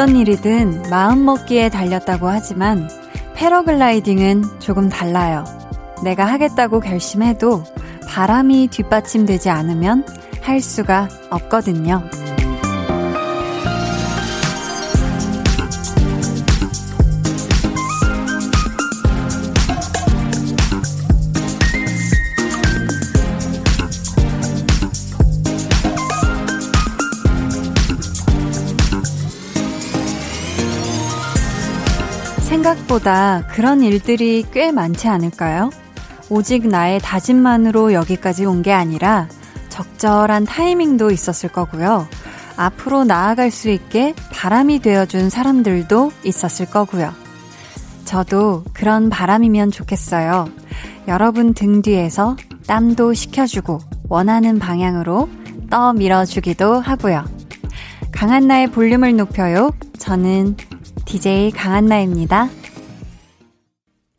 어떤 0.00 0.16
일이든 0.16 0.88
마음먹기에 0.88 1.68
달렸다고 1.68 2.28
하지만 2.28 2.88
패러글라이딩은 3.34 4.44
조금 4.58 4.88
달라요. 4.88 5.44
내가 6.02 6.24
하겠다고 6.24 6.80
결심해도 6.80 7.64
바람이 8.08 8.68
뒷받침되지 8.68 9.50
않으면 9.50 10.06
할 10.40 10.60
수가 10.60 11.08
없거든요. 11.30 12.02
생각보다 32.70 33.42
그런 33.48 33.82
일들이 33.82 34.44
꽤 34.52 34.70
많지 34.70 35.08
않을까요? 35.08 35.70
오직 36.28 36.68
나의 36.68 37.00
다짐만으로 37.00 37.92
여기까지 37.92 38.44
온 38.44 38.62
게 38.62 38.72
아니라 38.72 39.28
적절한 39.70 40.44
타이밍도 40.44 41.10
있었을 41.10 41.50
거고요. 41.50 42.06
앞으로 42.56 43.04
나아갈 43.04 43.50
수 43.50 43.70
있게 43.70 44.14
바람이 44.32 44.80
되어준 44.80 45.30
사람들도 45.30 46.12
있었을 46.24 46.66
거고요. 46.66 47.12
저도 48.04 48.64
그런 48.72 49.08
바람이면 49.10 49.70
좋겠어요. 49.70 50.48
여러분 51.08 51.54
등 51.54 51.82
뒤에서 51.82 52.36
땀도 52.66 53.14
식혀주고 53.14 53.80
원하는 54.08 54.58
방향으로 54.58 55.28
떠 55.70 55.92
밀어주기도 55.92 56.80
하고요. 56.80 57.24
강한나의 58.12 58.70
볼륨을 58.70 59.16
높여요. 59.16 59.70
저는 59.98 60.56
DJ 61.06 61.50
강한나입니다. 61.52 62.48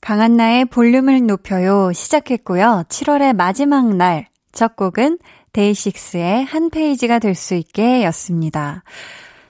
강한나의 0.02 0.66
볼륨을 0.66 1.26
높여요 1.26 1.94
시작했고요. 1.94 2.84
7월의 2.90 3.36
마지막 3.36 3.96
날 3.96 4.32
첫 4.52 4.76
곡은 4.76 5.20
데이식스의 5.54 6.46
한 6.46 6.70
페이지가 6.70 7.20
될 7.20 7.36
수 7.36 7.56
있게 7.56 8.04
였습니다. 8.06 8.84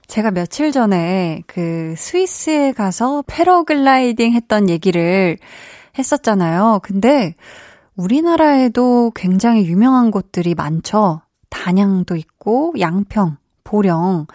제가 0.07 0.31
며칠 0.31 0.71
전에 0.71 1.41
그 1.47 1.93
스위스에 1.97 2.73
가서 2.73 3.23
패러글라이딩 3.27 4.33
했던 4.33 4.69
얘기를 4.69 5.37
했었잖아요. 5.97 6.79
근데 6.83 7.35
우리나라에도 7.95 9.11
굉장히 9.15 9.65
유명한 9.65 10.11
곳들이 10.11 10.53
많죠. 10.53 11.21
단양도 11.49 12.15
있고 12.15 12.73
양평, 12.79 13.37
보령 13.63 14.27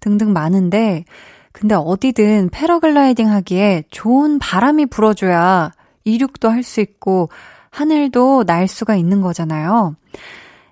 등등 0.00 0.32
많은데 0.32 1.04
근데 1.52 1.74
어디든 1.74 2.50
패러글라이딩 2.50 3.28
하기에 3.28 3.84
좋은 3.90 4.38
바람이 4.38 4.86
불어줘야 4.86 5.72
이륙도 6.04 6.48
할 6.48 6.62
수 6.62 6.80
있고 6.80 7.28
하늘도 7.70 8.44
날 8.44 8.68
수가 8.68 8.96
있는 8.96 9.20
거잖아요. 9.20 9.96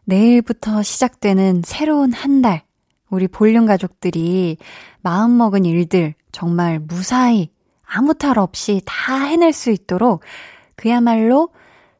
내일부터 0.05 0.83
시작되는 0.83 1.63
새로운 1.65 2.13
한 2.13 2.43
달, 2.43 2.63
우리 3.11 3.29
볼륨 3.29 3.67
가족들이 3.67 4.57
마음먹은 5.03 5.65
일들 5.65 6.15
정말 6.33 6.79
무사히 6.79 7.51
아무 7.85 8.15
탈 8.15 8.39
없이 8.39 8.83
다 8.85 9.17
해낼 9.25 9.53
수 9.53 9.71
있도록 9.71 10.23
그야말로 10.77 11.51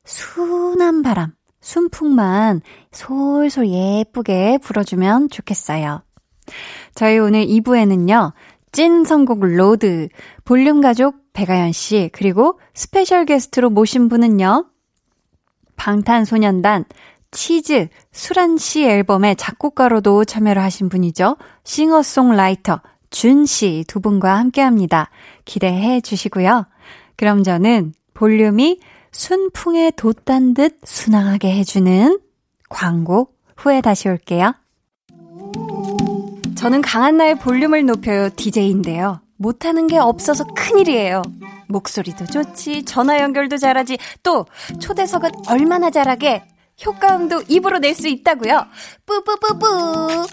순한 0.05 1.03
바람, 1.03 1.33
순풍만 1.61 2.63
솔솔 2.93 3.69
예쁘게 3.69 4.59
불어주면 4.63 5.31
좋겠어요. 5.31 6.03
저희 6.95 7.19
오늘 7.19 7.47
2부에는요, 7.47 8.33
찐 8.73 9.05
선곡 9.05 9.41
road, 9.45 10.09
볼륨 10.45 10.81
가족 10.81 11.17
배가연 11.33 11.73
씨, 11.73 12.11
그리고 12.13 12.59
special 12.75 13.25
guest로 13.25 13.71
모신 13.71 14.09
분은요, 14.09 14.67
방탄소년단, 15.77 16.85
치즈, 17.31 17.89
수란 18.11 18.57
씨 18.57 18.85
앨범의 18.85 19.37
작곡가로도 19.37 20.25
참여를 20.25 20.63
하신 20.63 20.89
분이죠. 20.89 21.37
싱어송라이터, 21.65 22.81
준 23.11 23.45
씨 23.45 23.85
두 23.87 24.01
분과 24.01 24.37
함께 24.37 24.61
합니다. 24.61 25.11
기대해 25.45 26.01
주시고요. 26.01 26.67
그럼 27.17 27.43
저는 27.43 27.95
볼륨이 28.15 28.81
순풍에 29.13 29.93
돛단 29.93 30.55
듯 30.55 30.79
순항하게 30.85 31.53
해주는 31.57 32.19
광고 32.69 33.31
후에 33.57 33.81
다시 33.81 34.09
올게요. 34.09 34.53
저는 36.59 36.83
강한나의 36.83 37.39
볼륨을 37.39 37.87
높여요 37.87 38.31
DJ인데요. 38.35 39.21
못하는 39.37 39.87
게 39.87 39.97
없어서 39.99 40.45
큰일이에요. 40.45 41.23
목소리도 41.69 42.27
좋지, 42.27 42.85
전화 42.85 43.21
연결도 43.21 43.57
잘하지, 43.59 43.99
또 44.25 44.45
초대석은 44.81 45.31
얼마나 45.49 45.91
잘하게 45.91 46.43
효과음도 46.85 47.43
입으로 47.49 47.79
낼 47.79 47.95
수 47.95 48.09
있다고요. 48.09 48.67
뿌뿌뿌뿌. 49.07 50.27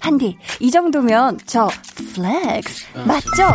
한디, 0.00 0.36
이 0.58 0.70
정도면 0.72 1.38
저 1.46 1.68
flex 2.14 2.86
맞죠? 3.06 3.54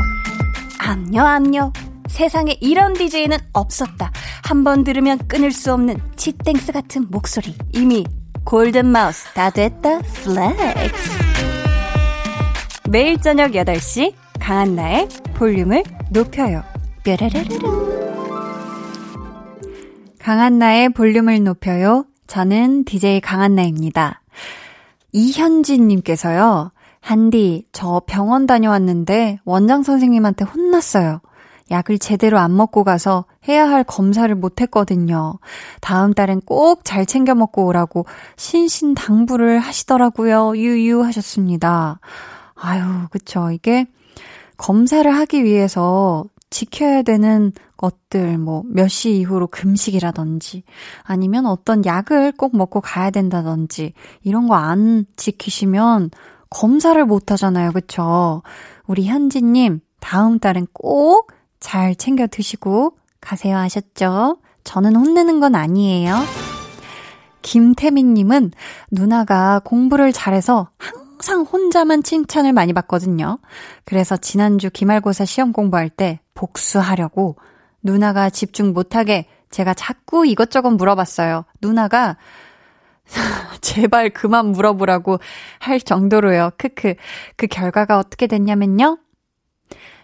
암요 0.79 1.21
암요. 1.21 1.73
세상에 2.07 2.55
이런 2.61 2.93
DJ는 2.93 3.37
없었다. 3.51 4.11
한 4.45 4.63
번 4.63 4.85
들으면 4.85 5.17
끊을 5.27 5.51
수 5.51 5.73
없는 5.73 5.97
치땡스 6.15 6.71
같은 6.71 7.07
목소리. 7.09 7.53
이미 7.73 8.05
골든 8.45 8.85
마우스 8.85 9.25
다 9.33 9.49
됐다. 9.49 9.99
flex. 9.99 11.52
매일 12.93 13.19
저녁 13.19 13.53
8시 13.53 14.13
강한나의 14.39 15.09
볼륨을 15.33 15.83
높여요. 16.11 16.61
뾰라라라라. 17.03 17.47
강한나의 20.19 20.89
볼륨을 20.89 21.43
높여요. 21.43 22.05
저는 22.27 22.85
DJ 22.85 23.19
강한나입니다. 23.19 24.21
이현진님께서요. 25.11 26.69
한디, 27.01 27.65
저 27.71 28.03
병원 28.05 28.45
다녀왔는데 28.45 29.39
원장 29.43 29.81
선생님한테 29.81 30.45
혼났어요. 30.45 31.21
약을 31.71 31.97
제대로 31.97 32.37
안 32.37 32.55
먹고 32.55 32.83
가서 32.83 33.25
해야 33.47 33.67
할 33.67 33.83
검사를 33.83 34.33
못 34.35 34.61
했거든요. 34.61 35.39
다음 35.81 36.13
달엔 36.13 36.41
꼭 36.41 36.81
잘 36.83 37.07
챙겨 37.07 37.33
먹고 37.33 37.65
오라고 37.65 38.05
신신 38.35 38.93
당부를 38.93 39.57
하시더라고요. 39.57 40.55
유유 40.57 41.03
하셨습니다. 41.03 41.99
아유, 42.65 42.81
그쵸. 43.11 43.51
이게 43.51 43.85
검사를 44.57 45.09
하기 45.13 45.43
위해서 45.43 46.23
지켜야 46.49 47.01
되는 47.01 47.51
것들, 47.77 48.37
뭐, 48.37 48.63
몇 48.67 48.87
시 48.87 49.17
이후로 49.17 49.47
금식이라든지, 49.47 50.63
아니면 51.03 51.45
어떤 51.45 51.83
약을 51.83 52.31
꼭 52.37 52.55
먹고 52.55 52.79
가야 52.79 53.09
된다든지, 53.09 53.93
이런 54.23 54.47
거 54.47 54.55
안 54.55 55.05
지키시면 55.17 56.11
검사를 56.49 57.03
못 57.05 57.31
하잖아요. 57.31 57.71
그쵸? 57.71 58.43
우리 58.87 59.07
현지님, 59.07 59.81
다음 59.99 60.39
달엔 60.39 60.67
꼭 60.73 61.27
잘 61.59 61.95
챙겨 61.95 62.27
드시고 62.27 62.97
가세요 63.21 63.55
하셨죠? 63.57 64.37
저는 64.65 64.95
혼내는 64.97 65.39
건 65.39 65.55
아니에요. 65.55 66.13
김태민님은 67.41 68.51
누나가 68.91 69.59
공부를 69.63 70.11
잘해서 70.11 70.69
항 70.77 71.02
항상 71.23 71.43
혼자만 71.43 72.03
칭찬을 72.03 72.51
많이 72.51 72.73
받거든요. 72.73 73.39
그래서 73.85 74.17
지난주 74.17 74.69
기말고사 74.69 75.23
시험 75.23 75.53
공부할 75.53 75.87
때 75.87 76.19
복수하려고 76.33 77.37
누나가 77.81 78.29
집중 78.29 78.73
못하게 78.73 79.27
제가 79.49 79.73
자꾸 79.73 80.27
이것저것 80.27 80.71
물어봤어요. 80.71 81.45
누나가 81.61 82.17
제발 83.61 84.09
그만 84.09 84.47
물어보라고 84.47 85.19
할 85.59 85.79
정도로요. 85.79 86.51
크크. 86.57 86.95
그 87.37 87.47
결과가 87.47 87.99
어떻게 87.99 88.27
됐냐면요. 88.27 88.97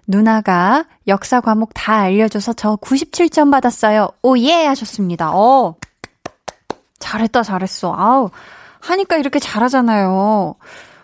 누나가 0.08 0.86
역사 1.08 1.42
과목 1.42 1.72
다 1.74 1.96
알려줘서 1.98 2.54
저 2.54 2.78
97점 2.78 3.52
받았어요. 3.52 4.08
오예 4.22 4.68
하셨습니다. 4.68 5.32
어. 5.34 5.76
잘했다 7.00 7.44
잘했어. 7.44 7.94
아우. 7.94 8.30
하니까 8.80 9.18
이렇게 9.18 9.40
잘하잖아요. 9.40 10.56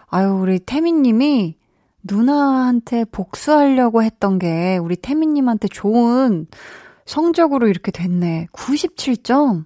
아유, 0.07 0.29
우리 0.41 0.59
태민님이 0.59 1.55
누나한테 2.03 3.05
복수하려고 3.05 4.03
했던 4.03 4.37
게 4.39 4.77
우리 4.77 4.95
태민님한테 4.95 5.67
좋은 5.67 6.47
성적으로 7.05 7.67
이렇게 7.67 7.91
됐네. 7.91 8.47
97점? 8.53 9.65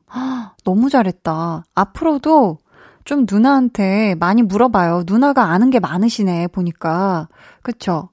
너무 0.63 0.89
잘했다. 0.89 1.63
앞으로도 1.73 2.57
좀 3.05 3.25
누나한테 3.29 4.15
많이 4.19 4.43
물어봐요. 4.43 5.03
누나가 5.07 5.45
아는 5.45 5.69
게 5.69 5.79
많으시네, 5.79 6.47
보니까. 6.47 7.27
그쵸? 7.61 8.09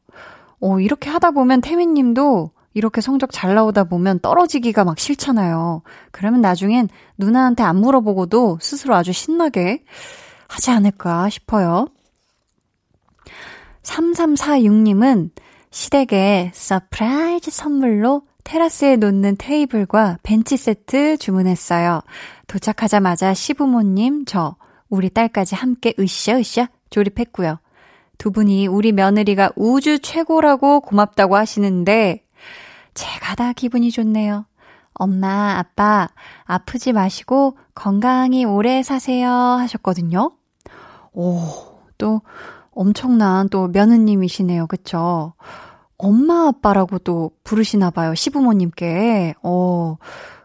어, 0.61 0.81
이렇게 0.81 1.11
하다 1.11 1.33
보면 1.33 1.61
태민 1.61 1.95
님도 1.95 2.51
이렇게 2.73 3.01
성적 3.01 3.31
잘 3.33 3.55
나오다 3.55 3.85
보면 3.85 4.21
떨어지기가 4.21 4.85
막 4.85 4.99
싫잖아요. 4.99 5.83
그러면 6.13 6.41
나중엔 6.41 6.89
누나한테 7.19 7.63
안 7.63 7.77
물어보고도 7.77 8.59
스스로 8.61 8.95
아주 8.95 9.13
신나게 9.13 9.83
하지 10.49 10.71
않을까 10.71 11.29
싶어요. 11.31 11.89
3346님은 13.87 15.31
시댁에 15.71 16.51
surprise 16.53 17.51
선물로 17.51 18.23
테라스에 18.45 18.97
놓는 18.97 19.37
테이블과 19.39 20.19
벤치 20.23 20.57
세트 20.57 21.17
주문했어요. 21.19 22.03
도착하자마자 22.47 23.35
시부모님, 23.35 24.25
저, 24.25 24.57
우리 24.89 25.11
딸까지 25.11 25.55
함께 25.55 25.95
으쌰으쌰 25.99 26.69
조립했고요. 26.91 27.59
두 28.19 28.31
분이 28.31 28.67
우리 28.67 28.93
며느리가 28.93 29.51
우주 29.57 29.99
최고라고 29.99 30.81
고맙다고 30.81 31.37
하시는데 31.37 32.25
제가 32.95 33.35
다 33.35 33.53
기분이 33.53 33.91
좋네요. 33.91 34.47
엄마, 34.95 35.59
아빠, 35.59 36.09
아프지 36.45 36.93
마시고 36.93 37.59
건강히 37.75 38.45
오래 38.45 38.83
사세요 38.83 39.31
하셨거든요. 39.31 40.33
오, 41.13 41.37
또 41.99 42.23
엄청난 42.77 43.49
또 43.49 43.67
며느님이시네요. 43.69 44.67
그쵸? 44.69 45.33
엄마, 45.99 46.49
아빠라고 46.49 46.99
또 46.99 47.33
부르시나 47.43 47.91
봐요. 47.91 48.15
시부모님께. 48.15 49.35
어, 49.43 49.97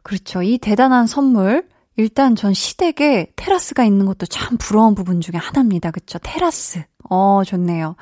그렇죠. 0.02 0.42
이 0.42 0.58
대단한 0.58 1.06
선물. 1.06 1.68
일단 1.98 2.36
전 2.36 2.54
시댁에 2.54 3.34
테라스가 3.36 3.84
있는 3.84 4.06
것도 4.06 4.26
참 4.26 4.58
부러운 4.58 4.96
부분 4.96 5.20
중에 5.20 5.36
하나입니다. 5.36 5.92
그쵸? 5.92 6.18
테라스. 6.24 6.84
어, 7.10 7.44
좋네요. 7.46 7.96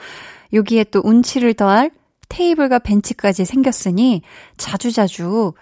여기에 0.53 0.85
또 0.85 1.01
운치를 1.03 1.55
더할 1.55 1.89
테이블과 2.29 2.79
벤치까지 2.79 3.45
생겼으니 3.45 4.21
자주자주 4.57 5.53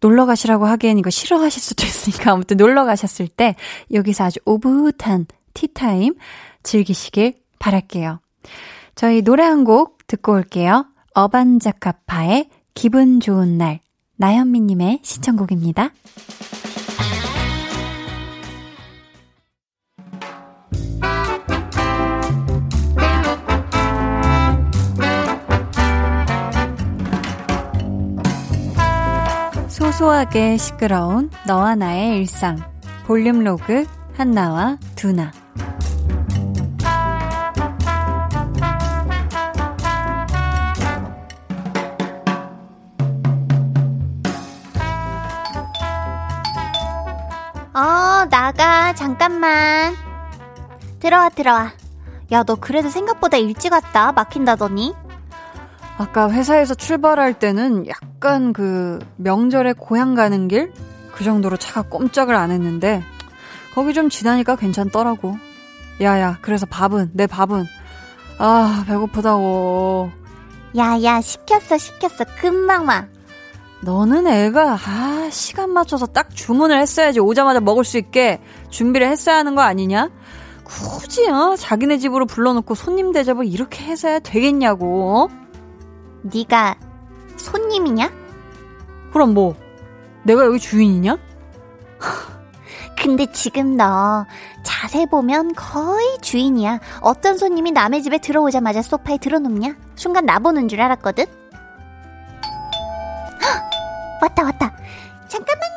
놀러 0.00 0.26
가시라고 0.26 0.66
하기엔 0.66 0.98
이거 0.98 1.10
싫어하실 1.10 1.62
수도 1.62 1.86
있으니까 1.86 2.32
아무튼 2.32 2.56
놀러 2.56 2.84
가셨을 2.84 3.28
때 3.28 3.54
여기서 3.92 4.24
아주 4.24 4.40
오붓한 4.44 5.26
티타임 5.54 6.14
즐기시길 6.64 7.39
바랄게요. 7.60 8.18
저희 8.96 9.22
노래 9.22 9.44
한 9.44 9.64
곡 9.64 10.06
듣고 10.08 10.32
올게요. 10.32 10.86
어반자카파의 11.14 12.48
기분 12.74 13.20
좋은 13.20 13.56
날. 13.58 13.78
나현미님의 14.16 15.00
신청곡입니다. 15.02 15.90
소소하게 29.68 30.56
시끄러운 30.56 31.30
너와 31.46 31.74
나의 31.74 32.18
일상. 32.18 32.58
볼륨 33.06 33.42
로그 33.44 33.86
한나와 34.14 34.76
두나. 34.96 35.32
어, 48.20 48.26
나가. 48.26 48.92
잠깐만. 48.94 49.94
들어와, 50.98 51.30
들어와. 51.30 51.72
야, 52.32 52.42
너 52.42 52.54
그래도 52.54 52.90
생각보다 52.90 53.38
일찍 53.38 53.72
왔다. 53.72 54.12
막힌다더니. 54.12 54.94
아까 55.96 56.30
회사에서 56.30 56.74
출발할 56.74 57.38
때는 57.38 57.86
약간 57.88 58.52
그 58.52 58.98
명절에 59.16 59.72
고향 59.72 60.14
가는 60.14 60.48
길? 60.48 60.70
그 61.12 61.24
정도로 61.24 61.56
차가 61.56 61.80
꼼짝을 61.80 62.34
안 62.34 62.50
했는데, 62.50 63.02
거기 63.74 63.94
좀 63.94 64.10
지나니까 64.10 64.56
괜찮더라고. 64.56 65.38
야야, 66.02 66.38
그래서 66.42 66.66
밥은, 66.66 67.12
내 67.14 67.26
밥은. 67.26 67.64
아, 68.36 68.84
배고프다고. 68.86 70.10
야, 70.76 71.02
야, 71.02 71.22
시켰어, 71.22 71.78
시켰어. 71.78 72.24
금방 72.38 72.86
와. 72.86 73.06
너는 73.82 74.26
애가 74.26 74.78
아 74.84 75.28
시간 75.30 75.70
맞춰서 75.70 76.06
딱 76.06 76.34
주문을 76.34 76.78
했어야지 76.80 77.18
오자마자 77.20 77.60
먹을 77.60 77.84
수 77.84 77.96
있게 77.98 78.40
준비를 78.68 79.08
했어야 79.08 79.36
하는 79.36 79.54
거 79.54 79.62
아니냐? 79.62 80.10
굳이 80.64 81.28
어 81.28 81.56
자기네 81.56 81.98
집으로 81.98 82.26
불러놓고 82.26 82.74
손님 82.74 83.12
대접을 83.12 83.46
이렇게 83.46 83.84
해서야 83.84 84.18
되겠냐고. 84.20 85.16
어? 85.16 85.28
네가 86.22 86.76
손님이냐? 87.36 88.12
그럼 89.12 89.34
뭐 89.34 89.56
내가 90.24 90.44
여기 90.44 90.58
주인이냐? 90.58 91.16
근데 93.02 93.32
지금 93.32 93.76
너 93.78 94.26
자세 94.62 95.06
보면 95.06 95.54
거의 95.54 96.18
주인이야. 96.20 96.80
어떤 97.00 97.38
손님이 97.38 97.72
남의 97.72 98.02
집에 98.02 98.18
들어오자마자 98.18 98.82
소파에 98.82 99.16
들어눕냐? 99.16 99.74
순간 99.94 100.26
나보는 100.26 100.68
줄 100.68 100.82
알았거든. 100.82 101.24
왔다 104.20 104.44
왔다. 104.44 104.76
잠깐만요. 105.28 105.70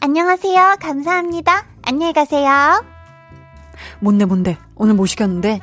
안녕하세요. 0.00 0.76
감사합니다. 0.80 1.64
안녕히 1.82 2.12
가세요. 2.12 2.84
뭔데 4.00 4.24
뭔데? 4.24 4.58
오늘 4.74 4.94
뭐 4.94 5.06
시켰는데? 5.06 5.60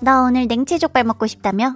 너 0.00 0.22
오늘 0.22 0.46
냉채 0.46 0.78
족발 0.78 1.04
먹고 1.04 1.26
싶다며? 1.26 1.74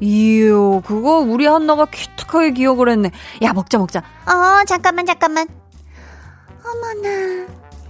이요, 0.00 0.80
그거 0.82 1.18
우리 1.18 1.46
한나가 1.46 1.86
기특하게 1.86 2.52
기억을 2.52 2.88
했네. 2.88 3.10
야, 3.42 3.52
먹자, 3.52 3.78
먹자. 3.78 4.00
어, 4.00 4.64
잠깐만, 4.66 5.06
잠깐만. 5.06 5.46
어머나, 6.64 7.46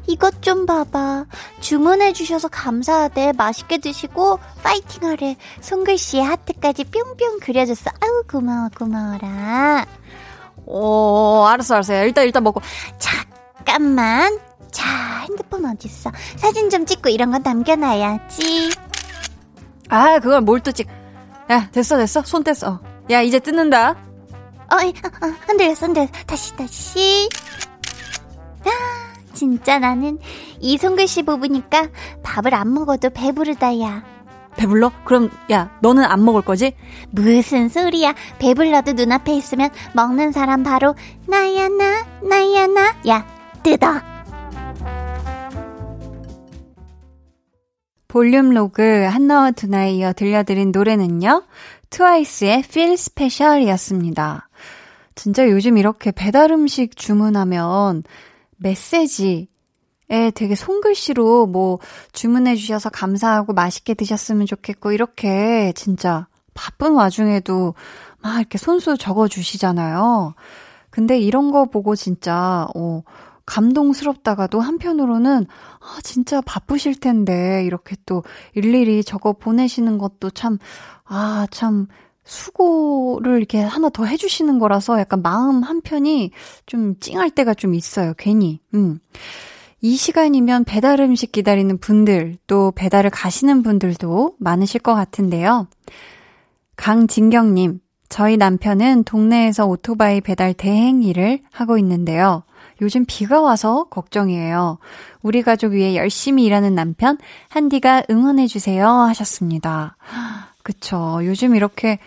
이것 0.06 0.42
좀 0.42 0.66
봐봐. 0.66 1.24
주문해주셔서 1.60 2.48
감사하대. 2.48 3.32
맛있게 3.36 3.78
드시고, 3.78 4.38
파이팅 4.62 5.08
하래. 5.08 5.36
손글씨에 5.60 6.20
하트까지 6.20 6.84
뿅뿅 6.84 7.40
그려줬어. 7.40 7.90
아우, 8.00 8.22
고마워, 8.30 8.68
고마워라. 8.76 9.86
어, 10.66 11.46
알았어, 11.46 11.74
알았어. 11.74 12.04
일단, 12.04 12.24
일단 12.24 12.42
먹고. 12.42 12.60
잠깐만. 12.98 14.38
자, 14.70 14.84
핸드폰 15.28 15.64
어딨어? 15.66 16.10
사진 16.36 16.68
좀 16.70 16.84
찍고 16.86 17.08
이런 17.08 17.30
거 17.30 17.38
남겨놔야지. 17.38 18.70
아, 19.88 20.18
그걸 20.18 20.40
뭘 20.40 20.60
또 20.60 20.72
찍. 20.72 20.88
야, 21.50 21.68
됐어, 21.70 21.96
됐어. 21.96 22.22
손 22.22 22.42
뗐어. 22.42 22.80
야, 23.10 23.20
이제 23.20 23.38
뜯는다. 23.38 23.90
어, 23.90 24.76
어, 24.76 25.26
어 25.26 25.26
흔들렸어, 25.46 25.86
흔들렸어. 25.86 26.12
다시, 26.26 26.56
다시. 26.56 27.28
아, 28.64 28.70
진짜 29.34 29.78
나는 29.78 30.18
이 30.58 30.78
손글씨 30.78 31.22
뽑으니까 31.24 31.88
밥을 32.22 32.54
안 32.54 32.72
먹어도 32.72 33.10
배부르다, 33.10 33.80
야. 33.80 34.13
배불러? 34.56 34.92
그럼, 35.04 35.30
야, 35.50 35.70
너는 35.80 36.04
안 36.04 36.24
먹을 36.24 36.42
거지? 36.42 36.74
무슨 37.10 37.68
소리야. 37.68 38.14
배불러도 38.38 38.92
눈앞에 38.92 39.34
있으면 39.34 39.70
먹는 39.94 40.32
사람 40.32 40.62
바로, 40.62 40.94
나야, 41.26 41.68
나, 41.68 42.06
나야, 42.22 42.66
나. 42.66 42.94
야, 43.08 43.26
뜯어. 43.62 44.00
볼륨 48.08 48.50
로그 48.50 48.82
한나와 49.10 49.50
두나에 49.50 49.94
이어 49.94 50.12
들려드린 50.12 50.70
노래는요. 50.70 51.42
트와이스의 51.90 52.60
Feel 52.60 52.92
Special이었습니다. 52.92 54.48
진짜 55.16 55.48
요즘 55.48 55.78
이렇게 55.78 56.12
배달 56.12 56.52
음식 56.52 56.96
주문하면 56.96 58.04
메시지 58.56 59.48
에 60.10 60.30
되게 60.30 60.54
손글씨로 60.54 61.46
뭐 61.46 61.78
주문해 62.12 62.56
주셔서 62.56 62.90
감사하고 62.90 63.54
맛있게 63.54 63.94
드셨으면 63.94 64.46
좋겠고 64.46 64.92
이렇게 64.92 65.72
진짜 65.74 66.26
바쁜 66.52 66.92
와중에도 66.92 67.74
막 68.22 68.38
이렇게 68.38 68.58
손수 68.58 68.96
적어 68.98 69.28
주시잖아요. 69.28 70.34
근데 70.90 71.18
이런 71.18 71.50
거 71.50 71.64
보고 71.64 71.96
진짜 71.96 72.66
어 72.74 73.02
감동스럽다가도 73.46 74.60
한편으로는 74.60 75.46
아 75.80 75.98
진짜 76.02 76.40
바쁘실 76.42 77.00
텐데 77.00 77.64
이렇게 77.64 77.96
또 78.06 78.22
일일이 78.54 79.04
적어 79.04 79.32
보내시는 79.32 79.98
것도 79.98 80.30
참 80.30 80.58
아, 81.04 81.46
참, 81.50 81.86
수고를 82.24 83.36
이렇게 83.36 83.60
하나 83.60 83.90
더 83.90 84.04
해주시는 84.04 84.58
거라서 84.58 84.98
약간 84.98 85.20
마음 85.22 85.62
한편이 85.62 86.30
좀 86.66 86.98
찡할 86.98 87.30
때가 87.30 87.54
좀 87.54 87.74
있어요, 87.74 88.14
괜히. 88.16 88.60
음. 88.72 88.98
이 89.84 89.96
시간이면 89.96 90.64
배달 90.64 90.98
음식 91.00 91.30
기다리는 91.30 91.76
분들, 91.76 92.38
또 92.46 92.72
배달을 92.74 93.10
가시는 93.10 93.62
분들도 93.62 94.36
많으실 94.38 94.80
것 94.80 94.94
같은데요. 94.94 95.68
강진경님, 96.76 97.80
저희 98.08 98.38
남편은 98.38 99.04
동네에서 99.04 99.66
오토바이 99.66 100.22
배달 100.22 100.54
대행 100.54 101.02
일을 101.02 101.40
하고 101.52 101.76
있는데요. 101.76 102.44
요즘 102.80 103.04
비가 103.06 103.42
와서 103.42 103.84
걱정이에요. 103.90 104.78
우리 105.20 105.42
가족 105.42 105.72
위해 105.72 105.96
열심히 105.96 106.44
일하는 106.44 106.74
남편, 106.74 107.18
한디가 107.50 108.04
응원해주세요. 108.08 108.88
하셨습니다. 108.88 109.98
그쵸. 110.64 111.20
요즘 111.24 111.54
이렇게 111.54 111.98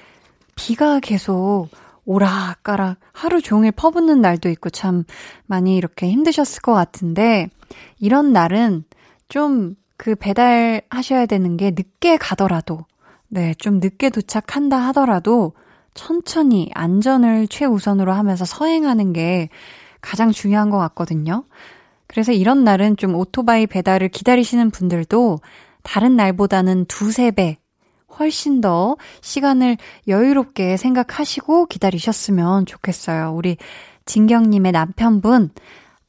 비가 0.56 1.00
계속 1.00 1.68
오락가락 2.08 2.98
하루 3.14 3.40
종일 3.42 3.72
퍼붓는 3.72 4.20
날도 4.22 4.50
있고 4.50 4.72
참 4.72 5.04
많이 5.46 5.78
이렇게 5.78 6.10
힘드셨을 6.10 6.62
것 6.64 6.74
같은데, 6.74 7.50
이런 8.00 8.34
날은 8.34 8.86
좀 9.30 9.76
그 9.98 10.16
배달 10.16 10.82
하셔야 10.90 11.26
되는 11.26 11.58
게 11.58 11.72
늦게 11.72 12.18
가더라도, 12.18 12.86
네, 13.28 13.54
좀 13.56 13.80
늦게 13.80 14.12
도착한다 14.12 14.78
하더라도 14.88 15.54
천천히 15.96 16.70
안전을 16.76 17.48
최우선으로 17.48 18.14
하면서 18.14 18.46
서행하는 18.46 19.12
게 19.12 19.50
가장 20.00 20.32
중요한 20.32 20.70
것 20.70 20.78
같거든요. 20.78 21.44
그래서 22.06 22.32
이런 22.32 22.64
날은 22.64 22.96
좀 22.96 23.16
오토바이 23.16 23.66
배달을 23.66 24.10
기다리시는 24.10 24.70
분들도 24.70 25.40
다른 25.82 26.16
날보다는 26.16 26.86
두세 26.86 27.32
배, 27.32 27.58
훨씬 28.20 28.62
더 28.62 28.98
시간을 29.22 29.78
여유롭게 30.08 30.78
생각하시고 30.78 31.68
기다리셨으면 31.68 32.66
좋겠어요. 32.66 33.34
우리 33.36 33.58
진경님의 34.06 34.72
남편분, 34.72 35.52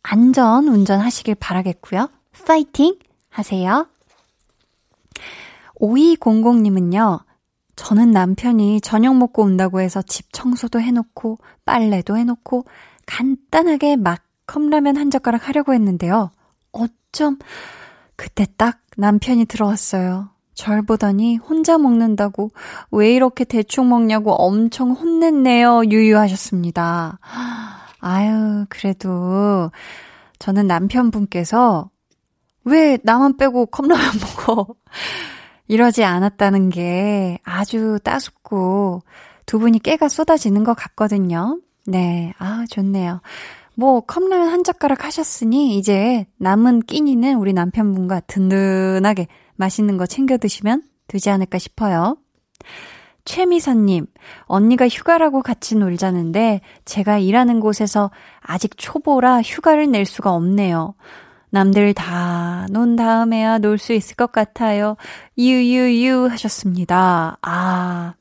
안전 0.03 0.69
운전하시길 0.69 1.35
바라겠고요. 1.37 2.09
파이팅 2.47 2.97
하세요. 3.29 3.87
5200님은요, 5.81 7.21
저는 7.77 8.11
남편이 8.11 8.81
저녁 8.81 9.17
먹고 9.17 9.43
온다고 9.43 9.81
해서 9.81 10.03
집 10.03 10.33
청소도 10.33 10.81
해놓고, 10.81 11.39
빨래도 11.65 12.17
해놓고, 12.17 12.65
간단하게 13.07 13.97
막 13.97 14.23
컵라면 14.47 14.97
한 14.97 15.11
젓가락 15.11 15.49
하려고 15.49 15.75
했는데요. 15.75 16.31
어쩜, 16.73 17.39
그때 18.17 18.47
딱 18.57 18.81
남편이 18.97 19.45
들어왔어요. 19.45 20.31
절 20.59 20.83
보더니 20.83 21.37
혼자 21.37 21.79
먹는다고 21.79 22.51
왜 22.91 23.15
이렇게 23.15 23.45
대충 23.45 23.89
먹냐고 23.89 24.33
엄청 24.33 24.91
혼냈네요. 24.91 25.85
유유하셨습니다. 25.85 27.21
아유, 28.01 28.67
그래도 28.69 29.71
저는 30.41 30.67
남편분께서 30.67 31.91
왜 32.65 32.99
나만 33.05 33.37
빼고 33.37 33.67
컵라면 33.67 34.05
먹어? 34.47 34.67
이러지 35.69 36.03
않았다는 36.03 36.71
게 36.71 37.39
아주 37.45 38.01
따숩고 38.03 39.03
두 39.47 39.61
분이 39.61 39.79
깨가 39.79 40.09
쏟아지는 40.09 40.65
것 40.65 40.75
같거든요. 40.75 41.61
네, 41.87 42.35
아, 42.39 42.65
좋네요. 42.69 43.21
뭐, 43.77 44.01
컵라면 44.01 44.49
한 44.49 44.65
젓가락 44.65 45.05
하셨으니, 45.05 45.79
이제 45.79 46.27
남은 46.39 46.81
끼니는 46.81 47.37
우리 47.37 47.53
남편분과 47.53 48.21
든든하게 48.27 49.29
맛있는 49.59 49.99
거 49.99 50.07
챙겨 50.07 50.39
드시면 50.39 50.83
되지 51.07 51.29
않을까 51.31 51.59
싶어요. 51.59 52.17
최미선님, 53.25 54.07
언니가 54.45 54.89
휴가라고 54.89 55.43
같이 55.43 55.77
놀자는데, 55.77 56.63
제가 56.87 57.19
일하는 57.19 57.61
곳에서 57.61 58.11
아직 58.41 58.73
초보라 58.79 59.43
휴가를 59.43 59.91
낼 59.91 60.07
수가 60.07 60.33
없네요. 60.33 60.95
남들 61.51 61.93
다 61.95 62.67
논 62.71 62.97
다음에야 62.97 63.59
놀 63.59 63.79
수 63.79 63.93
있을 63.93 64.17
것 64.17 64.33
같아요. 64.33 64.97
유유유 65.37 66.29
하셨습니다. 66.31 67.39
아, 67.43 68.15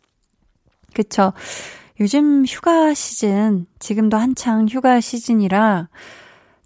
그쵸. 0.94 1.34
요즘 2.00 2.46
휴가 2.46 2.94
시즌, 2.94 3.65
지금도 3.79 4.17
한창 4.17 4.67
휴가 4.67 5.00
시즌이라 5.01 5.89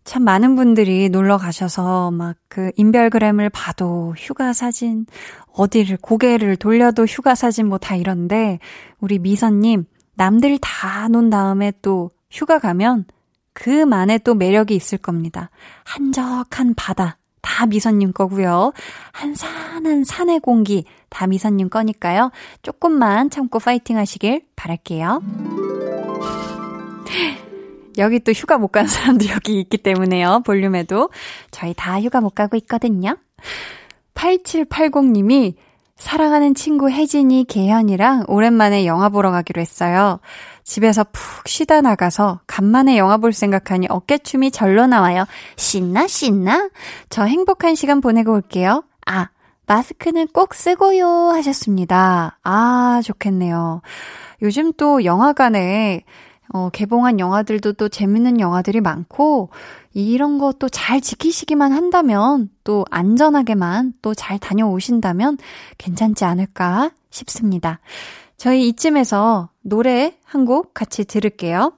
참 0.04 0.24
많은 0.24 0.56
분들이 0.56 1.10
놀러 1.10 1.38
가셔서 1.38 2.12
막 2.12 2.36
그 2.50 2.72
인별그램을 2.76 3.50
봐도 3.50 4.14
휴가 4.18 4.52
사진, 4.52 5.06
어디를 5.54 5.98
고개를 6.02 6.58
돌려도 6.58 7.06
휴가 7.06 7.34
사진 7.34 7.68
뭐 7.68 7.78
다 7.78 7.96
이런데 7.96 8.60
우리 9.00 9.20
미선님, 9.20 9.86
남들 10.16 10.58
다 10.60 11.08
논 11.08 11.30
다음에 11.30 11.72
또 11.82 12.12
휴가 12.30 12.60
가면 12.60 13.06
그만의 13.54 14.20
또 14.26 14.34
매력이 14.36 14.76
있을 14.76 14.98
겁니다. 14.98 15.50
한적한 15.86 16.74
바다, 16.76 17.18
다 17.42 17.66
미선님 17.66 18.12
거고요. 18.12 18.74
한산한 19.14 20.04
산의 20.04 20.40
공기 20.42 20.84
다 21.10 21.28
미선님 21.28 21.70
거니까요. 21.70 22.32
조금만 22.64 23.30
참고 23.30 23.60
파이팅 23.60 23.98
하시길 23.98 24.44
바랄게요. 24.58 25.22
여기 27.98 28.20
또 28.20 28.32
휴가 28.32 28.58
못 28.58 28.70
간 28.72 28.88
사람도 28.88 29.28
여기 29.30 29.60
있기 29.60 29.78
때문에요. 29.78 30.42
볼륨에도. 30.46 31.10
저희 31.52 31.74
다 31.76 32.00
휴가 32.02 32.22
못 32.22 32.34
가고 32.36 32.56
있거든요. 32.58 33.18
8780님이 34.14 35.56
사랑하는 35.98 36.56
친구 36.56 36.90
혜진이 36.90 37.46
개현이랑 37.48 38.26
오랜만에 38.28 38.86
영화 38.86 39.10
보러 39.10 39.30
가기로 39.30 39.62
했어요. 39.62 40.20
집에서 40.64 41.04
푹 41.12 41.48
쉬다 41.48 41.82
나가서 41.82 42.42
간만에 42.48 42.98
영화 42.98 43.18
볼 43.18 43.34
생각하니 43.34 43.88
어깨춤이 43.90 44.52
절로 44.52 44.88
나와요. 44.88 45.26
신나 45.58 46.08
신나? 46.08 46.70
저 47.10 47.26
행복한 47.26 47.76
시간 47.76 48.02
보내고 48.02 48.34
올게요. 48.34 48.84
아, 49.06 49.30
마스크는 49.68 50.28
꼭 50.34 50.56
쓰고요 50.56 51.06
하셨습니다. 51.34 52.40
아, 52.44 53.02
좋겠네요. 53.04 53.82
요즘 54.42 54.74
또 54.74 55.06
영화관에 55.06 56.04
어, 56.54 56.70
개봉한 56.72 57.20
영화들도 57.20 57.74
또 57.74 57.90
재밌는 57.90 58.40
영화들이 58.40 58.82
많고, 58.82 59.50
이런 59.94 60.38
것도 60.38 60.70
잘 60.70 61.02
지키시기만 61.02 61.72
한다면, 61.72 62.50
또 62.64 62.86
안전하게만 62.92 63.94
또 64.02 64.14
잘 64.14 64.40
다녀오신다면 64.40 65.38
괜찮지 65.78 66.26
않을까 66.26 66.92
싶습니다. 67.10 67.80
저희 68.38 68.68
이쯤에서 68.70 69.50
노래 69.62 70.16
한 70.24 70.46
곡 70.46 70.74
같이 70.74 71.06
들을게요. 71.06 71.74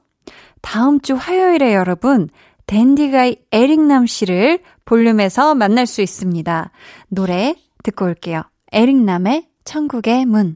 다음 0.61 1.01
주 1.01 1.15
화요일에 1.15 1.73
여러분, 1.75 2.29
댄디가이 2.65 3.35
에릭남 3.51 4.05
씨를 4.07 4.59
볼륨에서 4.85 5.53
만날 5.55 5.85
수 5.85 6.01
있습니다. 6.01 6.71
노래 7.09 7.55
듣고 7.83 8.05
올게요. 8.05 8.43
에릭남의 8.71 9.47
천국의 9.65 10.25
문. 10.25 10.55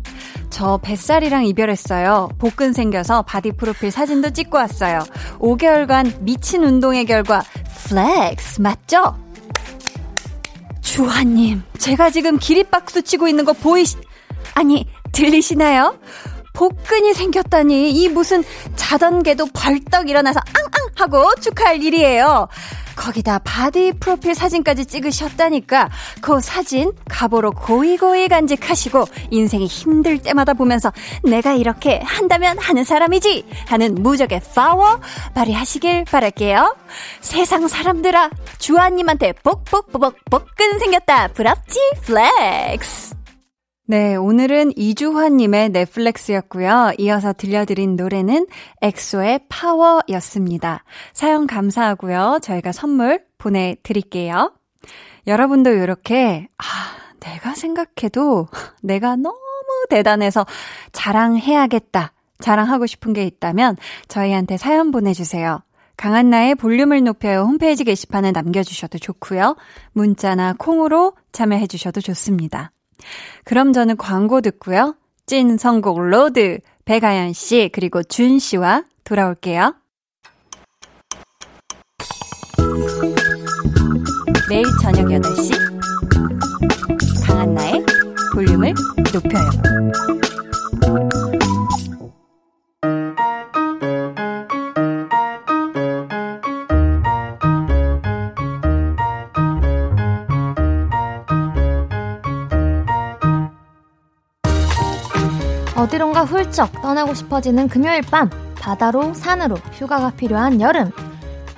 저 0.61 0.77
뱃살이랑 0.77 1.47
이별했어요. 1.47 2.29
복근 2.37 2.71
생겨서 2.71 3.23
바디 3.23 3.53
프로필 3.53 3.89
사진도 3.89 4.29
찍고 4.29 4.57
왔어요. 4.57 4.99
5개월간 5.39 6.21
미친 6.21 6.63
운동의 6.63 7.05
결과 7.05 7.41
flex 7.87 8.61
맞죠? 8.61 9.17
주환님, 10.81 11.63
제가 11.79 12.11
지금 12.11 12.37
기립박수 12.37 13.01
치고 13.01 13.27
있는 13.27 13.43
거 13.43 13.53
보이시, 13.53 13.97
아니, 14.53 14.87
들리시나요? 15.11 15.97
복근이 16.53 17.15
생겼다니, 17.15 17.89
이 17.89 18.09
무슨 18.09 18.43
자던 18.75 19.14
개도 19.14 19.47
벌떡 19.55 20.11
일어나서 20.11 20.41
왕왕 20.53 20.89
하고 20.95 21.33
축하할 21.41 21.81
일이에요. 21.81 22.47
거기다 23.01 23.39
바디 23.39 23.93
프로필 23.99 24.35
사진까지 24.35 24.85
찍으셨다니까 24.85 25.89
그 26.21 26.39
사진 26.39 26.91
가보로 27.09 27.51
고이고이 27.51 28.27
간직하시고 28.27 29.05
인생이 29.31 29.65
힘들 29.65 30.19
때마다 30.19 30.53
보면서 30.53 30.93
내가 31.23 31.53
이렇게 31.53 31.99
한다면 32.03 32.59
하는 32.59 32.83
사람이지 32.83 33.45
하는 33.65 33.95
무적의 33.95 34.41
파워 34.53 34.99
발휘하시길 35.33 36.05
바랄게요. 36.05 36.75
세상 37.21 37.67
사람들아 37.67 38.29
주환님한테 38.59 39.33
복복복복 39.43 40.17
복근 40.29 40.77
생겼다 40.77 41.29
부럽지 41.29 41.79
flex 42.03 43.20
네, 43.91 44.15
오늘은 44.15 44.71
이주환님의 44.77 45.71
네 45.71 45.86
flex였고요. 45.86 46.93
이어서 46.97 47.33
들려드린 47.33 47.97
노래는 47.97 48.47
엑소의 48.81 49.47
파워였습니다. 49.49 50.85
사연 51.11 51.45
감사하고요. 51.45 52.39
저희가 52.41 52.71
선물 52.71 53.21
보내드릴게요. 53.37 54.53
여러분도 55.27 55.71
이렇게, 55.71 56.47
아, 56.57 56.63
내가 57.19 57.53
생각해도 57.53 58.47
내가 58.81 59.17
너무 59.17 59.35
대단해서 59.89 60.45
자랑해야겠다. 60.93 62.13
자랑하고 62.39 62.85
싶은 62.85 63.11
게 63.11 63.25
있다면 63.25 63.75
저희한테 64.07 64.55
사연 64.55 64.91
보내주세요. 64.91 65.63
강한나의 65.97 66.55
볼륨을 66.55 67.03
높여요 67.03 67.41
홈페이지 67.41 67.83
게시판에 67.83 68.31
남겨주셔도 68.31 68.99
좋고요. 68.99 69.57
문자나 69.91 70.55
콩으로 70.57 71.11
참여해주셔도 71.33 71.99
좋습니다. 71.99 72.71
그럼 73.43 73.73
저는 73.73 73.97
광고 73.97 74.41
듣고요. 74.41 74.95
찐 75.25 75.57
선곡 75.57 75.99
road 75.99 76.59
백아연 76.85 77.33
씨 77.33 77.69
그리고 77.71 78.03
준 78.03 78.39
씨와 78.39 78.83
돌아올게요. 79.03 79.75
매일 84.49 84.65
저녁 84.81 85.05
8시 85.05 85.51
강한나의 87.25 87.85
볼륨을 88.33 88.73
높여요. 89.13 90.30
어디론가 105.81 106.25
훌쩍 106.25 106.79
떠나고 106.81 107.15
싶어지는 107.15 107.67
금요일 107.67 108.01
밤 108.03 108.29
바다로 108.59 109.15
산으로 109.15 109.55
휴가가 109.73 110.11
필요한 110.11 110.61
여름. 110.61 110.91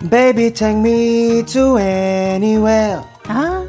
Baby 0.09 0.53
take 0.53 0.79
me 0.79 1.43
to 1.45 1.77
anywhere. 1.77 3.01
아, 3.27 3.65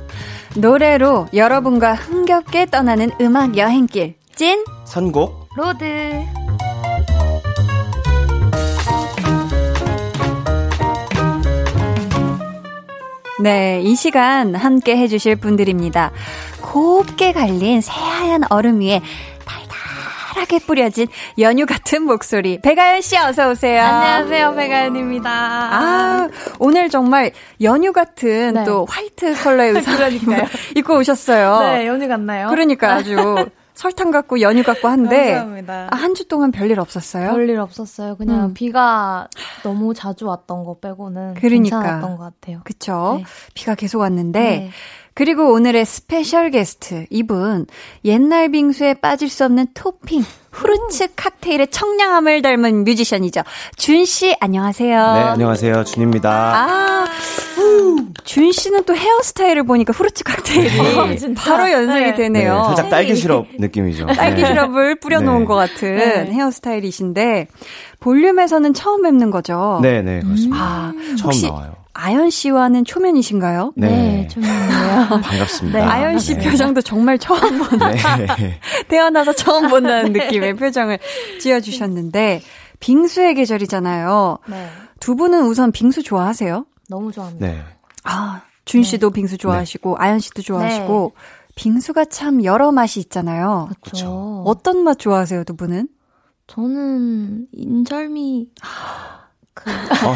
노래로 0.56 1.28
여러분과 1.34 1.94
흥겹게 1.94 2.66
떠나는 2.66 3.10
음악 3.20 3.56
여행길. 3.56 4.14
찐 4.36 4.64
선곡? 4.84 5.48
road. 5.56 5.84
네, 13.40 13.80
이 13.82 13.96
시간 13.96 14.54
함께 14.54 14.96
해주실 14.96 15.36
분들입니다. 15.36 16.12
곱게 16.60 17.32
갈린 17.32 17.80
새하얀 17.80 18.42
얼음 18.50 18.80
위에 18.80 19.00
달달하게 20.34 20.58
뿌려진 20.66 21.06
연유 21.38 21.64
같은 21.66 22.02
목소리. 22.02 22.60
백아연 22.60 23.00
씨 23.00 23.16
어서 23.16 23.50
오세요. 23.50 23.82
안녕하세요 23.82 24.54
백아연입니다 24.54 25.30
아, 25.30 26.28
오늘 26.58 26.90
정말 26.90 27.30
연유 27.62 27.92
같은 27.92 28.54
네. 28.54 28.64
또 28.64 28.84
화이트 28.88 29.34
컬러의 29.42 29.70
의상. 29.74 29.94
입고 30.76 30.98
오셨어요. 30.98 31.60
네 31.60 31.86
연유 31.86 32.08
같나요? 32.08 32.48
그러니까 32.48 32.94
아주 32.94 33.16
설탕 33.74 34.10
같고 34.12 34.40
연유 34.40 34.62
같고 34.62 34.86
한데 34.86 35.32
감사합니다 35.32 35.88
아, 35.90 35.96
한주 35.96 36.28
동안 36.28 36.52
별일 36.52 36.78
없었어요? 36.78 37.32
별일 37.32 37.58
없었어요 37.58 38.14
그냥 38.16 38.44
음. 38.44 38.54
비가 38.54 39.26
너무 39.64 39.94
자주 39.94 40.26
왔던 40.26 40.62
거 40.64 40.78
빼고는 40.78 41.34
그러니까. 41.34 41.80
괜찮았던 41.80 42.16
것 42.16 42.22
같아요 42.22 42.60
그쵸? 42.62 43.16
네. 43.18 43.24
비가 43.54 43.74
계속 43.74 43.98
왔는데 43.98 44.40
네. 44.40 44.70
그리고 45.16 45.52
오늘의 45.52 45.84
special 45.86 46.50
게스트 46.50 47.06
이분 47.08 47.66
옛날 48.04 48.48
빙수에 48.48 48.94
빠질 48.94 49.28
수 49.28 49.44
없는 49.44 49.68
토핑 49.72 50.24
fruits 50.50 51.14
칵테일의 51.14 51.68
청량함을 51.68 52.42
닮은 52.42 52.84
뮤지션이죠. 52.84 53.42
준 53.76 54.04
씨 54.04 54.34
안녕하세요. 54.40 54.88
네 55.14 55.20
안녕하세요 55.20 55.84
준입니다 55.84 56.30
아, 56.30 57.06
준 58.24 58.50
씨는 58.52 58.84
또 58.84 58.94
헤어스타일을 58.96 59.62
보니까 59.64 59.92
후르츠 59.92 60.24
칵테일이 60.24 60.80
어, 60.80 61.16
진짜? 61.16 61.42
바로 61.56 61.70
연상이 61.70 62.06
네. 62.06 62.14
되네요. 62.14 62.54
네, 62.58 62.64
살짝 62.66 62.88
딸기 62.90 63.14
시럽 63.14 63.46
느낌이죠 63.58 64.06
딸기 64.06 64.42
네. 64.42 64.48
시럽을 64.48 64.96
뿌려놓은 64.96 65.40
네. 65.40 65.44
것 65.44 65.54
같은 65.54 65.96
네. 65.96 66.26
헤어스타일이신데 66.32 67.46
볼륨에서는 68.00 68.74
처음 68.74 69.02
뵙는 69.02 69.30
거죠. 69.30 69.78
네 69.82 70.02
네 70.02 70.20
그렇습니다 70.22 70.56
아, 70.60 70.92
처음 71.18 71.26
혹시 71.26 71.46
나와요 71.46 71.83
아연 71.94 72.30
씨와는 72.30 72.84
초면이신가요? 72.84 73.72
네, 73.76 73.88
네, 73.88 74.28
좋네요 74.28 75.08
반갑습니다 75.22 75.78
네, 75.78 75.84
아연 75.84 76.18
씨 76.18 76.36
네. 76.36 76.50
표정도 76.50 76.82
정말 76.82 77.18
처음 77.18 77.40
보는 77.58 77.94
네. 78.36 78.60
태어나서 78.88 79.32
처음 79.32 79.68
본다는 79.68 80.12
느낌의 80.12 80.54
표정을 80.56 80.98
지어주셨는데 81.40 82.42
빙수의 82.80 83.34
계절이잖아요. 83.36 84.38
네두 84.46 85.16
분은 85.16 85.46
우선 85.46 85.72
빙수 85.72 86.02
좋아하세요? 86.02 86.66
너무 86.90 87.12
좋아합니다 87.12 87.46
네. 87.46 87.62
아, 88.02 88.42
준 88.64 88.82
씨도 88.82 89.10
빙수 89.10 89.38
좋아하시고 89.38 89.96
아연 89.98 90.18
씨도 90.18 90.42
좋아하시고 90.42 91.14
빙수가 91.54 92.06
참 92.06 92.44
여러 92.44 92.72
맛이 92.72 93.00
있잖아요. 93.00 93.70
그렇죠 93.80 94.42
어떤 94.44 94.82
맛 94.82 94.98
좋아하세요, 94.98 95.44
두 95.44 95.56
분은? 95.56 95.88
저는 96.48 97.46
인절미 97.52 98.48
그 98.60 98.66
어, 99.56 100.14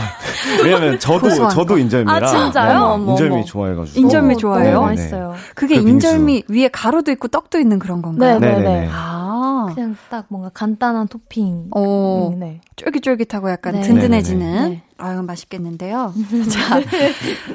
왜냐면 0.64 0.98
저도 0.98 1.28
저도 1.50 1.74
거. 1.74 1.78
인절미라 1.78 2.16
아, 2.16 2.26
진짜요? 2.26 2.72
네, 2.72 2.76
어머, 2.76 3.12
인절미. 3.12 3.44
좋아해가지고 3.44 4.00
인절미 4.00 4.34
오, 4.34 4.36
좋아해요? 4.38 4.80
네, 4.80 4.86
맛있어요. 4.86 5.34
그게 5.54 5.76
그 5.76 5.84
빙수. 5.84 5.94
인절미 5.94 6.42
위에 6.48 6.68
가루도 6.68 7.12
있고 7.12 7.28
떡도 7.28 7.58
있는 7.60 7.78
그런 7.78 8.02
건가요? 8.02 8.38
네, 8.40 8.46
네, 8.48 8.52
네네네. 8.58 8.80
네. 8.80 8.88
아, 8.92 9.70
그냥 9.74 9.96
딱 10.10 10.24
뭔가 10.28 10.50
간단한 10.52 11.06
토핑. 11.08 11.68
오, 11.70 12.30
음, 12.32 12.40
네. 12.40 12.60
쫄깃쫄깃하고 12.76 13.50
약간 13.50 13.74
네. 13.74 13.80
든든해지는. 13.82 14.70
네. 14.70 14.82
아유, 14.98 15.22
맛있겠는데요. 15.22 16.12
자, 16.50 16.80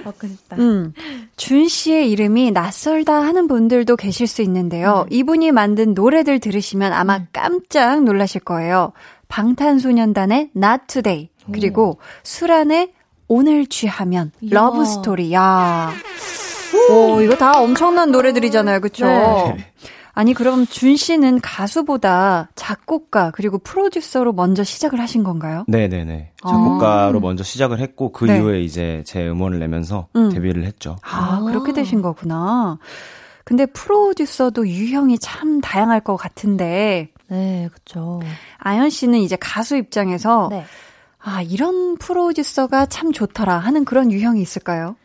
먹고 0.05 0.27
싶다. 0.27 0.55
음. 0.59 0.93
준 1.35 1.67
씨의 1.67 2.09
이름이 2.11 2.51
낯설다 2.51 3.13
하는 3.13 3.47
분들도 3.49 3.97
계실 3.97 4.27
수 4.27 4.41
있는데요. 4.43 5.05
이분이 5.09 5.51
만든 5.51 5.93
노래들 5.93 6.39
들으시면 6.39 6.93
아마 6.93 7.19
깜짝 7.33 8.03
놀라실 8.03 8.41
거예요. 8.41 8.93
방탄소년단의 9.33 10.51
Not 10.55 10.83
Today 10.85 11.29
그리고 11.51 11.97
수란의 12.21 12.93
오늘 13.27 13.65
취하면. 13.65 14.31
Love 14.41 14.85
Story. 14.85 15.33
야. 15.33 15.91
오, 16.91 17.19
이거 17.19 17.35
다 17.35 17.59
엄청난 17.59 18.11
노래들이잖아요. 18.11 18.79
그쵸? 18.79 19.07
네. 19.07 19.71
아니, 20.11 20.35
그럼 20.35 20.67
준 20.67 20.95
씨는 20.95 21.41
가수보다 21.41 22.51
작곡가 22.53 23.31
그리고 23.31 23.57
프로듀서로 23.57 24.33
먼저 24.33 24.63
시작을 24.63 24.99
하신 24.99 25.23
건가요? 25.23 25.63
네네네. 25.67 26.33
아. 26.43 26.49
작곡가로 26.49 27.19
먼저 27.19 27.43
시작을 27.43 27.79
했고 27.79 28.11
그 28.11 28.25
네. 28.25 28.37
이후에 28.37 28.61
이제 28.61 29.01
제 29.07 29.27
음원을 29.27 29.57
내면서 29.57 30.09
음. 30.15 30.29
데뷔를 30.29 30.63
했죠. 30.65 30.97
아, 31.01 31.39
아. 31.41 31.43
그렇게 31.43 31.73
되신 31.73 32.03
거구나. 32.03 32.77
근데 33.45 33.65
프로듀서도 33.65 34.67
유형이 34.67 35.17
참 35.17 35.59
다양할 35.59 36.01
것 36.01 36.17
같은데, 36.17 37.09
네, 37.33 37.67
그쵸. 37.73 38.19
아연 38.59 38.91
씨는 38.91 39.17
이제 39.19 39.35
가수 39.35 39.75
입장에서, 39.75 40.49
네. 40.51 40.65
아, 41.17 41.41
이런 41.41 41.97
프로듀서가 41.97 42.85
참 42.85 43.11
좋더라 43.11 43.57
하는 43.57 43.85
그런 43.85 44.11
유형이 44.11 44.39
있을까요? 44.39 44.95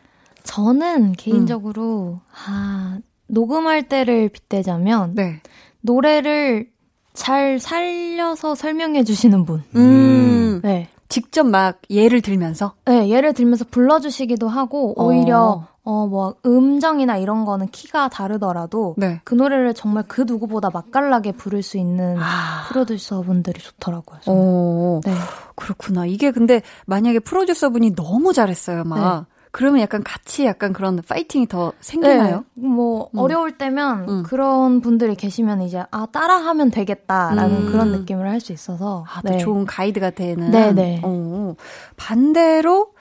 저는 0.42 1.12
개인적으로, 1.12 2.20
아, 2.46 2.98
녹음할 3.28 3.88
때를 3.88 4.28
빗대자면, 4.28 5.14
네. 5.14 5.40
노래를 5.80 6.68
잘 7.14 7.58
살려서 7.58 8.54
설명해 8.54 9.04
주시는 9.04 9.46
분. 9.46 9.62
음, 9.74 10.60
네. 10.62 10.88
직접 11.08 11.44
막 11.44 11.80
예를 11.88 12.20
들면서. 12.20 12.74
네, 12.84 13.08
예를 13.08 13.32
들면서 13.32 13.64
불러주시기도 13.70 14.48
하고, 14.48 14.92
오히려, 15.02 15.40
어, 15.40 15.68
뭐, 16.06 16.34
음정이나 16.44 17.16
이런 17.16 17.44
거는 17.44 17.68
키가 17.68 18.08
다르더라도, 18.08 18.94
네. 18.98 19.20
그 19.24 19.34
노래를 19.34 19.74
정말 19.74 20.04
그 20.06 20.22
누구보다 20.26 20.70
맛깔나게 20.72 21.32
부를 21.32 21.62
수 21.62 21.78
있는 21.78 22.16
아, 22.18 22.66
프로듀서 22.68 23.22
분들이 23.22 23.60
좋더라고요. 23.60 24.20
오, 24.26 25.00
네. 25.04 25.12
그렇구나. 25.56 26.06
이게 26.06 26.30
근데 26.30 26.62
만약에 26.86 27.20
프로듀서 27.20 27.70
분이 27.70 27.94
너무 27.94 28.32
잘했어요, 28.32 28.84
막. 28.84 29.26
그러면 29.50 29.80
약간 29.80 30.02
같이 30.04 30.44
약간 30.44 30.74
그런 30.74 31.00
파이팅이 31.08 31.48
더 31.48 31.72
생기나요? 31.80 32.44
네, 32.54 32.66
뭐 32.68 33.08
음. 33.14 33.18
어려울 33.18 33.56
때면 33.56 34.08
음. 34.08 34.22
그런 34.22 34.82
분들이 34.82 35.14
계시면 35.14 35.62
이제 35.62 35.82
아 35.90 36.06
따라하면 36.12 36.70
되겠다라는 36.70 37.56
음. 37.60 37.66
그런 37.66 37.90
느낌을 37.92 38.28
할 38.28 38.40
수 38.40 38.52
있어서 38.52 39.04
아, 39.08 39.22
또 39.22 39.30
네. 39.30 39.38
좋은 39.38 39.64
가이드가 39.64 40.10
되는. 40.10 40.50
네네. 40.50 41.00
어, 41.02 41.54
반대로 41.96 42.92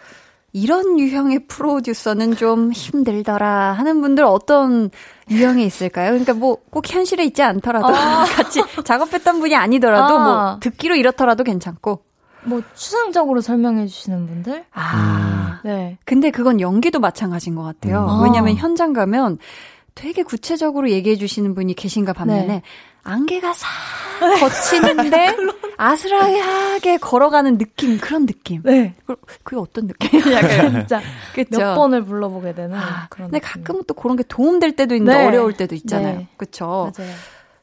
이런 0.61 0.99
유형의 0.99 1.47
프로듀서는 1.47 2.35
좀 2.35 2.71
힘들더라 2.71 3.73
하는 3.73 4.01
분들 4.01 4.23
어떤 4.23 4.89
유형이 5.29 5.65
있을까요? 5.65 6.09
그러니까 6.09 6.33
뭐 6.33 6.57
꼭 6.77 6.93
현실에 6.93 7.23
있지 7.25 7.41
않더라도 7.41 7.87
같이 8.35 8.61
작업했던 8.83 9.39
분이 9.39 9.55
아니더라도 9.55 10.19
아. 10.19 10.23
뭐 10.23 10.59
듣기로 10.59 10.95
이렇더라도 10.95 11.43
괜찮고. 11.43 12.03
뭐 12.43 12.61
추상적으로 12.75 13.41
설명해 13.41 13.87
주시는 13.87 14.27
분들 14.27 14.65
아. 14.71 15.59
네 15.63 15.97
근데 16.05 16.29
그건 16.31 16.61
연기도 16.61 16.99
마찬가지인 16.99 17.55
것 17.55 17.63
같아요. 17.63 18.05
음. 18.05 18.23
왜냐면 18.23 18.53
아. 18.55 18.59
현장 18.59 18.93
가면 18.93 19.39
되게 19.95 20.21
구체적으로 20.21 20.91
얘기해 20.91 21.15
주시는 21.15 21.55
분이 21.55 21.73
계신가 21.73 22.13
반면에 22.13 22.45
네. 22.45 22.61
안개가 23.11 23.53
싹 23.53 23.67
거치는데 24.39 25.35
아스라하게 25.77 26.97
걸어가는 26.97 27.57
느낌 27.57 27.99
그런 27.99 28.25
느낌. 28.25 28.61
네. 28.63 28.95
그- 29.05 29.15
그게 29.43 29.57
어떤 29.61 29.87
느낌이야? 29.87 30.33
약간 30.43 30.71
진짜 30.71 31.01
그쵸? 31.33 31.59
몇 31.59 31.75
번을 31.75 32.03
불러보게 32.03 32.53
되는 32.53 32.75
아, 32.77 33.07
그런 33.09 33.29
근데 33.29 33.39
느낌. 33.39 33.61
가끔은 33.63 33.83
또 33.87 33.93
그런 33.93 34.17
게 34.17 34.23
도움될 34.27 34.75
때도 34.75 34.95
있는데 34.95 35.17
네. 35.19 35.25
어려울 35.27 35.53
때도 35.53 35.75
있잖아요. 35.75 36.17
네. 36.19 36.27
그쵸? 36.37 36.91
맞아요. 36.97 37.11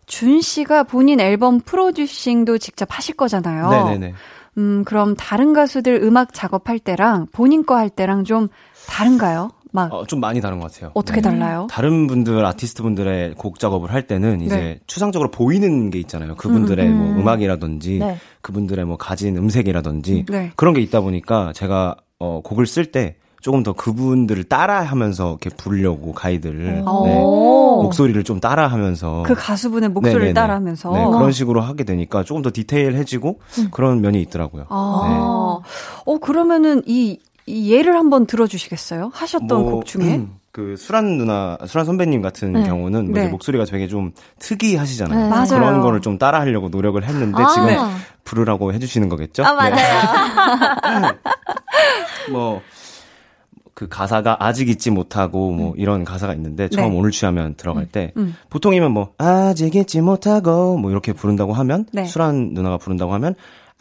준 0.06 0.40
씨가 0.40 0.84
본인 0.84 1.18
앨범 1.20 1.60
프로듀싱도 1.60 2.58
직접 2.58 2.88
하실 2.90 3.16
거잖아요. 3.16 3.70
네네네. 3.70 4.14
음, 4.58 4.84
그럼 4.84 5.16
다른 5.16 5.52
가수들 5.52 6.00
음악 6.02 6.32
작업할 6.32 6.78
때랑 6.78 7.26
본인 7.32 7.66
거 7.66 7.74
할 7.76 7.90
때랑 7.90 8.24
좀 8.24 8.48
다른가요? 8.86 9.50
막 9.74 9.92
어, 9.92 10.06
좀 10.06 10.20
많이 10.20 10.40
다른 10.40 10.60
것 10.60 10.72
같아요. 10.72 10.92
어떻게 10.94 11.20
네. 11.20 11.30
달라요? 11.30 11.66
다른 11.68 12.06
분들 12.06 12.46
아티스트 12.46 12.84
분들의 12.84 13.34
곡 13.34 13.58
작업을 13.58 13.92
할 13.92 14.06
때는 14.06 14.40
이제 14.40 14.56
네. 14.56 14.80
추상적으로 14.86 15.32
보이는 15.32 15.90
게 15.90 15.98
있잖아요. 15.98 16.36
그분들의 16.36 16.86
음, 16.86 16.92
음. 16.92 16.98
뭐 17.14 17.20
음악이라든지 17.22 17.98
네. 17.98 18.16
그분들의 18.40 18.84
뭐 18.84 18.96
가진 18.96 19.36
음색이라든지 19.36 20.26
네. 20.28 20.52
그런 20.54 20.74
게 20.74 20.80
있다 20.80 21.00
보니까 21.00 21.52
제가 21.54 21.96
어 22.20 22.40
곡을 22.44 22.66
쓸 22.66 22.92
때 22.92 23.16
조금 23.40 23.64
더 23.64 23.72
그분들을 23.72 24.44
따라하면서 24.44 25.38
이렇게 25.42 25.50
부르려고 25.50 26.12
가이드를 26.12 26.84
오. 26.86 27.06
네. 27.06 27.20
오. 27.20 27.82
목소리를 27.82 28.22
좀 28.22 28.38
따라하면서 28.38 29.24
그 29.26 29.34
가수분의 29.34 29.88
목소리를 29.88 30.20
네네네. 30.20 30.34
따라하면서 30.34 30.92
네, 30.92 31.04
그런 31.06 31.32
식으로 31.32 31.60
하게 31.60 31.82
되니까 31.82 32.22
조금 32.22 32.42
더 32.42 32.50
디테일해지고 32.52 33.40
그런 33.72 34.00
면이 34.00 34.22
있더라고요. 34.22 34.66
아, 34.68 35.58
어 36.06 36.18
그러면은 36.18 36.82
이, 36.86 37.18
이 37.18 37.18
예를 37.46 37.94
한번 37.94 38.26
들어주시겠어요? 38.26 39.10
하셨던 39.12 39.48
뭐, 39.48 39.72
곡 39.72 39.86
중에 39.86 40.16
음, 40.16 40.36
그 40.50 40.76
수란 40.76 41.18
누나, 41.18 41.58
수란 41.66 41.84
선배님 41.84 42.22
같은 42.22 42.52
네. 42.52 42.64
경우는 42.64 43.06
뭐 43.10 43.14
네. 43.14 43.28
목소리가 43.28 43.64
되게 43.64 43.86
좀 43.88 44.12
특이하시잖아요. 44.38 45.24
네. 45.24 45.28
맞아요. 45.28 45.48
그런 45.48 45.80
거를 45.80 46.00
좀 46.00 46.16
따라하려고 46.16 46.68
노력을 46.68 47.02
했는데 47.02 47.42
아. 47.42 47.48
지금 47.48 47.66
네. 47.66 47.76
부르라고 48.24 48.72
해주시는 48.72 49.08
거겠죠? 49.08 49.44
아 49.44 49.52
맞아요. 49.52 51.12
뭐, 52.32 52.62
그 53.74 53.88
가사가 53.88 54.36
아직 54.38 54.68
잊지 54.68 54.90
못하고 54.90 55.50
뭐 55.50 55.74
이런 55.76 56.04
가사가 56.04 56.32
있는데 56.34 56.68
처음 56.68 56.90
네. 56.90 56.98
오늘 56.98 57.10
취하면 57.10 57.56
들어갈 57.56 57.86
때 57.86 58.12
음. 58.16 58.36
보통이면 58.48 58.92
뭐 58.92 59.12
아직 59.18 59.74
잊지 59.74 60.00
못하고 60.00 60.78
뭐 60.78 60.90
이렇게 60.92 61.12
부른다고 61.12 61.52
하면 61.52 61.86
네. 61.92 62.04
수란 62.04 62.54
누나가 62.54 62.78
부른다고 62.78 63.12
하면 63.14 63.34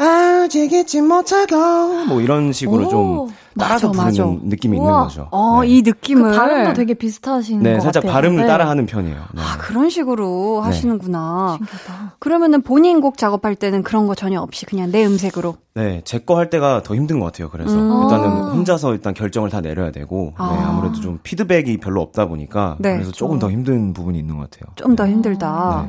아직 0.03 0.71
잊지 0.73 1.01
못하고 1.01 2.05
뭐 2.07 2.21
이런 2.21 2.51
식으로 2.51 2.85
오, 2.87 2.89
좀 2.89 3.27
따라서 3.57 3.89
맞아, 3.89 4.03
맞아. 4.03 4.23
부르는 4.25 4.49
느낌이 4.49 4.77
우와. 4.77 4.85
있는 4.89 5.03
거죠. 5.03 5.27
어, 5.31 5.61
네. 5.61 5.67
이 5.69 5.81
느낌을 5.83 6.31
그 6.31 6.37
발음도 6.37 6.73
되게 6.73 6.93
비슷하신 6.95 7.61
네, 7.61 7.73
것 7.75 7.81
살짝 7.81 8.01
같아요. 8.03 8.13
발음을 8.13 8.41
네. 8.41 8.47
따라하는 8.47 8.85
편이에요. 8.87 9.15
네. 9.33 9.41
아 9.41 9.57
그런 9.59 9.89
식으로 9.89 10.59
네. 10.63 10.67
하시는구나. 10.67 11.57
신기하다. 11.57 12.15
그러면은 12.19 12.61
본인 12.63 12.99
곡 12.99 13.17
작업할 13.17 13.55
때는 13.55 13.83
그런 13.83 14.07
거 14.07 14.15
전혀 14.15 14.41
없이 14.41 14.65
그냥 14.65 14.91
내 14.91 15.05
음색으로. 15.05 15.55
네, 15.75 16.01
제 16.05 16.19
거 16.19 16.35
할 16.37 16.49
때가 16.49 16.81
더 16.83 16.95
힘든 16.95 17.19
것 17.19 17.27
같아요. 17.27 17.49
그래서 17.49 17.75
음. 17.75 18.03
일단은 18.03 18.27
아. 18.27 18.51
혼자서 18.53 18.93
일단 18.93 19.13
결정을 19.13 19.49
다 19.49 19.61
내려야 19.61 19.91
되고 19.91 20.33
아. 20.37 20.51
네, 20.55 20.63
아무래도 20.63 20.99
좀 21.01 21.19
피드백이 21.23 21.77
별로 21.77 22.01
없다 22.01 22.25
보니까 22.27 22.75
네. 22.79 22.93
그래서 22.93 23.11
조금 23.11 23.37
더 23.39 23.49
힘든 23.51 23.93
부분이 23.93 24.17
있는 24.17 24.37
것 24.37 24.49
같아요. 24.49 24.73
좀 24.75 24.95
더 24.95 25.07
힘들다. 25.07 25.85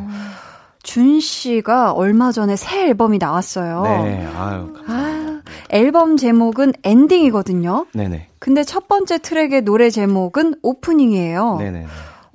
네. 0.85 0.93
준 0.93 1.19
씨가 1.21 1.93
얼마 1.93 2.31
전에 2.31 2.57
새 2.57 2.87
앨범이 2.89 3.19
나왔어요. 3.19 3.83
네, 4.05 4.27
아유, 4.37 4.73
감사합니다. 4.75 4.83
아, 4.87 5.43
앨범 5.71 6.17
제목은 6.17 6.75
Ending이거든요. 6.83 7.87
네네. 7.95 8.29
근데 8.39 8.63
첫 8.65 8.87
번째 8.89 9.19
트랙의 9.19 9.63
노래 9.63 9.91
제목은 9.91 10.57
Opening이에요. 10.63 11.57
네네. 11.59 11.87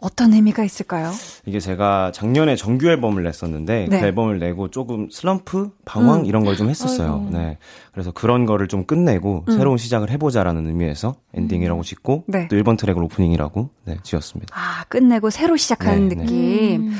어떤 0.01 0.31
의미가 0.31 0.63
있을까요? 0.63 1.11
이게 1.45 1.59
제가 1.59 2.13
작년에 2.13 2.55
정규 2.55 2.87
앨범을 2.87 3.21
냈었는데 3.23 3.87
네. 3.89 3.99
그 3.99 4.05
앨범을 4.05 4.39
내고 4.39 4.69
조금 4.71 5.09
슬럼프, 5.09 5.71
방황 5.83 6.21
음. 6.21 6.25
이런 6.25 6.45
걸 6.45 6.55
좀 6.55 6.69
했었어요. 6.69 7.25
아이고. 7.25 7.37
네. 7.37 7.57
그래서 7.91 8.11
그런 8.11 8.45
거를 8.45 8.67
좀 8.69 8.85
끝내고 8.85 9.43
음. 9.49 9.57
새로운 9.57 9.77
시작을 9.77 10.09
해보자라는 10.09 10.65
의미에서 10.67 11.15
Ending이라고 11.33 11.83
짓고 11.83 12.23
네. 12.27 12.47
또 12.47 12.55
1번 12.55 12.77
트랙을 12.77 13.03
Opening이라고 13.03 13.69
네, 13.85 13.97
지었습니다. 14.03 14.55
아, 14.57 14.85
끝내고 14.87 15.29
새로 15.31 15.57
시작하는 15.57 16.07
네, 16.07 16.15
네. 16.15 16.21
느낌. 16.23 16.81
음. 16.81 16.93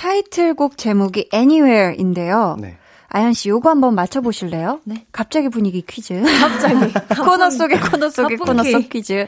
타이틀곡 0.00 0.78
제목이 0.78 1.28
Anywhere인데요. 1.34 2.56
네. 2.58 2.78
아연 3.08 3.34
씨, 3.34 3.50
요거 3.50 3.68
한번 3.68 3.94
맞춰보실래요? 3.94 4.80
네. 4.84 5.04
갑자기 5.12 5.50
분위기 5.50 5.82
퀴즈. 5.82 6.22
갑자기 6.40 6.90
코너 7.22 7.50
속의 7.50 7.80
코너 7.80 8.08
가풍기. 8.08 8.36
코너 8.36 8.62
속 8.64 8.88
퀴즈. 8.88 9.26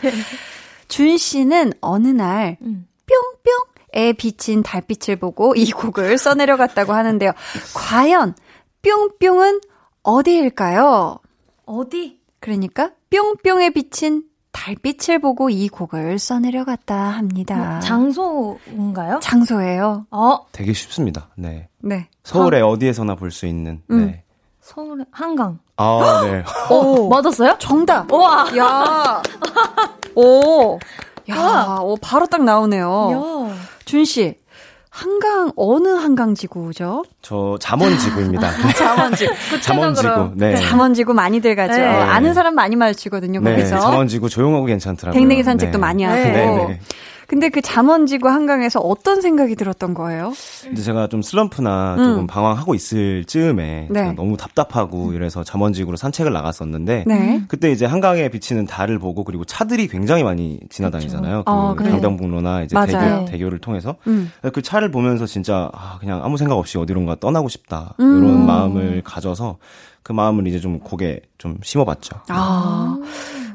준 0.89 1.19
씨는 1.19 1.75
어느 1.83 2.09
날 2.09 2.57
음. 2.63 2.87
뿅뿅에 3.93 4.15
비친 4.15 4.63
달빛을 4.63 5.17
보고 5.17 5.55
이 5.55 5.71
곡을 5.71 6.17
써내려갔다고 6.17 6.95
하는데요. 6.95 7.33
과연 7.75 8.35
뿅뿅은 8.83 9.61
어디일까요? 10.03 11.19
어디? 11.67 12.19
그러니까 12.41 12.93
뿅뿅에 13.11 13.71
비친 13.71 14.25
달빛을 14.53 15.19
보고 15.19 15.51
이 15.51 15.69
곡을 15.69 16.19
써내려갔다 16.19 16.95
합니다. 16.97 17.57
뭐 17.57 17.81
장소인가요? 17.81 19.19
장소예요. 19.21 20.07
어, 20.11 20.39
되게 20.53 20.73
쉽습니다. 20.73 21.29
네. 21.37 21.69
네. 21.81 22.09
서울에 22.23 22.61
어디에서나 22.61 23.15
볼 23.17 23.31
수 23.31 23.47
있는. 23.47 23.83
음. 23.91 24.07
네. 24.07 24.23
서울의 24.61 25.07
한강. 25.11 25.59
아, 25.77 26.21
네. 26.25 26.45
오, 26.73 27.09
맞았어요? 27.11 27.57
정답. 27.59 28.13
우와. 28.13 28.57
야. 28.57 29.23
오. 30.15 30.79
야, 31.31 31.79
오, 31.81 31.97
바로 31.97 32.27
딱 32.27 32.45
나오네요. 32.45 33.11
야. 33.51 33.57
준 33.85 34.05
씨. 34.05 34.39
한강 34.93 35.51
어느 35.57 35.89
한강 35.89 36.35
지구죠? 36.35 37.03
저 37.23 37.57
잠원 37.63 37.97
지구입니다. 37.99 38.51
잠원 38.77 39.15
지구. 39.15 39.33
잠원 39.63 39.95
지구. 39.95 40.33
네. 40.35 40.55
잠원 40.57 40.93
지구 40.93 41.15
많이들 41.15 41.57
가죠. 41.57 41.73
네. 41.79 41.87
아는 41.87 42.35
사람 42.35 42.55
많이 42.55 42.77
마주치거든요, 42.77 43.41
네, 43.41 43.53
거기서. 43.53 43.81
잠원 43.81 44.07
지구 44.07 44.29
조용하고 44.29 44.67
괜찮더라고요. 44.67 45.19
댕댕이 45.19 45.45
산책도 45.45 45.79
네. 45.79 45.81
많이 45.81 46.05
하고. 46.05 46.75
네. 47.33 47.37
네, 47.37 47.37
네. 47.37 47.43
근데 47.43 47.49
그 47.49 47.61
잠원지구 47.63 48.29
한강에서 48.29 48.81
어떤 48.81 49.21
생각이 49.21 49.57
들었던 49.57 49.95
거예요? 49.95 50.33
근데 50.63 50.83
제가 50.83 51.09
좀 51.09 51.23
슬럼프나 51.23 51.97
음. 51.99 52.05
조금 52.05 52.27
방황하고 52.27 52.75
있을 52.75 53.25
즈음에 53.25 53.89
네. 53.91 54.13
너무 54.13 54.37
답답하고 54.37 55.13
이래서 55.13 55.43
잠원지구로 55.43 55.97
산책을 55.97 56.33
나갔었는데 56.33 57.05
네. 57.07 57.43
그때 57.49 57.71
이제 57.73 57.87
한강에 57.87 58.29
비치는 58.29 58.67
달을 58.67 58.99
보고 58.99 59.25
그리고 59.25 59.45
차들이 59.45 59.89
굉장히 59.89 60.23
많이 60.23 60.61
지나다니잖아요. 60.69 61.45
아, 61.47 61.75
그 61.77 61.83
그래요? 61.83 61.95
강변북로나 61.95 62.63
이제 62.63 62.75
맞아요. 62.75 63.25
대교, 63.25 63.25
대교 63.27 63.51
를 63.51 63.59
통해서 63.59 63.97
음. 64.07 64.31
그 64.53 64.63
차를 64.63 64.91
보면서 64.91 65.27
진짜 65.27 65.71
아, 65.73 65.99
그냥 65.99 66.25
아무 66.25 66.37
생각 66.37 66.57
없이 66.57 66.79
어디론가 66.79 67.17
떠나고 67.17 67.49
싶다 67.49 67.95
음. 68.01 68.19
이런 68.19 68.47
마음을 68.47 69.03
가져서 69.05 69.59
그 70.03 70.13
마음을 70.13 70.47
이제 70.47 70.59
좀 70.59 70.81
곡에 70.81 71.21
좀 71.39 71.59
심어봤죠. 71.63 72.17
아. 72.29 72.99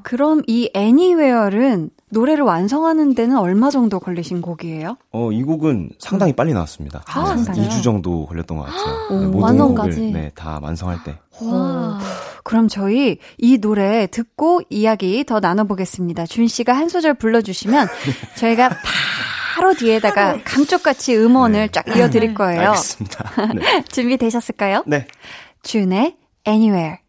그럼 0.08 0.42
이 0.48 0.72
Anywhere는 0.74 1.90
노래를 2.12 2.46
완성하는 2.46 3.14
데는 3.14 3.38
얼마 3.38 3.70
정도 3.70 4.00
걸리신 4.00 4.42
곡이에요? 4.42 4.96
어, 5.12 5.32
이 5.34 5.44
곡은 5.44 5.90
상당히 6.00 6.32
빨리 6.32 6.54
나왔습니다. 6.54 7.04
아, 7.08 7.36
네, 7.36 7.44
진짜요? 7.44 7.68
2주 7.68 7.84
정도 7.84 8.26
걸렸던 8.26 8.58
것 8.58 8.64
같아요. 8.64 9.08
오, 9.10 9.20
네, 9.20 9.26
모든 9.26 9.40
완성까지? 9.42 10.00
곡을 10.00 10.14
네, 10.14 10.32
다 10.34 10.62
완성할 10.64 11.04
때. 11.04 11.20
와. 11.42 12.00
그럼 12.46 12.70
저희 12.70 13.18
이 13.38 13.58
노래 13.58 14.08
듣고 14.08 14.62
이야기 14.70 15.26
더 15.26 15.42
나눠보겠습니다. 15.42 16.26
준 16.26 16.48
씨가 16.48 16.72
한 16.72 16.88
소절 16.88 17.16
불러주시면 17.16 17.90
저희가 18.38 18.70
바로 19.58 19.74
뒤에다가 19.74 20.40
감쪽같이 20.46 21.18
음원을 21.18 21.60
네. 21.60 21.68
쫙 21.70 21.86
이어드릴 21.86 22.34
거예요. 22.34 22.70
알겠습니다. 22.70 23.54
네. 23.56 23.84
준비되셨을까요? 23.92 24.86
네. 24.88 25.06
준의 25.64 26.16
Anywhere. 26.48 27.00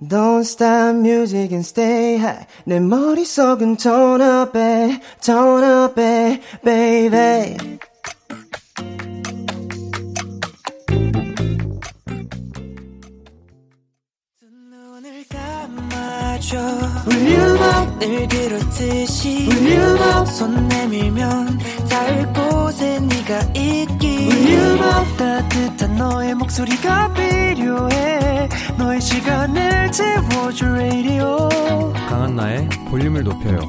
Don't 0.00 0.44
stop 0.44 0.94
music 0.94 1.52
and 1.52 1.64
stay 1.64 2.18
high. 2.18 2.46
내 2.64 2.78
머릿속은 2.78 3.76
turn 3.78 4.22
up, 4.22 4.56
해, 4.56 5.00
turn 5.20 5.64
up, 5.64 6.00
해, 6.00 6.40
baby. 6.64 7.78
늘 17.98 18.28
그렇듯이 18.28 19.48
손 20.26 20.68
내밀면 20.68 21.58
닿을 21.88 22.32
곳 22.32 22.47
에 22.68 23.00
네가 23.00 23.40
있기 23.56 24.28
울륨업 24.28 25.16
따뜻한 25.16 25.96
너의 25.96 26.34
목소리가 26.34 27.14
필요해 27.14 28.48
너의 28.76 29.00
시간을 29.00 29.90
채워줘 29.90 30.66
radio 30.66 31.48
강한나의 32.08 32.68
볼륨을 32.90 33.24
높여요. 33.24 33.60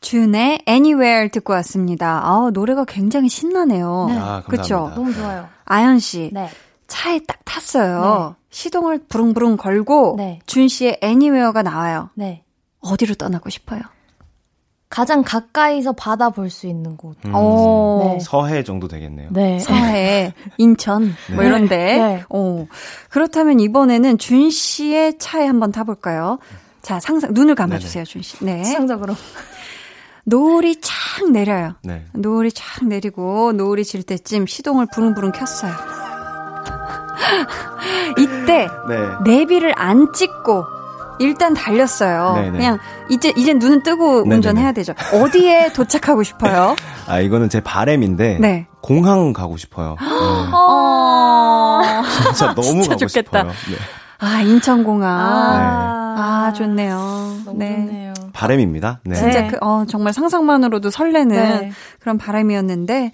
준의 0.00 0.64
Anywhere 0.68 1.30
듣고 1.30 1.52
왔습니다. 1.52 2.20
아 2.24 2.50
노래가 2.52 2.84
굉장히 2.84 3.28
신나네요. 3.28 4.06
네. 4.08 4.18
아. 4.18 4.42
그쵸? 4.42 4.90
너무 4.96 5.14
좋아요. 5.14 5.48
아연 5.64 6.00
씨. 6.00 6.30
네. 6.32 6.50
차에 6.88 7.20
딱 7.20 7.38
탔어요. 7.44 8.34
시동을 8.50 9.04
부릉부릉 9.08 9.58
걸고 9.58 10.16
네. 10.18 10.40
준 10.46 10.66
씨의 10.66 10.98
Anywhere가 11.04 11.62
나와요. 11.62 12.10
네. 12.14 12.42
어디로 12.80 13.14
떠나고 13.14 13.48
싶어요? 13.48 13.80
가장 14.94 15.24
가까이서 15.24 15.94
바다 15.94 16.30
볼 16.30 16.48
수 16.50 16.68
있는 16.68 16.96
곳. 16.96 17.16
음, 17.24 17.32
어. 17.34 18.12
네. 18.12 18.20
서해 18.20 18.62
정도 18.62 18.86
되겠네요. 18.86 19.30
네. 19.32 19.58
서해, 19.58 20.32
인천, 20.56 21.12
뭐 21.34 21.42
네. 21.42 21.48
이런데. 21.48 21.76
네. 21.98 22.24
어. 22.28 22.68
그렇다면 23.08 23.58
이번에는 23.58 24.18
준 24.18 24.50
씨의 24.50 25.18
차에 25.18 25.46
한번 25.46 25.72
타볼까요? 25.72 26.38
자, 26.80 27.00
상상, 27.00 27.30
눈을 27.32 27.56
감아주세요, 27.56 28.04
준 28.04 28.22
씨. 28.22 28.36
네. 28.44 28.62
추상적으로. 28.62 29.16
노을이 30.26 30.80
착 30.80 31.28
내려요. 31.32 31.74
네. 31.82 32.04
노을이 32.12 32.52
착 32.52 32.86
내리고, 32.86 33.50
노을이 33.50 33.84
질 33.84 34.04
때쯤 34.04 34.46
시동을 34.46 34.86
부릉부릉 34.94 35.32
켰어요. 35.32 35.72
이때, 38.16 38.68
네. 38.88 39.08
내비를 39.24 39.72
안 39.76 40.12
찍고, 40.12 40.64
일단 41.18 41.54
달렸어요. 41.54 42.34
네네. 42.36 42.50
그냥, 42.58 42.78
이제, 43.08 43.32
이제 43.36 43.54
눈은 43.54 43.82
뜨고 43.82 44.20
네네네. 44.22 44.34
운전해야 44.36 44.72
되죠. 44.72 44.94
어디에 45.12 45.72
도착하고 45.74 46.22
싶어요? 46.22 46.74
아, 47.06 47.20
이거는 47.20 47.48
제 47.48 47.60
바램인데. 47.60 48.38
네. 48.40 48.66
공항 48.80 49.32
가고 49.32 49.56
싶어요. 49.56 49.96
네. 50.00 50.06
어. 50.52 51.80
진짜 52.24 52.46
너무 52.54 52.62
진짜 52.82 52.88
가고 52.90 53.06
좋겠다. 53.06 53.38
싶어요. 53.40 53.52
네. 53.52 53.76
아, 54.18 54.40
인천공항. 54.40 55.10
아, 55.10 56.14
아, 56.46 56.52
좋네요. 56.52 56.96
너무 57.44 57.58
네. 57.58 57.76
좋네요. 57.76 58.14
바램입니다. 58.32 59.00
네. 59.04 59.14
진짜 59.14 59.42
네. 59.42 59.48
그, 59.48 59.58
어, 59.60 59.84
정말 59.88 60.12
상상만으로도 60.12 60.90
설레는 60.90 61.36
네. 61.60 61.72
그런 62.00 62.18
바람이었는데, 62.18 63.12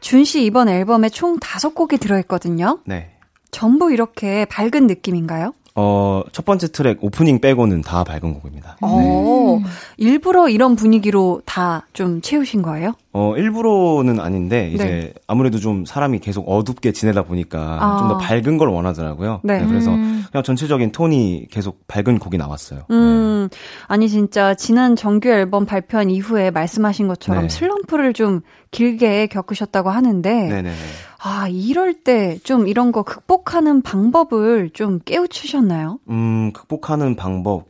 준 0.00 0.24
씨 0.24 0.44
이번 0.44 0.68
앨범에 0.68 1.08
총 1.08 1.38
다섯 1.40 1.74
곡이 1.74 1.98
들어있거든요. 1.98 2.78
네. 2.84 3.12
전부 3.50 3.90
이렇게 3.92 4.44
밝은 4.46 4.86
느낌인가요? 4.86 5.52
어, 5.76 6.22
첫 6.32 6.44
번째 6.44 6.68
트랙 6.72 7.04
오프닝 7.04 7.40
빼고는 7.40 7.82
다 7.82 8.02
밝은 8.02 8.32
곡입니다. 8.40 8.78
어, 8.80 9.60
일부러 9.98 10.48
이런 10.48 10.74
분위기로 10.74 11.42
다 11.44 11.82
좀 11.92 12.20
채우신 12.20 12.62
거예요? 12.62 12.94
어, 13.18 13.34
일부러는 13.36 14.20
아닌데, 14.20 14.70
이제 14.74 14.84
네. 14.84 15.12
아무래도 15.26 15.58
좀 15.58 15.86
사람이 15.86 16.18
계속 16.18 16.46
어둡게 16.46 16.92
지내다 16.92 17.22
보니까 17.22 17.78
아. 17.80 17.98
좀더 17.98 18.18
밝은 18.18 18.58
걸 18.58 18.68
원하더라고요. 18.68 19.40
네. 19.42 19.64
그래서 19.66 19.90
음. 19.90 20.22
그냥 20.30 20.44
전체적인 20.44 20.92
톤이 20.92 21.46
계속 21.50 21.86
밝은 21.88 22.18
곡이 22.18 22.36
나왔어요. 22.36 22.82
음, 22.90 23.48
아니, 23.86 24.10
진짜, 24.10 24.54
지난 24.54 24.96
정규 24.96 25.30
앨범 25.30 25.64
발표한 25.64 26.10
이후에 26.10 26.50
말씀하신 26.50 27.08
것처럼 27.08 27.44
네. 27.44 27.48
슬럼프를 27.48 28.12
좀 28.12 28.40
길게 28.70 29.28
겪으셨다고 29.28 29.88
하는데, 29.88 30.30
네. 30.30 30.48
네네네. 30.48 30.74
아, 31.22 31.48
이럴 31.48 31.94
때 31.94 32.38
좀 32.44 32.68
이런 32.68 32.92
거 32.92 33.02
극복하는 33.02 33.80
방법을 33.82 34.70
좀 34.70 35.00
깨우치셨나요? 35.04 35.98
음, 36.10 36.52
극복하는 36.52 37.16
방법 37.16 37.64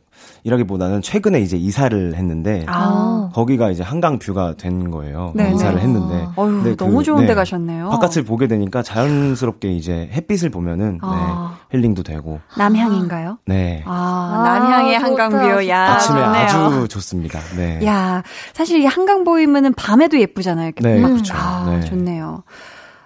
이라기보다는 0.47 1.01
최근에 1.01 1.41
이제 1.41 1.57
이사를 1.57 2.15
했는데, 2.15 2.63
아, 2.67 3.29
거기가 3.33 3.69
이제 3.69 3.83
한강 3.83 4.17
view가 4.17 4.55
된 4.55 4.89
거예요. 4.91 5.33
네, 5.35 5.51
이사를 5.53 5.75
네. 5.75 5.81
했는데. 5.81 6.25
어휴, 6.37 6.63
근데 6.63 6.75
너무 6.77 6.99
그, 6.99 7.03
좋은 7.03 7.21
데 7.21 7.27
네. 7.27 7.33
가셨네요. 7.33 7.89
바깥을 7.89 8.23
보게 8.23 8.47
되니까 8.47 8.81
자연스럽게 8.81 9.73
이제 9.73 10.09
햇빛을 10.13 10.49
보면은 10.49 10.99
아. 11.01 11.57
네, 11.69 11.77
힐링도 11.77 12.03
되고. 12.03 12.39
남향인가요? 12.57 13.39
네. 13.45 13.83
아, 13.85 13.91
아, 13.91 14.43
남향의 14.59 14.99
좋다, 14.99 15.05
한강 15.05 15.29
view. 15.31 15.67
야, 15.67 15.95
아침에 15.95 16.21
좋네요. 16.21 16.41
아주 16.41 16.87
좋습니다. 16.87 17.39
네. 17.57 17.85
야, 17.85 18.23
사실 18.53 18.79
이 18.79 18.85
한강 18.85 19.25
보이면은 19.25 19.73
밤에도 19.73 20.17
예쁘잖아요. 20.17 20.67
이렇게 20.67 20.81
네, 20.81 21.01
막. 21.01 21.09
그렇죠. 21.09 21.33
아, 21.35 21.65
네. 21.69 21.81
좋네요. 21.81 22.43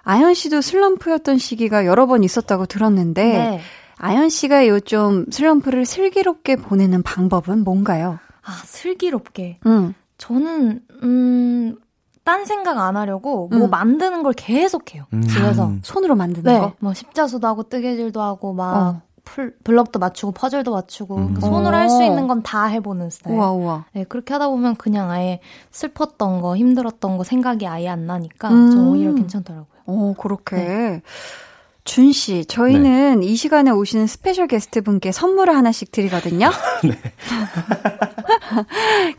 아연 0.04 0.34
씨도 0.34 0.60
슬럼프였던 0.60 1.38
시기가 1.38 1.86
여러 1.86 2.06
번 2.06 2.22
있었다고 2.22 2.66
들었는데, 2.66 3.24
네. 3.24 3.60
아연 4.02 4.28
씨가 4.28 4.66
요 4.68 4.80
좀 4.80 5.26
슬럼프를 5.30 5.86
슬기롭게 5.86 6.56
보내는 6.56 7.02
방법은 7.02 7.62
뭔가요? 7.64 8.18
아, 8.44 8.50
슬기롭게. 8.64 9.60
음. 9.66 9.94
저는, 10.18 10.80
음, 11.04 11.76
딴 12.24 12.44
생각 12.44 12.78
안 12.78 12.96
하려고 12.96 13.48
뭐 13.48 13.66
음. 13.66 13.70
만드는 13.70 14.22
걸 14.24 14.32
계속 14.32 14.94
해요. 14.94 15.04
음. 15.12 15.22
집에서. 15.22 15.72
손으로 15.82 16.16
만드는 16.16 16.52
네. 16.52 16.58
거? 16.60 16.72
뭐 16.80 16.94
십자수도 16.94 17.46
하고 17.46 17.62
뜨개질도 17.64 18.20
하고 18.20 18.52
막 18.52 18.76
어. 18.76 19.02
풀, 19.24 19.54
블럭도 19.62 19.98
맞추고 20.00 20.32
퍼즐도 20.32 20.72
맞추고 20.72 21.14
음. 21.16 21.20
그러니까 21.34 21.46
손으로 21.46 21.76
할 21.76 21.86
어. 21.86 21.88
수 21.88 22.02
있는 22.02 22.26
건 22.26 22.42
다 22.42 22.66
해보는 22.66 23.10
스타일. 23.10 23.36
우와, 23.36 23.52
우와. 23.52 23.84
네, 23.92 24.04
그렇게 24.04 24.32
하다 24.34 24.48
보면 24.48 24.74
그냥 24.76 25.10
아예 25.12 25.38
슬펐던 25.70 26.40
거, 26.42 26.56
힘들었던 26.56 27.16
거 27.18 27.22
생각이 27.24 27.66
아예 27.68 27.88
안 27.88 28.06
나니까 28.06 28.48
음. 28.50 28.70
저 28.72 28.78
오히려 28.82 29.14
괜찮더라고요. 29.14 29.66
오, 29.86 30.14
그렇게. 30.14 30.56
네. 30.56 31.02
준 31.84 32.12
씨, 32.12 32.44
저희는 32.46 33.24
이 33.24 33.34
시간에 33.34 33.72
오시는 33.72 34.06
special 34.06 34.46
게스트 34.46 34.82
분께 34.82 35.10
선물을 35.10 35.54
하나씩 35.54 35.90
드리거든요. 35.90 36.50
네. 36.84 36.96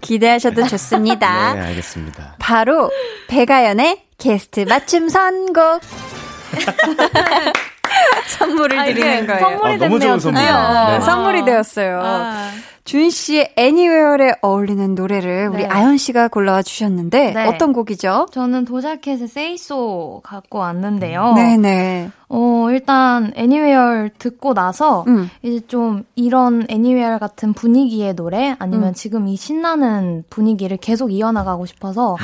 기대하셔도 0.01 0.65
좋습니다. 0.67 1.53
네, 1.55 1.61
알겠습니다. 1.61 2.35
바로 2.39 2.89
백아연의 3.27 4.03
게스트 4.17 4.61
맞춤 4.61 5.09
선곡. 5.09 5.81
선물을 8.39 8.79
아, 8.79 8.85
드리는 8.85 9.27
거예요. 9.27 9.39
선물이 9.39 9.73
아, 9.73 9.77
너무 9.77 9.99
됐네요, 9.99 10.19
좋은 10.19 10.33
드디어. 10.33 10.45
선물이에요. 10.45 10.99
네. 10.99 11.05
선물이 11.05 11.45
되었어요. 11.45 11.99
아. 12.01 12.49
준 12.85 13.09
씨의 13.09 13.53
애니웨어에 13.55 14.33
어울리는 14.41 14.93
노래를 14.93 15.47
우리 15.47 15.63
네. 15.63 15.69
아연 15.69 15.95
씨가 15.97 16.27
골라와 16.27 16.61
주셨는데 16.63 17.31
네. 17.33 17.47
어떤 17.47 17.71
곡이죠? 17.71 18.27
저는 18.31 18.65
도자켓의 18.65 19.53
So 19.53 20.19
갖고 20.21 20.59
왔는데요. 20.59 21.33
네네. 21.33 22.11
어, 22.35 22.67
일단 22.71 23.31
애니웨어 23.35 24.09
듣고 24.17 24.55
나서 24.55 25.03
음. 25.07 25.29
이제 25.43 25.59
좀 25.67 26.03
이런 26.15 26.65
애니웨어 26.67 27.19
같은 27.19 27.53
분위기의 27.53 28.15
노래 28.15 28.55
아니면 28.57 28.89
음. 28.89 28.93
지금 28.95 29.27
이 29.27 29.35
신나는 29.35 30.23
분위기를 30.31 30.77
계속 30.77 31.11
이어나가고 31.11 31.67
싶어서 31.67 32.17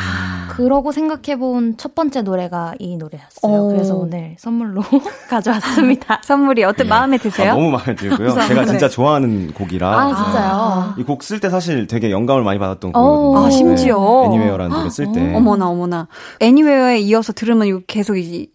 그러고 0.50 0.92
생각해본 0.92 1.78
첫 1.78 1.94
번째 1.94 2.24
노래가 2.24 2.74
이 2.80 2.98
노래였어요. 2.98 3.54
오. 3.66 3.68
그래서 3.70 3.96
오늘 3.96 4.36
선물로 4.40 4.82
가져왔습니다. 5.30 6.22
선물이 6.26 6.64
어떤 6.64 6.88
마음에 6.88 7.18
드세요? 7.20 7.52
아, 7.52 7.54
너무 7.56 7.70
마음에 7.70 7.94
들고요. 7.94 8.32
제가 8.32 8.62
네. 8.62 8.66
진짜 8.66 8.90
좋아하는 8.90 9.54
곡이라. 9.54 9.88
아, 9.88 10.08
진짜요? 10.16 10.94
이 10.98 11.04
곡 11.04 11.20
쓸 11.22 11.40
때 11.40 11.50
사실 11.52 11.86
되게 11.86 12.10
영감을 12.10 12.44
많이 12.44 12.58
받았던 12.58 12.96
오. 12.96 13.00
곡이거든요. 13.34 13.46
아, 13.46 13.50
심지어. 13.52 14.24
Anywhere라는 14.26 14.76
노래 14.76 14.90
쓸 14.90 15.12
때. 15.12 15.36
어머나 15.36 15.68
어머나. 15.70 16.08
애니웨어에 16.40 16.98
이어서 17.02 17.32
들으면 17.32 17.68
이거 17.68 17.82
계속 17.86 18.18
이 18.18 18.48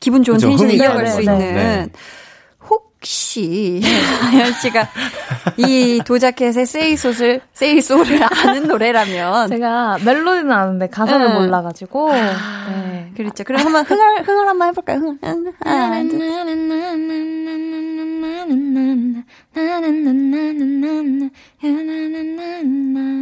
기분 0.00 0.22
좋은 0.22 0.36
그쵸, 0.36 0.48
텐션을 0.48 0.74
이어갈 0.74 1.06
수 1.06 1.16
거죠. 1.16 1.30
있는 1.32 1.54
네. 1.54 1.88
혹시 2.68 3.80
아연 4.32 4.52
씨가 4.54 4.88
이 5.56 6.00
도자켓의 6.04 6.66
세이소를 6.66 7.40
세이소를 7.52 8.20
아는 8.22 8.66
노래라면 8.68 9.48
제가 9.48 9.98
멜로디는 10.04 10.50
아는데 10.52 10.88
가사를 10.88 11.26
네. 11.26 11.32
몰라가지고. 11.34 12.12
네. 12.12 13.12
그렇죠. 13.16 13.44
그럼 13.44 13.60
한번 13.64 13.84
흥얼 13.84 14.22
흥얼 14.24 14.48
한번 14.48 14.68
해볼까요? 14.68 14.98
흥얼. 14.98 15.18
하나, 15.64 16.02
둘. 16.02 16.18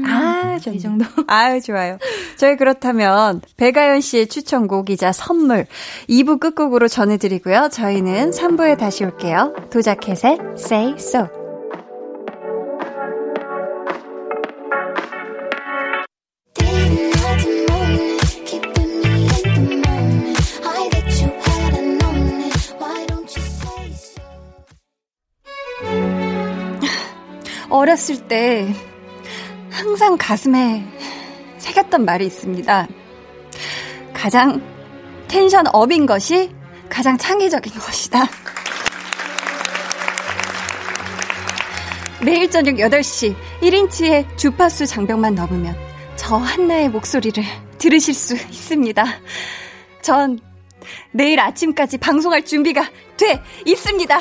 아, 0.07 0.59
이 0.73 0.79
정도. 0.81 1.05
아유, 1.27 1.61
좋아요. 1.61 1.99
저희 2.37 2.57
그렇다면, 2.57 3.41
배가연 3.57 4.01
씨의 4.01 4.29
추천곡이자 4.29 5.13
선물, 5.13 5.67
2부 6.09 6.41
끝곡으로 6.41 6.89
전해드리고요. 6.89 7.69
저희는 7.71 8.31
3부에 8.31 8.79
다시 8.79 9.05
올게요. 9.05 9.55
도자켓의 9.71 10.39
Say 10.57 10.95
So. 10.99 11.46
어렸을 27.77 28.27
때, 28.27 28.75
항상 29.71 30.17
가슴에 30.17 30.85
새겼던 31.59 32.05
말이 32.05 32.27
있습니다. 32.27 32.87
가장 34.15 34.63
텐션 35.29 35.67
업인 35.73 36.07
것이 36.07 36.51
가장 36.89 37.19
창의적인 37.19 37.73
것이다. 37.75 38.27
매일 42.23 42.51
저녁 42.51 42.77
8시 42.77 43.37
1인치의 43.61 44.39
주파수 44.39 44.87
장벽만 44.87 45.35
넘으면 45.35 45.77
저 46.17 46.37
한나의 46.37 46.89
목소리를 46.89 47.45
들으실 47.79 48.15
수 48.15 48.35
있습니다. 48.35 49.05
전 50.01 50.39
내일 51.13 51.39
아침까지 51.41 51.99
방송할 51.99 52.45
준비가 52.45 52.89
돼 53.17 53.43
있습니다. 53.67 54.19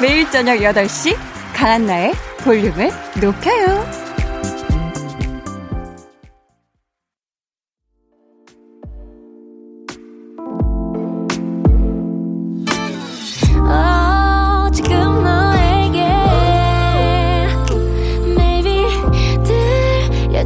매일 0.00 0.30
저녁 0.30 0.56
8시 0.56 1.14
강한나의 1.54 2.14
볼륨을 2.42 2.90
높여요. 3.20 4.00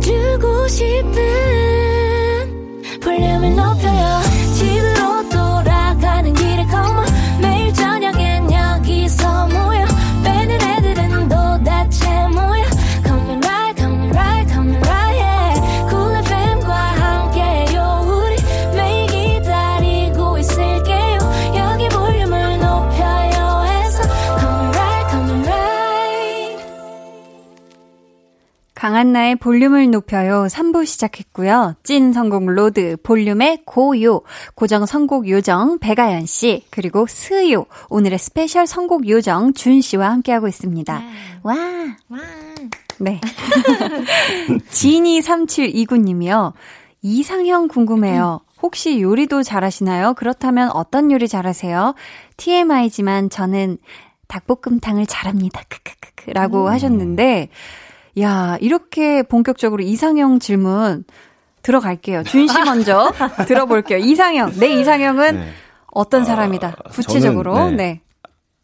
주고 0.01 0.69
싶은 0.69 1.13
볼륨을 3.01 3.57
높여요 3.57 4.04
강한나의 28.85 29.37
볼륨을 29.37 29.91
높여요 29.91 30.45
3부 30.45 30.85
시작했고요. 30.85 31.75
찐 31.85 32.13
선곡 32.13 32.45
로드 32.45 32.99
볼륨의 33.03 33.61
고요 33.65 34.21
고정 34.55 34.85
선곡 34.85 35.27
요정 35.31 35.79
배가연 35.79 36.27
씨 36.27 36.67
그리고 36.69 37.07
스요 37.09 37.65
오늘의 37.89 38.19
스페셜 38.19 38.67
선곡 38.67 39.09
요정 39.09 39.55
준 39.55 39.81
씨와 39.81 40.11
함께하고 40.11 40.49
있습니다. 40.49 41.03
와. 41.45 41.57
네. 42.99 43.23
지니 44.69 45.19
3729님이요. 45.21 46.53
이상형 47.01 47.69
궁금해요. 47.69 48.43
혹시 48.61 49.01
요리도 49.01 49.45
잘하시나요? 49.45 50.13
그렇다면 50.13 50.69
어떤 50.73 51.11
요리 51.11 51.27
잘하세요? 51.27 51.95
TMI지만 52.37 53.31
저는 53.31 53.79
닭볶음탕을 54.29 55.07
잘합니다. 55.07 55.63
크크크크 55.71 56.33
라고 56.33 56.69
하셨는데 56.69 57.49
야, 58.21 58.57
이렇게 58.61 59.23
본격적으로 59.23 59.83
이상형 59.83 60.39
질문 60.39 61.05
들어갈게요. 61.63 62.23
준 62.25 62.47
씨 62.47 62.63
먼저 62.63 63.13
들어볼게요. 63.49 63.99
이상형. 63.99 64.53
내 64.59 64.69
이상형은 64.81 65.35
네. 65.37 65.49
어떤 65.91 66.25
사람이다. 66.25 66.77
구체적으로. 66.93 67.55
저는, 67.55 67.77
네. 67.77 67.85
네. 67.85 68.01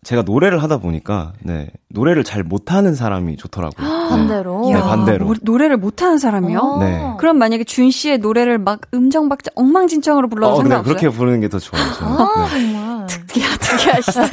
제가 0.03 0.23
노래를 0.23 0.63
하다 0.63 0.79
보니까 0.79 1.35
네 1.43 1.69
노래를 1.91 2.25
잘 2.25 2.43
못하는 2.43 2.95
사람이 2.95 3.37
좋더라고요. 3.37 3.87
반대로. 4.09 4.71
네, 4.73 4.81
반대로. 4.81 5.27
노, 5.27 5.35
노래를 5.43 5.77
못하는 5.77 6.17
사람이요? 6.17 6.59
어. 6.59 6.79
네. 6.83 7.03
그럼 7.19 7.37
만약에 7.37 7.65
준 7.65 7.91
씨의 7.91 8.19
노래를 8.19 8.57
막 8.59 8.81
음정 8.95 9.29
박자 9.29 9.51
엉망진창으로 9.57 10.29
불러도 10.29 10.55
어, 10.55 10.57
네, 10.57 10.63
상관없어요? 10.63 10.95
그렇게 10.97 11.15
부르는 11.15 11.41
게 11.41 11.49
더 11.49 11.59
좋아요. 11.59 11.83
저는. 11.99 12.13
아, 12.19 12.49
네. 12.55 12.73
정말. 12.73 13.07
특이하, 13.09 13.57
특이하시네. 13.59 14.29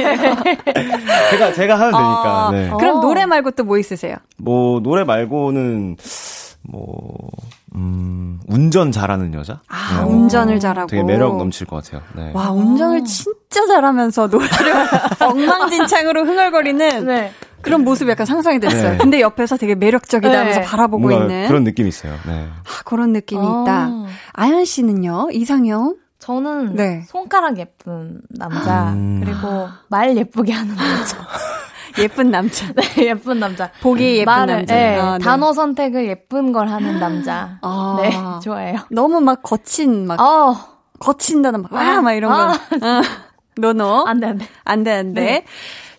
제가 1.32 1.54
제가 1.54 1.76
하면 1.80 1.92
되니까. 1.92 2.48
어, 2.48 2.52
네. 2.52 2.72
그럼 2.80 2.98
어. 2.98 3.02
노래 3.02 3.26
말고 3.26 3.52
또 3.52 3.64
뭐 3.64 3.78
있으세요? 3.78 4.16
뭐 4.38 4.80
노래 4.80 5.04
말고는 5.04 5.98
뭐 6.70 7.30
음, 7.76 8.40
운전 8.48 8.92
잘하는 8.92 9.34
여자? 9.34 9.62
아, 9.70 10.04
네. 10.04 10.12
운전을 10.12 10.60
잘하고. 10.60 10.88
되게 10.88 11.04
매력 11.04 11.38
넘칠 11.38 11.66
것 11.66 11.84
같아요. 11.84 12.02
네. 12.16 12.32
와, 12.34 12.52
운전을 12.52 13.06
진짜 13.06 13.66
잘하면서 13.68 14.28
노래를 14.28 14.74
엉망진창으로 15.22 16.26
흥얼거리는 16.26 17.06
네. 17.06 17.32
그런 17.62 17.84
모습이 17.84 18.12
약간 18.12 18.26
상상이 18.26 18.60
됐어요. 18.60 18.92
네. 18.92 18.98
근데 18.98 19.22
옆에서 19.22 19.58
되게 19.58 19.76
매력적이다 19.76 20.30
네. 20.30 20.38
하면서 20.38 20.62
바라보고 20.62 21.08
뭔가 21.08 21.22
있는 21.24 21.48
그런 21.48 21.64
느낌이 21.64 21.88
있어요. 21.90 22.14
네. 22.26 22.48
아, 22.64 22.84
그런 22.86 23.14
느낌이 23.14 23.42
어. 23.42 23.64
있다. 23.64 23.90
아연 24.34 24.66
씨는요? 24.66 25.30
이상형? 25.32 25.96
저는 26.20 26.76
네. 26.76 27.04
손가락 27.08 27.58
예쁜 27.60 28.22
남자 28.30 28.92
음. 28.92 29.22
그리고 29.24 29.70
말 29.88 30.18
예쁘게 30.18 30.52
하는 30.52 30.76
남자. 30.76 31.18
예쁜 32.00 32.32
남자. 32.32 32.72
네, 32.74 32.84
예쁜 33.08 33.40
남자. 33.40 33.72
보기 33.82 34.18
예쁜 34.18 34.26
말을, 34.26 34.56
남자. 34.58 34.76
네, 34.76 35.00
아, 35.00 35.18
네. 35.18 35.24
단어 35.24 35.54
선택을 35.54 36.08
예쁜 36.08 36.52
걸 36.52 36.68
하는 36.70 37.00
남자. 37.00 37.60
아. 37.62 37.98
네, 38.02 38.12
좋아해요. 38.44 38.80
너무 38.92 39.20
막 39.22 39.42
거친, 39.44 40.06
막, 40.08 40.20
어, 40.22 40.56
거친 41.00 41.42
단어 41.42 41.58
막, 41.58 41.72
와, 41.72 42.02
막 42.02 42.14
이런 42.14 42.32
거. 42.32 42.38
아. 42.38 42.52
어. 42.54 43.02
노노. 43.60 44.06
안 44.08 44.20
돼, 44.20 44.28
안 44.28 44.38
돼. 44.38 44.46
안 44.64 44.84
돼, 44.84 44.92
안 44.94 45.14
돼. 45.14 45.22
네. 45.22 45.46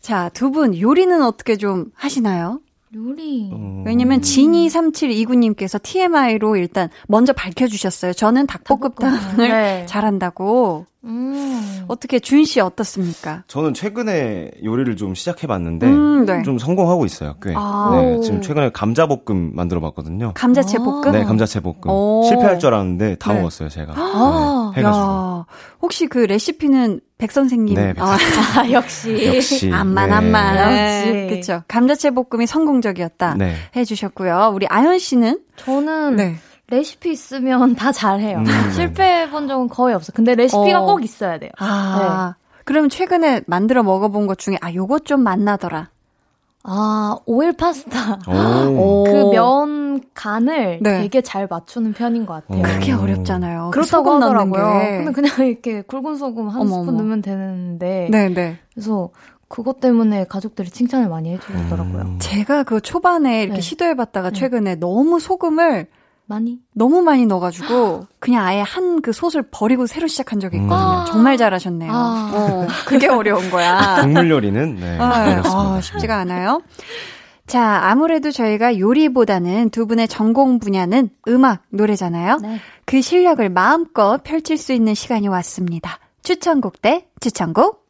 자, 0.00 0.30
두 0.32 0.50
분 0.50 0.78
요리는 0.78 1.22
어떻게 1.22 1.56
좀 1.56 1.86
하시나요? 1.94 2.60
요리. 2.94 3.50
음. 3.52 3.84
왜냐면 3.86 4.22
지니 4.22 4.66
3729님께서 4.68 5.80
TMI로 5.82 6.56
일단 6.56 6.88
먼저 7.06 7.32
밝혀주셨어요. 7.32 8.12
저는 8.14 8.46
닭볶음탕을 8.46 9.36
네. 9.48 9.86
잘한다고. 9.86 10.86
음. 11.04 11.84
어떻게 11.86 12.18
준 12.18 12.44
씨 12.44 12.60
어떻습니까? 12.60 13.44
저는 13.46 13.72
최근에 13.72 14.50
요리를 14.64 14.96
좀 14.96 15.14
시작해봤는데 15.14 15.86
음, 15.86 16.26
네. 16.26 16.42
좀 16.42 16.58
성공하고 16.58 17.04
있어요. 17.06 17.36
꽤. 17.42 17.54
아. 17.56 17.90
네, 17.94 18.20
지금 18.20 18.42
최근에 18.42 18.70
감자볶음 18.72 19.52
만들어봤거든요. 19.54 20.32
감자채 20.34 20.78
볶음? 20.78 21.12
네, 21.12 21.24
감자채 21.24 21.60
볶음. 21.60 21.88
오. 21.88 22.24
실패할 22.28 22.58
줄 22.58 22.74
알았는데 22.74 23.16
다 23.16 23.32
네. 23.32 23.38
먹었어요, 23.38 23.68
제가. 23.68 23.94
아, 23.96 24.57
네, 24.74 24.80
해가지고. 24.80 25.04
야, 25.06 25.44
혹시 25.82 26.06
그 26.06 26.18
레시피는 26.18 27.00
백 27.18 27.32
선생님? 27.32 27.74
네, 27.74 27.92
백 27.94 28.02
아, 28.02 28.16
아, 28.56 28.70
역시. 28.72 29.26
역시. 29.34 29.70
암만 29.72 30.08
네. 30.10 30.14
암만. 30.14 30.56
역시. 30.56 31.26
그쵸. 31.36 31.62
감자채 31.68 32.10
볶음이 32.10 32.46
성공적이었다. 32.46 33.34
네. 33.34 33.54
해주셨고요. 33.76 34.52
우리 34.54 34.66
아연 34.68 34.98
씨는? 34.98 35.40
저는 35.56 36.16
네. 36.16 36.36
레시피 36.70 37.10
있으면 37.12 37.74
다 37.74 37.92
잘해요. 37.92 38.38
음, 38.38 38.44
네. 38.44 38.70
실패해 38.72 39.30
본 39.30 39.48
적은 39.48 39.68
거의 39.68 39.94
없어요. 39.94 40.12
근데 40.14 40.34
레시피가 40.34 40.82
어. 40.82 40.86
꼭 40.86 41.02
있어야 41.02 41.38
돼요. 41.38 41.50
아. 41.58 42.34
그럼 42.64 42.90
최근에 42.90 43.42
만들어 43.46 43.82
먹어본 43.82 44.26
것 44.26 44.38
중에, 44.38 44.58
아, 44.60 44.70
요것 44.72 45.06
좀 45.06 45.22
맛나더라. 45.22 45.88
아, 46.70 47.16
오일 47.26 47.52
파스타. 47.54 48.18
오. 48.28 49.04
그 49.04 49.30
면 49.32 50.00
간을 50.14 50.80
네. 50.82 51.00
되게 51.02 51.20
잘 51.22 51.46
맞추는 51.48 51.92
편인 51.92 52.26
것 52.26 52.34
같아요. 52.46 52.60
어. 52.60 52.62
그게 52.62 52.92
음. 52.92 53.00
어렵잖아요. 53.00 53.70
그 53.72 53.80
그렇다고 53.80 54.04
소금 54.10 54.20
넣는 54.20 54.26
하더라고요. 54.36 54.80
게. 54.80 54.96
근데 54.98 55.12
그냥 55.12 55.30
이렇게 55.48 55.82
굵은 55.82 56.16
소금 56.16 56.48
한 56.48 56.62
어머, 56.62 56.80
스푼. 56.80 56.96
넣으면 56.96 57.22
되는데. 57.22 58.08
네, 58.10 58.28
네. 58.28 58.58
그래서 58.74 59.10
그것 59.48 59.80
때문에 59.80 60.24
가족들이 60.24 60.68
칭찬을 60.70 61.08
많이 61.08 61.30
해주더라고요. 61.32 62.02
음. 62.02 62.18
제가 62.20 62.64
그 62.64 62.80
초반에 62.80 63.42
이렇게 63.42 63.56
네. 63.56 63.60
시도해봤다가 63.62 64.30
네. 64.30 64.38
최근에 64.38 64.74
너무 64.76 65.18
소금을 65.20 65.86
많이? 66.28 66.58
너무 66.74 67.00
많이 67.02 67.26
넣어가지고 67.26 68.06
그냥 68.20 68.44
아예 68.46 68.60
한 68.60 69.00
그 69.00 69.12
솥을 69.12 69.44
버리고 69.50 69.86
새로 69.86 70.06
시작한 70.06 70.40
적이 70.40 70.56
있거든요. 70.58 71.00
음. 71.00 71.06
정말 71.06 71.36
잘하셨네요. 71.36 71.90
아. 71.92 72.30
어, 72.34 72.66
그게 72.86 73.08
어려운 73.08 73.48
거야. 73.50 73.98
국물 74.02 74.30
요리는 74.30 74.74
네. 74.76 74.98
아, 74.98 75.22
어렵습니다. 75.22 75.58
아, 75.74 75.80
쉽지가 75.80 76.16
않아요. 76.18 76.60
자, 77.46 77.80
아무래도 77.84 78.30
저희가 78.30 78.78
요리보다는 78.78 79.70
두 79.70 79.86
분의 79.86 80.08
전공 80.08 80.58
분야는 80.58 81.08
음악, 81.28 81.62
노래잖아요. 81.70 82.38
네. 82.42 82.58
그 82.84 83.00
실력을 83.00 83.48
마음껏 83.48 84.20
펼칠 84.22 84.58
수 84.58 84.72
있는 84.74 84.94
시간이 84.94 85.28
왔습니다. 85.28 85.98
추천곡 86.22 86.82
대 86.82 87.06
추천곡. 87.20 87.86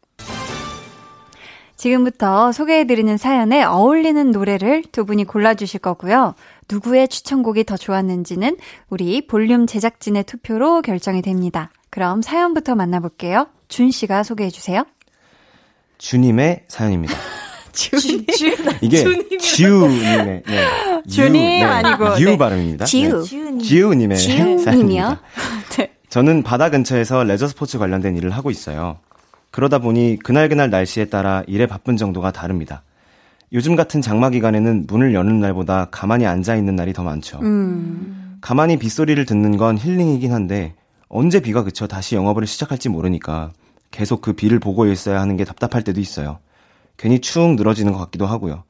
지금부터 1.77 2.51
소개해드리는 2.53 3.17
사연에 3.17 3.63
어울리는 3.65 4.31
노래를 4.31 4.83
두 4.91 5.05
분이 5.05 5.25
골라주실 5.25 5.81
거고요. 5.81 6.35
누구의 6.71 7.09
추천곡이 7.09 7.65
더 7.65 7.77
좋았는지는 7.77 8.57
우리 8.89 9.27
볼륨 9.27 9.67
제작진의 9.67 10.25
투표로 10.25 10.83
결정이 10.83 11.23
됩니다. 11.23 11.71
그럼 11.91 12.23
사연부터 12.23 12.75
만나볼게요. 12.75 13.49
준 13.69 13.91
씨가 13.91 14.23
소개해 14.23 14.51
주세요. 14.51 14.85
주님의 15.99 16.65
사연입니다. 16.69 17.15
준, 17.73 18.01
이게 18.81 19.05
지우님의 19.39 20.43
네. 20.47 20.67
주님 21.09 21.37
유, 21.37 21.39
네. 21.39 21.63
아니고, 21.63 22.21
유 22.21 22.31
네. 22.31 22.39
발음입니다. 22.39 22.85
지우. 22.87 23.23
네. 23.23 23.59
지우님의? 23.63 24.19
사연입니다. 24.19 25.21
네. 25.77 25.93
저는 26.09 26.43
바다 26.43 26.71
근처에서 26.71 27.23
레저 27.25 27.47
스포츠 27.47 27.79
관련된 27.79 28.17
일을 28.17 28.31
하고 28.31 28.51
있어요. 28.51 28.99
그러다 29.51 29.79
보니 29.79 30.19
그날그날 30.23 30.71
날씨에 30.71 31.07
따라 31.07 31.43
일에 31.47 31.67
바쁜 31.67 31.97
정도가 31.97 32.33
다릅니다. 32.33 32.83
요즘 33.53 33.77
같은 33.77 34.01
장마 34.03 34.31
기간에는 34.31 34.85
문을 34.87 35.15
여는 35.15 35.41
날보다 35.41 35.87
가만히 35.91 36.27
앉아 36.27 36.57
있는 36.57 36.77
날이 36.77 36.93
더 36.93 37.03
많죠. 37.03 37.39
음. 37.43 38.39
가만히 38.41 38.79
빗소리를 38.79 39.25
듣는 39.25 39.57
건 39.57 39.79
힐링이긴 39.79 40.33
한데 40.33 40.75
언제 41.09 41.41
비가 41.41 41.63
그쳐 41.65 41.87
다시 41.87 42.15
영업을 42.15 42.47
시작할지 42.47 42.89
모르니까 42.89 43.51
계속 43.91 44.21
그 44.21 44.35
비를 44.35 44.59
보고 44.59 44.87
있어야 44.87 45.21
하는 45.21 45.37
게 45.37 45.45
답답할 45.45 45.83
때도 45.83 46.01
있어요. 46.01 46.39
괜히 46.97 47.21
축 47.21 47.55
늘어지는 47.55 47.93
것 47.93 47.99
같기도 47.99 48.27
하고요. 48.27 48.65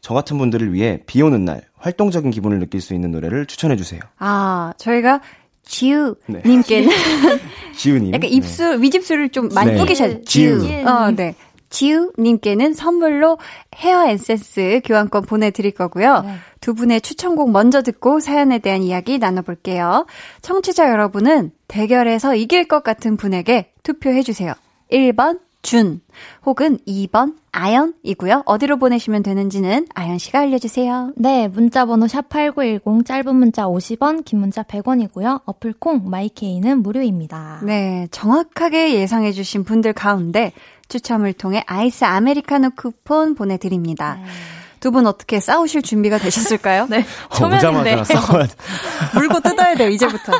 저 0.00 0.14
같은 0.14 0.38
분들을 0.38 0.72
위해 0.72 1.00
비 1.06 1.22
오는 1.22 1.44
날 1.44 1.62
활동적인 1.78 2.30
기분을 2.30 2.58
느낄 2.58 2.80
수 2.80 2.94
있는 2.94 3.10
노래를 3.10 3.46
추천해 3.46 3.76
주세요. 3.76 4.00
아, 4.18 4.72
저희가 4.76 5.20
지우 5.62 6.14
네. 6.26 6.42
님께는 6.44 6.88
지우 7.76 7.98
님. 7.98 8.12
약간 8.14 8.30
입술 8.30 8.80
위집술을 8.80 9.30
좀 9.30 9.48
많이 9.48 9.72
네. 9.72 9.78
뿌기셨 9.78 10.24
지우. 10.24 10.64
어, 10.86 11.10
네. 11.10 11.34
지우 11.70 12.12
님께는 12.18 12.74
선물로 12.74 13.38
헤어 13.76 14.08
에센스 14.08 14.80
교환권 14.84 15.22
보내 15.22 15.50
드릴 15.50 15.72
거고요. 15.72 16.22
네. 16.22 16.34
두 16.60 16.74
분의 16.74 17.00
추천곡 17.00 17.50
먼저 17.50 17.82
듣고 17.82 18.20
사연에 18.20 18.58
대한 18.58 18.82
이야기 18.82 19.18
나눠 19.18 19.42
볼게요. 19.42 20.06
청취자 20.42 20.90
여러분은 20.90 21.52
대결에서 21.68 22.34
이길 22.34 22.66
것 22.66 22.82
같은 22.82 23.16
분에게 23.16 23.72
투표해 23.82 24.22
주세요. 24.22 24.54
1번 24.90 25.40
준 25.68 26.00
혹은 26.46 26.78
2번 26.88 27.34
아연이고요. 27.52 28.44
어디로 28.46 28.78
보내시면 28.78 29.22
되는지는 29.22 29.86
아연 29.94 30.16
씨가 30.16 30.38
알려 30.40 30.56
주세요. 30.56 31.12
네, 31.14 31.46
문자 31.46 31.84
번호 31.84 32.06
샵8910, 32.06 33.04
짧은 33.04 33.36
문자 33.36 33.66
50원, 33.66 34.24
긴 34.24 34.40
문자 34.40 34.62
100원이고요. 34.62 35.42
어플 35.44 35.74
콩, 35.78 36.08
마이케이는 36.08 36.82
무료입니다. 36.82 37.60
네, 37.64 38.08
정확하게 38.10 38.94
예상해 38.94 39.32
주신 39.32 39.64
분들 39.64 39.92
가운데 39.92 40.52
추첨을 40.88 41.34
통해 41.34 41.62
아이스 41.66 42.06
아메리카노 42.06 42.70
쿠폰 42.74 43.34
보내드립니다. 43.34 44.18
두분 44.80 45.06
어떻게 45.06 45.38
싸우실 45.38 45.82
준비가 45.82 46.16
되셨을까요? 46.16 46.86
네, 46.90 47.04
어, 47.28 47.34
싸워야 48.04 48.46
돼. 48.46 48.54
물고 49.12 49.40
뜯어야 49.40 49.74
돼요, 49.74 49.90
이제부터. 49.90 50.32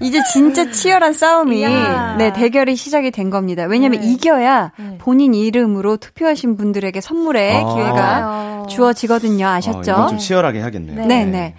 이제 0.00 0.18
진짜 0.32 0.70
치열한 0.70 1.12
싸움이, 1.12 1.60
이야. 1.60 2.16
네, 2.16 2.32
대결이 2.32 2.74
시작이 2.76 3.10
된 3.10 3.28
겁니다. 3.30 3.64
왜냐면 3.64 4.00
네. 4.00 4.10
이겨야 4.12 4.72
네. 4.78 4.98
본인 4.98 5.34
이름으로 5.34 5.96
투표하신 5.98 6.56
분들에게 6.56 7.00
선물의 7.00 7.56
아. 7.64 7.74
기회가. 7.74 8.66
주어지거든요. 8.68 9.44
어, 9.46 9.48
아셨죠? 9.50 9.90
이건 9.92 10.08
좀 10.08 10.18
치열하게 10.18 10.60
해야겠네요. 10.60 11.06
네, 11.06 11.24
네. 11.24 11.54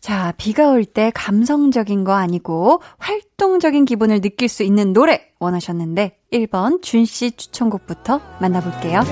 자, 0.00 0.32
비가 0.36 0.68
올 0.70 0.84
때 0.84 1.10
감성적인 1.14 2.04
거 2.04 2.12
아니고 2.12 2.80
활동적인 2.98 3.84
기분을 3.84 4.20
느낄 4.20 4.48
수 4.48 4.62
있는 4.62 4.92
노래 4.92 5.22
원하셨는데 5.40 6.16
1번 6.32 6.82
준 6.82 7.04
씨 7.04 7.32
추천곡부터 7.32 8.20
만나볼게요. 8.40 9.02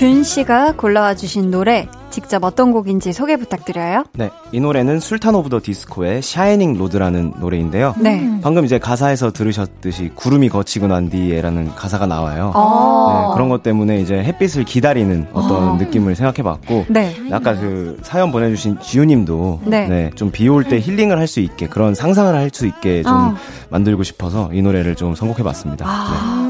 준 0.00 0.22
씨가 0.22 0.76
골라와 0.76 1.14
주신 1.14 1.50
노래 1.50 1.86
직접 2.08 2.42
어떤 2.42 2.72
곡인지 2.72 3.12
소개 3.12 3.36
부탁드려요. 3.36 4.04
네, 4.14 4.30
이 4.50 4.58
노래는 4.58 4.98
술탄 4.98 5.34
오브 5.34 5.50
더 5.50 5.60
디스코의 5.62 6.22
Shining 6.22 6.78
Road라는 6.78 7.34
노래인데요. 7.38 7.94
네. 7.98 8.26
방금 8.42 8.64
이제 8.64 8.78
가사에서 8.78 9.30
들으셨듯이 9.30 10.10
구름이 10.14 10.48
걷히고 10.48 10.86
난 10.86 11.10
뒤에라는 11.10 11.74
가사가 11.74 12.06
나와요. 12.06 12.50
어. 12.54 13.26
네, 13.28 13.34
그런 13.34 13.50
것 13.50 13.62
때문에 13.62 14.00
이제 14.00 14.14
햇빛을 14.14 14.64
기다리는 14.64 15.26
어떤 15.34 15.68
어. 15.68 15.76
느낌을 15.76 16.16
생각해봤고, 16.16 16.86
네. 16.88 17.14
아까 17.30 17.54
그 17.54 17.98
사연 18.02 18.32
보내주신 18.32 18.80
지우님도 18.80 19.60
네. 19.66 19.86
네. 19.86 20.10
좀 20.14 20.30
비 20.32 20.48
올 20.48 20.64
때 20.64 20.80
힐링을 20.80 21.18
할 21.18 21.28
수 21.28 21.40
있게 21.40 21.66
그런 21.68 21.94
상상을 21.94 22.34
할 22.34 22.50
수 22.50 22.66
있게 22.66 23.02
좀 23.02 23.12
어. 23.12 23.34
만들고 23.68 24.02
싶어서 24.02 24.48
이 24.54 24.62
노래를 24.62 24.96
좀 24.96 25.14
선곡해봤습니다. 25.14 25.84
아, 25.86 26.49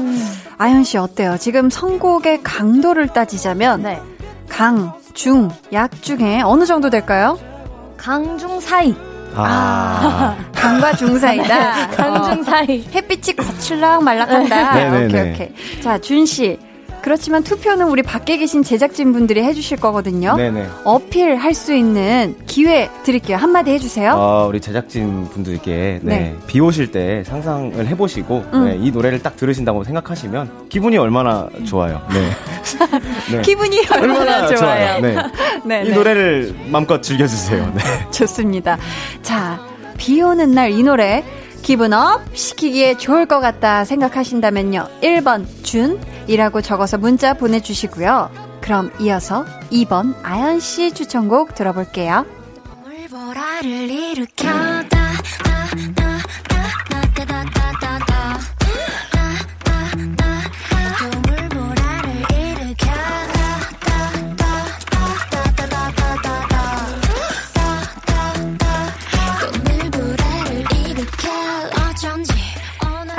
아연 0.61 0.83
씨 0.83 0.99
어때요? 0.99 1.37
지금 1.39 1.71
선곡의 1.71 2.43
강도를 2.43 3.07
따지자면 3.07 3.81
네. 3.81 3.99
강, 4.47 4.93
중, 5.15 5.49
약 5.73 6.03
중에 6.03 6.41
어느 6.41 6.67
정도 6.67 6.91
될까요? 6.91 7.39
강중 7.97 8.59
사이. 8.59 8.89
네. 8.91 8.95
아, 9.33 10.37
강과 10.53 10.93
중 10.97 11.17
사이다. 11.17 11.87
강중 11.87 12.41
어. 12.41 12.43
사이. 12.43 12.85
햇빛이 12.93 13.35
거칠락 13.37 14.03
말락한다. 14.03 14.73
네네네. 14.75 15.05
오케이 15.07 15.31
오케이. 15.33 15.81
자, 15.81 15.97
준 15.97 16.27
씨. 16.27 16.59
그렇지만 17.01 17.43
투표는 17.43 17.87
우리 17.87 18.03
밖에 18.03 18.37
계신 18.37 18.63
제작진 18.63 19.11
분들이 19.13 19.43
해주실 19.43 19.77
거거든요. 19.79 20.35
네네. 20.35 20.67
어필할 20.83 21.53
수 21.53 21.73
있는 21.73 22.35
기회 22.45 22.89
드릴게요. 23.03 23.37
한마디 23.37 23.71
해주세요. 23.71 24.13
어, 24.13 24.45
우리 24.47 24.61
제작진 24.61 25.25
분들께 25.29 25.99
네, 26.03 26.19
네. 26.19 26.35
비 26.47 26.59
오실 26.59 26.91
때 26.91 27.23
상상을 27.25 27.87
해보시고 27.87 28.45
음. 28.53 28.65
네, 28.65 28.77
이 28.79 28.91
노래를 28.91 29.21
딱 29.23 29.35
들으신다고 29.35 29.83
생각하시면 29.83 30.69
기분이 30.69 30.97
얼마나 30.97 31.49
좋아요. 31.65 32.01
네. 32.13 32.29
네. 33.35 33.41
기분이 33.41 33.81
얼마나 33.91 34.47
좋아요. 34.47 35.01
네. 35.01 35.15
네, 35.65 35.83
이 35.85 35.89
네. 35.89 35.95
노래를 35.95 36.55
마음껏 36.69 37.01
즐겨주세요. 37.01 37.73
네. 37.75 37.81
좋습니다. 38.11 38.77
자, 39.21 39.59
비 39.97 40.21
오는 40.21 40.51
날 40.51 40.71
이 40.71 40.83
노래 40.83 41.23
기분 41.71 41.93
up 41.93 42.19
시키기에 42.33 42.97
좋을 42.97 43.27
것 43.27 43.39
같다 43.39 43.85
생각하신다면요. 43.85 44.89
1번 45.01 45.45
준이라고 45.63 46.61
적어서 46.61 46.97
문자 46.97 47.33
보내주시고요. 47.33 48.59
그럼 48.59 48.91
이어서 48.99 49.45
2번 49.71 50.13
아연 50.21 50.59
씨 50.59 50.91
추천곡 50.91 51.55
들어볼게요. 51.55 52.25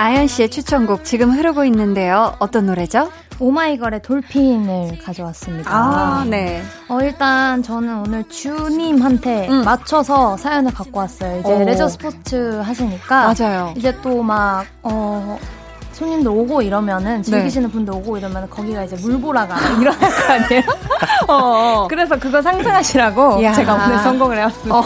아연 0.03 0.27
씨의 0.27 0.51
추천곡 0.51 1.05
지금 1.05 1.31
흐르고 1.31 1.65
있는데요. 1.67 2.35
어떤 2.41 2.67
노래죠? 2.67 3.09
오마이걸의 3.39 4.03
돌핀을 4.03 4.99
가져왔습니다. 5.05 5.71
아, 5.73 6.25
네. 6.29 6.61
어, 6.89 6.99
일단 7.01 7.63
저는 7.63 7.99
오늘 8.01 8.25
주님한테 8.29 9.47
음. 9.49 9.63
맞춰서 9.65 10.37
사연을 10.37 10.75
갖고 10.75 10.99
왔어요. 10.99 11.39
이제 11.39 11.49
오. 11.55 11.65
레저 11.65 11.87
스포츠 11.89 12.61
하시니까 12.65 13.33
맞아요. 13.33 13.73
이제 13.77 13.97
또 14.03 14.25
막 14.25 14.65
어, 14.83 15.39
손님들 15.93 16.33
오고 16.33 16.63
이러면은 16.63 17.19
네. 17.19 17.23
즐기시는 17.23 17.71
분들 17.71 17.95
오고 17.95 18.19
이러면 18.19 18.51
거기가 18.51 18.83
이제 18.83 18.97
물보라가 18.97 19.55
일어날 19.81 20.01
거 20.01 20.33
아니에요? 20.33 20.63
어, 21.29 21.87
그래서 21.89 22.19
그거 22.19 22.43
상상하시라고 22.43 23.41
야. 23.45 23.53
제가 23.53 23.75
오늘 23.75 23.99
선곡을 24.01 24.37
해왔습니다. 24.37 24.75
어. 24.77 24.83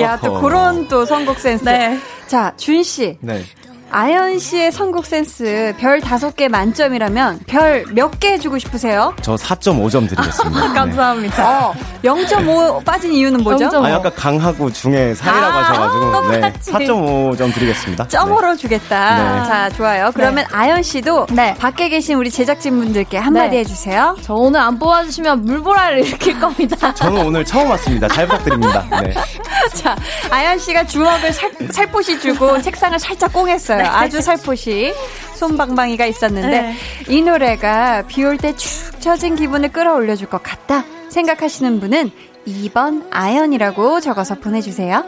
야, 0.00 0.18
또 0.20 0.32
어허. 0.32 0.40
그런 0.40 0.88
또 0.88 1.04
선곡 1.04 1.38
센스. 1.38 1.62
네. 1.64 1.96
자, 2.26 2.52
준 2.56 2.82
씨. 2.82 3.16
네. 3.20 3.42
아연 3.90 4.38
씨의 4.38 4.70
선곡 4.72 5.06
센스 5.06 5.74
별 5.78 6.00
다섯 6.00 6.36
개 6.36 6.48
만점이라면 6.48 7.40
별 7.46 7.84
몇 7.94 8.18
개 8.20 8.38
주고 8.38 8.58
싶으세요? 8.58 9.14
저 9.22 9.34
4.5점 9.36 10.08
드리겠습니다. 10.08 10.60
네. 10.68 10.74
감사합니다. 10.74 11.68
어, 11.68 11.74
0.5 12.02 12.84
빠진 12.84 13.12
이유는 13.12 13.42
뭐죠? 13.42 13.68
0.5. 13.68 13.84
아, 13.84 13.90
약간 13.92 14.12
강하고 14.14 14.70
중에 14.72 15.14
살이라고 15.14 15.52
아, 15.52 15.62
하셔가지고, 15.62 16.28
네. 16.28 16.34
똑같이. 16.40 16.72
4.5점 16.72 17.54
드리겠습니다. 17.54 18.08
점으로 18.08 18.56
주겠다. 18.56 19.16
네. 19.42 19.48
자, 19.48 19.70
좋아요. 19.70 20.10
그러면 20.14 20.44
아연 20.52 20.82
씨도 20.82 21.28
네. 21.30 21.54
밖에 21.54 21.88
계신 21.88 22.16
우리 22.16 22.30
제작진분들께 22.30 23.16
한마디 23.18 23.50
네. 23.50 23.58
해주세요. 23.58 24.16
저 24.22 24.34
오늘 24.34 24.60
안 24.60 24.78
뽑아주시면 24.78 25.44
물보라를 25.44 26.04
일으킬 26.06 26.38
겁니다. 26.40 26.76
네. 26.88 26.94
저는 26.96 27.24
오늘 27.26 27.44
처음 27.44 27.70
왔습니다. 27.70 28.08
잘 28.08 28.26
부탁드립니다. 28.26 28.84
네. 29.02 29.14
자, 29.74 29.96
아연 30.30 30.58
씨가 30.58 30.84
주먹을 30.86 31.32
살, 31.32 31.50
살포시 31.70 32.20
주고 32.20 32.60
책상을 32.60 32.98
살짝 32.98 33.32
꽁했어요. 33.32 33.77
아주 33.86 34.20
살포시. 34.20 34.94
손방망이가 35.34 36.04
있었는데, 36.06 36.48
네. 36.62 36.74
이 37.08 37.22
노래가 37.22 38.02
비 38.08 38.24
올 38.24 38.36
때 38.38 38.52
축 38.56 39.00
처진 39.00 39.36
기분을 39.36 39.70
끌어올려줄 39.70 40.28
것 40.28 40.42
같다 40.42 40.84
생각하시는 41.10 41.78
분은 41.80 42.10
2번 42.46 43.06
아연이라고 43.10 44.00
적어서 44.00 44.34
보내주세요. 44.34 45.04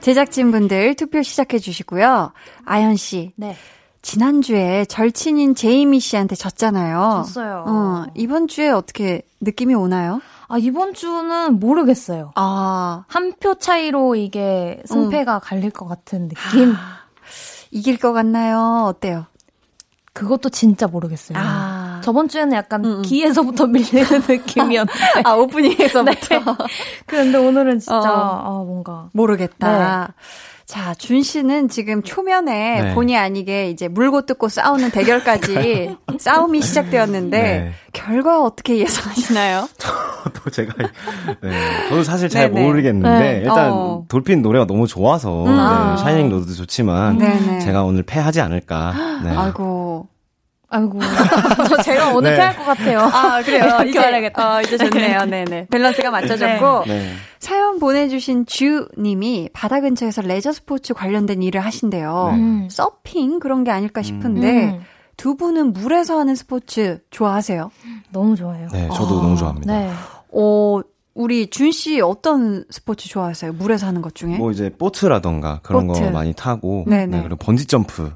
제작진분들 0.00 0.94
투표 0.96 1.22
시작해 1.22 1.58
주시고요. 1.58 2.32
아연 2.66 2.96
씨, 2.96 3.32
네. 3.36 3.56
지난주에 4.08 4.84
절친인 4.84 5.54
제이미 5.54 5.98
씨한테 5.98 6.36
졌잖아요. 6.36 7.22
졌어요. 7.24 7.64
어, 7.66 8.04
이번 8.14 8.48
주에 8.48 8.68
어떻게 8.68 9.22
느낌이 9.40 9.74
오나요? 9.74 10.20
아, 10.46 10.58
이번 10.58 10.92
주는 10.92 11.58
모르겠어요. 11.58 12.32
아, 12.34 13.04
한 13.08 13.32
표 13.40 13.54
차이로 13.54 14.14
이게 14.16 14.82
승패가 14.84 15.38
갈릴 15.38 15.70
것 15.70 15.86
같은 15.88 16.28
느낌? 16.28 16.74
이길 17.70 17.98
것 17.98 18.12
같나요? 18.12 18.84
어때요? 18.86 19.24
그것도 20.12 20.50
진짜 20.50 20.86
모르겠어요. 20.86 21.38
아. 21.40 22.00
저번 22.04 22.28
주에는 22.28 22.52
약간 22.56 22.84
음, 22.84 22.90
음. 22.98 23.02
기에서부터 23.02 23.66
밀리는 23.66 24.06
느낌이었는데. 24.28 24.92
아, 25.24 25.32
오프닝에서부터. 25.32 26.40
그런데 27.06 27.38
오늘은 27.38 27.78
진짜, 27.80 27.96
어. 27.98 28.60
아, 28.60 28.64
뭔가. 28.64 29.08
모르겠다. 29.14 30.12
자, 30.66 30.94
준 30.94 31.22
씨는 31.22 31.68
지금 31.68 32.02
초면에 32.02 32.82
네. 32.82 32.94
본의 32.94 33.16
아니게 33.16 33.70
이제 33.70 33.86
물고 33.86 34.24
뜯고 34.24 34.48
싸우는 34.48 34.90
대결까지 34.90 35.96
싸움이 36.18 36.62
시작되었는데 36.62 37.42
네. 37.42 37.72
결과 37.92 38.42
어떻게 38.42 38.78
예상하시나요? 38.78 39.68
또 40.32 40.50
제가 40.50 40.72
네. 41.42 41.88
저도 41.90 42.02
사실 42.02 42.28
잘 42.28 42.50
네네. 42.50 42.66
모르겠는데 42.66 43.18
네. 43.18 43.38
일단 43.40 43.70
어. 43.72 44.04
돌핀 44.08 44.40
노래가 44.40 44.66
너무 44.66 44.86
좋아서 44.86 45.44
음. 45.44 45.48
아. 45.48 45.96
네, 45.96 46.02
샤이닝 46.02 46.30
로드도 46.30 46.54
좋지만. 46.54 47.18
제가 47.60 47.84
오늘 47.84 48.02
패하지 48.02 48.40
않을까. 48.40 49.20
네. 49.22 49.30
아이고. 49.30 50.08
아이고. 50.74 50.98
저 51.68 51.82
제가 51.82 52.12
오늘 52.14 52.30
네. 52.32 52.36
패할 52.36 52.56
것 52.56 52.64
같아요. 52.64 53.00
아, 53.00 53.42
그래요. 53.42 53.64
이렇게 53.64 53.88
이제, 53.90 53.98
말하겠다. 54.00 54.56
어, 54.56 54.60
이제 54.62 54.76
좋네요. 54.78 55.24
네네. 55.26 55.66
밸런스가 55.70 56.10
맞춰졌고. 56.10 56.84
네. 56.86 57.12
사연 57.38 57.78
보내주신 57.78 58.46
주님이 58.46 59.50
바다 59.52 59.80
근처에서 59.80 60.22
레저 60.22 60.52
스포츠 60.52 60.94
관련된 60.94 61.42
일을 61.42 61.60
하신대요. 61.60 62.28
네. 62.32 62.38
음. 62.38 62.68
서핑 62.70 63.38
그런 63.40 63.64
게 63.64 63.70
아닐까 63.70 64.02
싶은데 64.02 64.64
음. 64.70 64.80
두 65.16 65.36
분은 65.36 65.72
물에서 65.74 66.18
하는 66.18 66.34
스포츠 66.34 67.00
좋아하세요? 67.10 67.70
너무 68.10 68.34
좋아해요. 68.34 68.68
네, 68.72 68.88
저도 68.94 69.18
아, 69.20 69.22
너무 69.22 69.36
좋아합니다. 69.36 69.72
네. 69.72 69.90
어, 70.32 70.80
우리 71.14 71.46
준 71.48 71.70
씨 71.70 72.00
어떤 72.00 72.64
스포츠 72.70 73.08
좋아하세요? 73.08 73.52
물에서 73.52 73.86
하는 73.86 74.02
것 74.02 74.16
중에? 74.16 74.36
뭐 74.36 74.50
이제 74.50 74.70
보트라던가 74.76 75.60
그런 75.62 75.86
보트. 75.86 76.00
거 76.00 76.10
많이 76.10 76.32
타고 76.32 76.84
네네. 76.88 77.06
네, 77.06 77.18
그리고 77.22 77.36
번지 77.36 77.66
점프. 77.66 78.12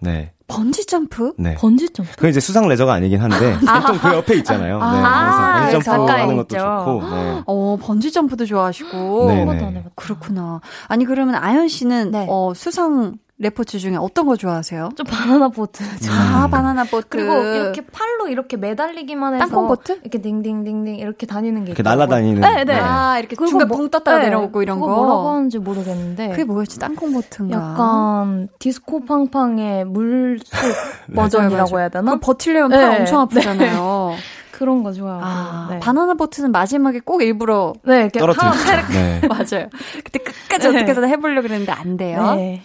네. 0.00 0.32
번지 0.46 0.86
점프? 0.86 1.32
네. 1.38 1.54
번지 1.54 1.90
점프. 1.90 2.16
그게 2.16 2.28
이제 2.28 2.40
수상 2.40 2.68
레저가 2.68 2.92
아니긴 2.94 3.20
한데 3.20 3.56
보통 3.58 3.98
그 3.98 4.08
옆에 4.14 4.34
있잖아요. 4.36 4.78
네, 4.78 4.84
아, 4.84 5.60
그래서 5.60 5.72
번지 5.72 5.84
점프 5.86 6.06
가까이 6.06 6.20
하는 6.20 6.36
것도 6.36 6.56
있죠. 6.56 6.58
좋고. 6.58 7.10
네. 7.14 7.42
어, 7.46 7.78
번지 7.80 8.12
점프도 8.12 8.46
좋아하시고. 8.46 9.26
네, 9.28 9.44
네. 9.44 9.84
그렇구나. 9.94 10.60
아니, 10.88 11.04
그러면 11.06 11.36
아연 11.36 11.68
씨는, 11.68 12.10
네. 12.10 12.26
어, 12.28 12.52
수상 12.54 13.14
레포츠 13.36 13.80
중에 13.80 13.96
어떤 13.96 14.26
거 14.26 14.36
좋아하세요? 14.36 14.90
좀 14.96 15.04
바나나 15.06 15.48
보트. 15.48 15.82
아, 16.08 16.46
바나나 16.48 16.84
보트. 16.84 17.06
그리고 17.08 17.32
이렇게 17.32 17.80
팔로 17.84 18.28
이렇게 18.28 18.56
매달리기만 18.56 19.34
해서 19.34 19.46
땅콩 19.46 19.66
보트? 19.66 19.98
이렇게 20.02 20.18
딩딩딩딩 20.22 20.96
이렇게 20.96 21.26
다니는 21.26 21.64
게 21.64 21.72
이렇게. 21.72 21.82
날아다니는. 21.82 22.40
네, 22.40 22.62
네. 22.64 22.74
아, 22.78 23.18
이렇게 23.18 23.34
중간 23.34 23.66
뭐- 23.66 23.76
붕 23.76 23.90
떴다가 23.90 24.18
네, 24.18 24.24
내려오고 24.26 24.62
이런 24.62 24.78
그거 24.78 24.86
거. 24.94 24.94
뭐라고 25.02 25.28
하는지 25.30 25.58
모르겠는데. 25.58 26.28
그게 26.30 26.44
뭐였지? 26.44 26.78
땅콩 26.78 27.12
보트인가? 27.12 27.56
약간 27.56 28.48
디스코 28.60 29.04
팡팡의 29.04 29.84
물속 29.86 30.46
맞아요, 31.08 31.28
버전이라고. 31.28 31.78
해야 31.80 31.88
되나? 31.88 32.16
버틸려면 32.20 32.70
팔 32.70 32.90
네. 32.90 32.98
엄청 33.00 33.20
아프잖아요. 33.20 34.12
그런 34.52 34.84
거 34.84 34.92
좋아하고. 34.92 35.24
아, 35.24 35.66
네. 35.72 35.80
바나나 35.80 36.14
보트는 36.14 36.52
마지막에 36.52 37.00
꼭 37.00 37.20
일부러 37.22 37.72
네, 37.82 38.02
이렇게 38.02 38.20
떨어뜨리죠. 38.20 38.46
하나 38.46 38.86
네. 38.86 39.20
맞아요. 39.26 39.68
그때 40.04 40.20
끝까지 40.20 40.68
네. 40.70 40.76
어떻게든 40.76 41.08
해보려고 41.08 41.42
그랬는데 41.48 41.72
안 41.72 41.96
돼요. 41.96 42.34
네. 42.36 42.62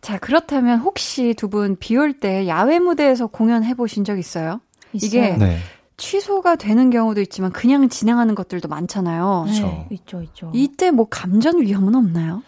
자, 0.00 0.18
그렇다면 0.18 0.78
혹시 0.80 1.34
두 1.34 1.48
분 1.48 1.76
비 1.78 1.96
올 1.96 2.12
때 2.18 2.46
야외 2.48 2.78
무대에서 2.78 3.26
공연해 3.26 3.74
보신 3.74 4.04
적 4.04 4.18
있어요? 4.18 4.60
이게 4.92 5.26
있어요. 5.28 5.36
네. 5.38 5.58
취소가 5.96 6.56
되는 6.56 6.88
경우도 6.90 7.20
있지만 7.20 7.52
그냥 7.52 7.88
진행하는 7.90 8.34
것들도 8.34 8.68
많잖아요. 8.68 9.44
네, 9.46 9.52
그렇죠. 9.60 9.86
있죠, 9.90 10.22
있죠. 10.22 10.50
이때 10.54 10.90
뭐 10.90 11.06
감전 11.10 11.60
위험은 11.60 11.94
없나요? 11.94 12.42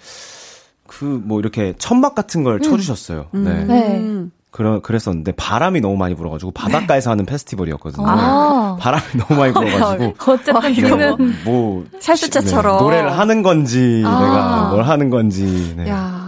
그 0.87 1.05
뭐 1.25 1.39
이렇게 1.41 1.75
천막 1.79 2.15
같은 2.15 2.43
걸 2.45 2.61
쳐주셨어요. 2.61 3.27
네. 3.33 3.39
음. 3.41 3.67
네. 3.69 4.31
그러, 4.51 4.81
그랬었는데 4.81 5.33
바람이 5.33 5.81
너무 5.81 5.97
많이 5.97 6.15
불어가지고 6.15 6.51
바닷가에서 6.51 7.11
하는 7.11 7.25
페스티벌이었거든요. 7.25 8.07
아. 8.07 8.77
바람이 8.79 9.03
너무 9.27 9.41
많이 9.41 9.53
불어가지고 9.55 10.15
어쨌든 10.31 10.71
이게 10.71 10.91
우리는 10.91 11.35
뭐 11.47 11.87
살수차처럼. 12.01 12.77
네, 12.77 12.83
노래를 12.83 13.19
하는 13.19 13.43
건지 13.43 14.03
아. 14.05 14.21
내가 14.21 14.69
뭘 14.71 14.83
하는 14.85 15.09
건지 15.09 15.75
네. 15.79 15.89
야, 15.89 16.22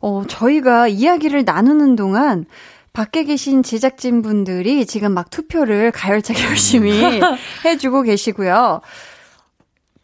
어, 0.00 0.22
저희가 0.26 0.88
이야기를 0.88 1.44
나누는 1.44 1.96
동안 1.96 2.46
밖에 2.92 3.24
계신 3.24 3.62
제작진 3.62 4.22
분들이 4.22 4.84
지금 4.86 5.12
막 5.12 5.30
투표를 5.30 5.92
가열차게 5.92 6.42
열심히 6.48 7.20
해주고 7.64 8.02
계시고요. 8.02 8.80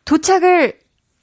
도착을 0.04 0.78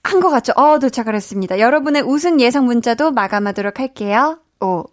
한 0.05 0.19
것 0.19 0.29
같죠? 0.29 0.51
어, 0.57 0.79
도착을 0.79 1.15
했습니다. 1.15 1.59
여러분의 1.59 2.01
우승 2.01 2.41
예상 2.41 2.65
문자도 2.65 3.11
마감하도록 3.11 3.79
할게요. 3.79 4.39
5, 4.59 4.83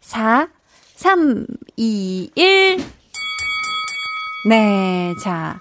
4, 0.00 0.48
3, 0.94 1.46
2, 1.76 2.30
1. 2.36 2.78
네, 4.48 5.14
자. 5.22 5.60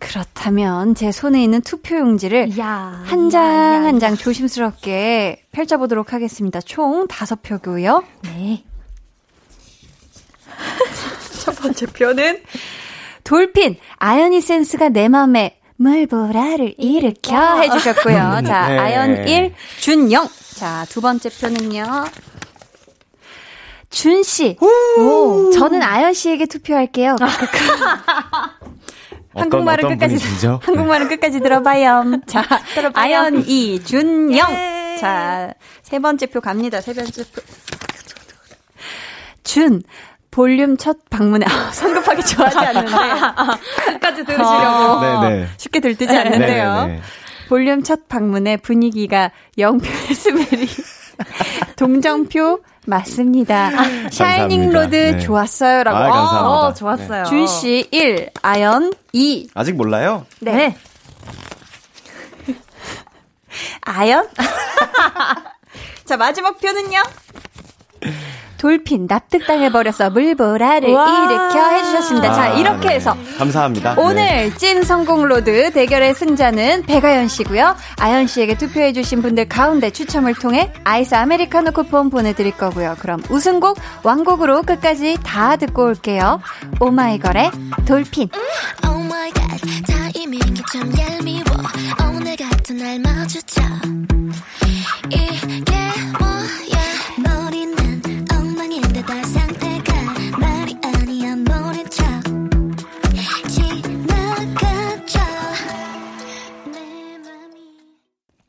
그렇다면 0.00 0.94
제 0.94 1.12
손에 1.12 1.42
있는 1.42 1.60
투표 1.60 1.96
용지를 1.98 2.58
야. 2.58 3.02
한장 3.06 3.84
한 3.84 3.98
장 4.00 4.16
조심스럽게 4.16 5.44
펼쳐보도록 5.52 6.12
하겠습니다. 6.12 6.60
총 6.60 7.06
다섯 7.06 7.42
표고요. 7.42 8.02
네. 8.22 8.64
첫 11.44 11.54
번째 11.56 11.86
표는 11.86 12.42
돌핀 13.24 13.76
아연이 13.98 14.40
센스가 14.40 14.88
내 14.88 15.08
맘에 15.08 15.58
물보라를 15.76 16.74
일으켜 16.78 17.60
해주셨고요. 17.60 18.42
자 18.46 18.68
네. 18.68 18.78
아연 18.78 19.28
1 19.28 19.54
준영. 19.80 20.28
자두 20.56 21.00
번째 21.00 21.28
표는요. 21.30 22.04
준 23.88 24.22
씨. 24.22 24.56
오, 24.60 25.50
저는 25.52 25.82
아연 25.82 26.12
씨에게 26.14 26.46
투표할게요. 26.46 27.16
어떤 29.32 29.64
끝까지 29.64 30.16
분이시죠? 30.16 30.60
한국말은 30.62 31.08
끝까지 31.08 31.40
들어봐요. 31.40 32.20
자, 32.26 32.44
아연 32.94 33.44
이 33.46 33.82
준영. 33.82 34.50
예. 34.50 34.96
자, 34.98 35.54
세 35.82 35.98
번째 35.98 36.26
표 36.26 36.40
갑니다. 36.40 36.80
세 36.80 36.92
번째 36.92 37.22
표. 37.32 37.42
준 39.42 39.82
볼륨 40.30 40.76
첫 40.76 40.98
방문에 41.10 41.44
아, 41.46 41.72
성급하게 41.72 42.22
좋아하지 42.22 42.58
않는데 42.58 42.92
끝까지 43.94 44.24
들으시려고 44.24 45.00
네, 45.00 45.40
네. 45.40 45.46
쉽게 45.56 45.80
들뜨지 45.80 46.16
않는데요. 46.16 46.74
네, 46.74 46.86
네, 46.86 46.92
네. 46.94 47.02
볼륨 47.48 47.82
첫 47.82 48.08
방문의 48.08 48.58
분위기가 48.58 49.32
영표의 49.58 50.14
smell이 50.14 50.68
동정표 51.80 52.60
맞습니다. 52.86 53.70
Shining 54.10 54.70
Road 54.70 54.94
네. 54.94 55.18
좋았어요 55.18 55.82
라고. 55.82 55.96
아, 55.96 56.02
감사합니다. 56.02 56.48
어, 56.50 56.74
좋았어요. 56.74 57.24
준씨 57.24 57.88
1, 57.90 58.28
아연 58.42 58.92
2. 59.14 59.48
아직 59.54 59.76
몰라요? 59.76 60.26
네. 60.40 60.76
아연? 63.80 64.28
자, 66.04 66.18
마지막 66.18 66.60
표는요? 66.60 66.98
Dolphin 68.60 69.06
납득당해버렸어 69.08 70.10
물보라를 70.10 70.92
와. 70.92 71.24
일으켜 71.24 71.66
해주셨습니다. 71.70 72.34
자, 72.34 72.42
아, 72.42 72.48
이렇게 72.48 72.88
네. 72.88 72.94
해서 72.96 73.16
감사합니다. 73.38 73.94
네. 73.94 74.02
오늘 74.02 74.54
찐 74.56 74.82
선곡 74.82 75.26
로드 75.26 75.72
대결의 75.72 76.14
승자는 76.14 76.82
배가연 76.82 77.28
씨고요. 77.28 77.74
아연 77.98 78.26
씨에게 78.26 78.58
투표해주신 78.58 79.22
분들 79.22 79.48
가운데 79.48 79.88
추첨을 79.88 80.34
통해 80.34 80.70
아이스 80.84 81.14
아메리카노 81.14 81.70
쿠폰 81.72 82.10
보내드릴 82.10 82.54
거고요. 82.58 82.96
그럼 82.98 83.22
우승곡 83.30 83.78
왕곡으로 84.02 84.62
끝까지 84.62 85.16
다 85.24 85.56
듣고 85.56 85.86
올게요. 85.86 86.42
오마이걸의 86.80 87.50
Dolphin. 87.86 88.28
Oh 88.84 89.00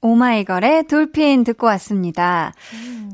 오마이걸의 0.02 0.88
Dolphin 0.88 1.44
듣고 1.44 1.68
왔습니다. 1.68 2.54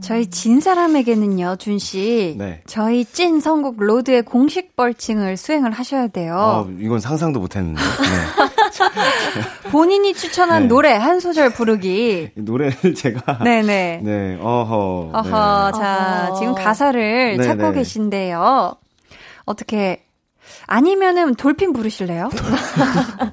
저희 0.02 0.28
진 0.28 0.62
사람에게는요, 0.62 1.58
준 1.58 1.80
씨. 1.80 2.36
네. 2.38 2.62
저희 2.66 3.04
찐 3.04 3.42
선곡 3.42 3.76
로드의 3.80 4.24
공식 4.24 4.76
벌칙을 4.76 5.36
수행을 5.38 5.72
하셔야 5.72 6.08
돼요. 6.08 6.36
어, 6.38 6.70
이건 6.80 7.00
상상도 7.00 7.40
못 7.40 7.56
했는데. 7.56 7.82
네. 7.82 9.68
본인이 9.72 10.14
추천한 10.14 10.64
네. 10.64 10.68
노래 10.68 10.94
한 10.94 11.20
소절 11.20 11.52
부르기. 11.52 12.32
이 12.38 12.42
노래를 12.42 12.96
제가 12.96 13.40
네네. 13.44 14.02
네, 14.06 14.38
어허. 14.40 15.12
어허, 15.14 15.24
네. 15.24 15.30
자, 15.80 16.28
어허. 16.30 16.40
지금 16.40 16.56
가사를 16.56 17.38
네, 17.38 17.44
찾고 17.44 17.70
네. 17.70 17.74
계신데요. 17.74 18.76
어떻게, 19.46 20.06
아니면은 20.66 21.36
Dolphin 21.36 21.74
부르실래요? 21.74 22.30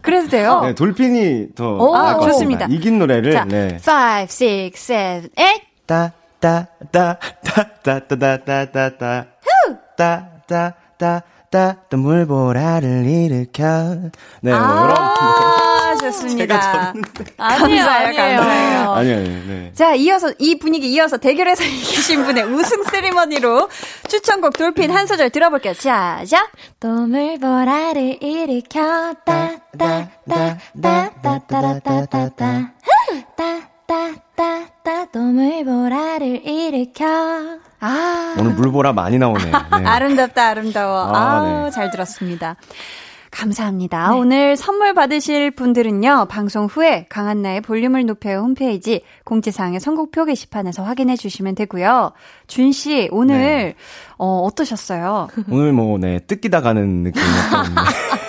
그래도 0.03 0.29
돼요. 0.29 0.61
네, 0.63 0.75
돌핀이 0.75 1.49
더 1.55 1.77
오, 1.77 1.93
같습니다. 1.93 2.29
좋습니다. 2.31 2.67
이긴 2.71 2.99
노래를 2.99 3.33
자, 3.33 3.45
네. 3.45 3.79
5, 3.79 4.23
6, 4.67 4.75
7, 4.75 5.29
8. 5.35 5.61
따, 5.87 6.13
따, 6.41 6.67
따, 6.93 7.19
따, 7.43 7.69
따, 7.83 8.01
따, 8.01 8.17
따, 8.17 8.45
따, 8.45 8.71
따, 8.71 8.97
따. 8.97 9.27
따, 9.97 10.29
따, 10.47 10.75
따, 10.99 11.23
따, 11.51 11.77
또 11.89 11.97
물보라를 11.97 13.07
일으켜. 13.07 13.65
네, 14.41 14.51
뭐 14.51 14.95
아, 15.95 15.99
좋습니다. 15.99 16.93
아니에요, 17.39 17.85
감사해요, 17.85 18.07
아니에요. 18.07 18.37
감사해요. 18.41 18.93
아니요, 18.93 19.17
아니요, 19.17 19.43
네. 19.49 19.73
자, 19.75 19.95
이어서 19.95 20.33
이 20.39 20.59
분위기 20.59 20.93
이어서 20.93 21.17
대결에서 21.17 21.65
이기신 21.65 22.25
분의 22.25 22.45
우승 22.45 22.83
세리머니로 22.85 23.69
추천곡 24.09 24.57
돌핀 24.57 24.91
한 24.91 25.07
소절 25.07 25.31
들어볼게요. 25.31 25.75
자, 25.75 26.23
자. 26.29 26.49
또 26.81 26.89
물보라를 26.89 28.23
일으켜 28.23 29.15
따따따따따따따따따 29.25 32.07
따 32.37 32.71
따따따따 33.87 35.07
또 35.13 35.21
물보라를 35.21 36.47
일으켜 36.47 37.05
아, 37.81 38.35
오늘 38.39 38.53
물보라 38.53 38.93
많이 38.93 39.19
나오네요. 39.19 39.53
네. 39.53 39.85
아름답다, 39.85 40.49
아름다워. 40.49 41.15
아, 41.15 41.17
아, 41.17 41.65
네. 41.65 41.71
잘 41.71 41.91
들었습니다. 41.91 42.57
감사합니다. 43.35 44.15
오늘 44.15 44.57
선물 44.57 44.95
받으실 44.95 45.51
분들은요, 45.51 46.29
방송 46.31 46.67
후에 46.67 47.07
강한나의 47.09 47.61
볼륨을 47.63 48.07
높여요 48.07 48.39
홈페이지 48.39 49.03
공지사항의 49.25 49.81
선곡표 49.81 50.25
게시판에서 50.25 50.85
확인해 50.85 51.17
주시면 51.17 51.57
되고요. 51.57 52.13
준 52.47 52.71
씨, 52.73 53.09
오늘, 53.11 53.37
네. 53.37 53.75
어, 54.19 54.43
어떠셨어요? 54.45 55.29
오늘 55.51 55.73
뭐, 55.73 55.99
네, 55.99 56.21
뜯기다 56.21 56.63
가는 56.63 57.03
느낌이었거든요. 57.03 57.75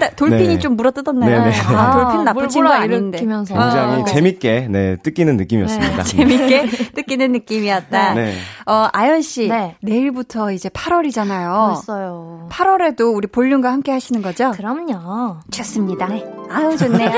뜯기다 0.00 0.06
거기다 0.08 0.16
돌핀이 0.16 0.48
네. 0.48 0.58
좀 0.58 0.76
물어 0.76 0.90
뜯었나요? 0.90 1.44
네네. 1.44 1.56
아, 1.76 1.92
돌핀 1.92 2.24
나쁜 2.24 2.48
친구 2.48 2.68
아닌데. 2.68 3.18
굉장히 3.18 3.54
아, 3.54 4.04
재밌게 4.04 4.66
네, 4.70 4.96
뜯기는 4.96 5.36
느낌이었습니다. 5.36 6.02
재밌게 6.02 6.66
뜯기는 6.96 7.32
느낌이었다. 7.32 8.14
네. 8.14 8.34
어, 8.66 8.88
아연 8.92 9.22
씨, 9.22 9.48
네. 9.48 9.76
내일부터 9.82 10.50
이제 10.52 10.68
8월이잖아요. 10.70 11.74
벌써요. 11.74 12.48
8월에도 12.50 13.14
우리 13.14 13.26
볼륨과 13.28 13.70
함께 13.70 13.92
하시는 13.92 14.20
거죠? 14.22 14.50
그럼요. 14.52 15.36
좋습니다. 15.50 16.08
아유, 16.50 16.76
좋네요. 16.76 17.10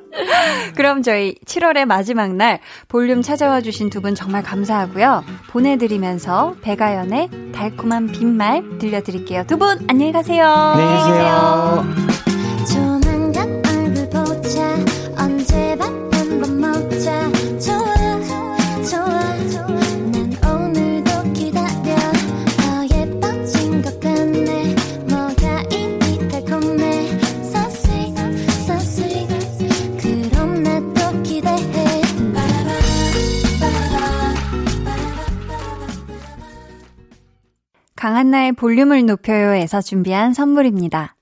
그럼 0.76 1.02
저희 1.02 1.34
7월의 1.46 1.84
마지막 1.86 2.34
날 2.34 2.58
볼륨 2.88 3.22
찾아와 3.22 3.60
주신 3.60 3.90
두 3.90 3.98
분 3.98 4.14
정말 4.14 4.42
감사하고요. 4.44 5.24
보내드리면서 5.50 6.54
배가연의 6.62 7.30
달콤한 7.52 8.06
빈말 8.08 8.62
들려드릴게요. 8.78 9.44
두 9.48 9.58
분 9.58 9.84
안녕히 9.88 10.12
가세요. 10.12 10.44
안녕히 10.46 10.96
계세요. 11.10 11.97
강한나의 37.98 38.52
볼륨을 38.52 39.06
높여요에서 39.06 39.80
준비한 39.80 40.32
선물입니다. 40.32 41.17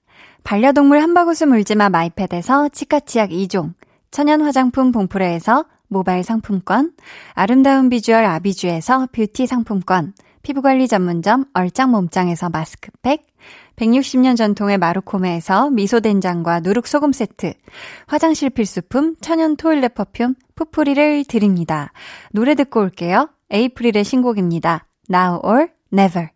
반려동물 0.46 1.02
한바구스 1.02 1.42
물지마 1.42 1.88
마이패드에서 1.88 2.68
치카치약 2.68 3.30
2종, 3.30 3.74
천연 4.12 4.42
화장품 4.42 4.92
봉프레에서 4.92 5.64
모바일 5.88 6.22
상품권, 6.22 6.92
아름다운 7.32 7.88
비주얼 7.88 8.24
아비주에서 8.24 9.08
뷰티 9.10 9.48
상품권, 9.48 10.14
피부관리 10.42 10.86
전문점 10.86 11.46
얼짱 11.52 11.90
몸짱에서 11.90 12.48
마스크팩, 12.50 13.26
160년 13.74 14.36
전통의 14.36 14.78
마루코메에서 14.78 15.70
미소된장과 15.70 16.60
누룩소금 16.60 17.10
세트, 17.10 17.52
화장실 18.06 18.50
필수품 18.50 19.16
천연 19.20 19.56
toilet 19.56 19.94
perfume 19.94 20.36
푸프리를 20.54 21.24
드립니다. 21.24 21.90
노래 22.30 22.54
듣고 22.54 22.82
올게요. 22.82 23.30
에이프릴의 23.50 24.04
신곡입니다. 24.04 24.86
Now 25.10 25.40
or 25.42 25.70
Never. 25.92 26.35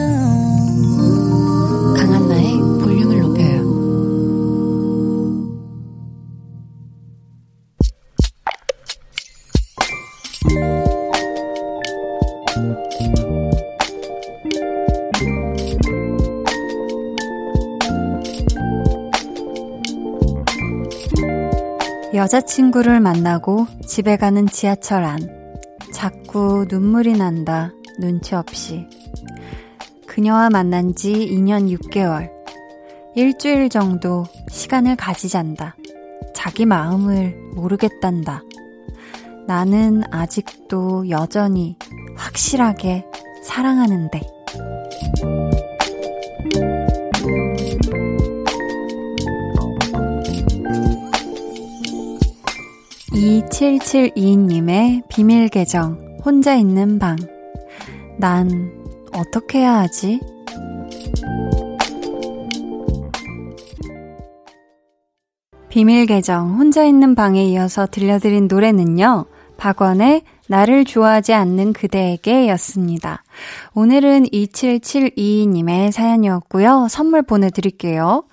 여자친구를 22.21 22.99
만나고 22.99 23.65
집에 23.87 24.15
가는 24.15 24.45
지하철 24.45 25.03
안. 25.03 25.21
자꾸 25.91 26.67
눈물이 26.69 27.17
난다. 27.17 27.71
눈치 27.97 28.35
없이. 28.35 28.85
그녀와 30.05 30.51
만난 30.51 30.93
지 30.93 31.11
2년 31.11 31.75
6개월. 31.75 32.29
일주일 33.15 33.69
정도 33.69 34.25
시간을 34.51 34.97
가지잔다. 34.97 35.75
자기 36.35 36.67
마음을 36.67 37.35
모르겠단다. 37.55 38.43
나는 39.47 40.03
아직도 40.11 41.09
여전히 41.09 41.75
확실하게 42.15 43.03
사랑하는데. 43.43 44.21
2772님의 53.61 55.07
비밀 55.07 55.47
계정, 55.47 56.17
혼자 56.25 56.55
있는 56.55 56.97
방. 56.97 57.15
난 58.17 58.49
어떻게 59.13 59.59
해야 59.59 59.77
하지? 59.77 60.19
비밀 65.69 66.07
계정, 66.07 66.57
혼자 66.57 66.83
있는 66.83 67.13
방에 67.13 67.45
이어서 67.45 67.85
들려드린 67.85 68.47
노래는요, 68.47 69.25
박원의 69.57 70.23
나를 70.47 70.83
좋아하지 70.83 71.33
않는 71.33 71.73
그대에게 71.73 72.49
였습니다. 72.49 73.23
오늘은 73.75 74.23
2772님의 74.23 75.91
사연이었고요. 75.91 76.87
선물 76.89 77.21
보내드릴게요. 77.21 78.23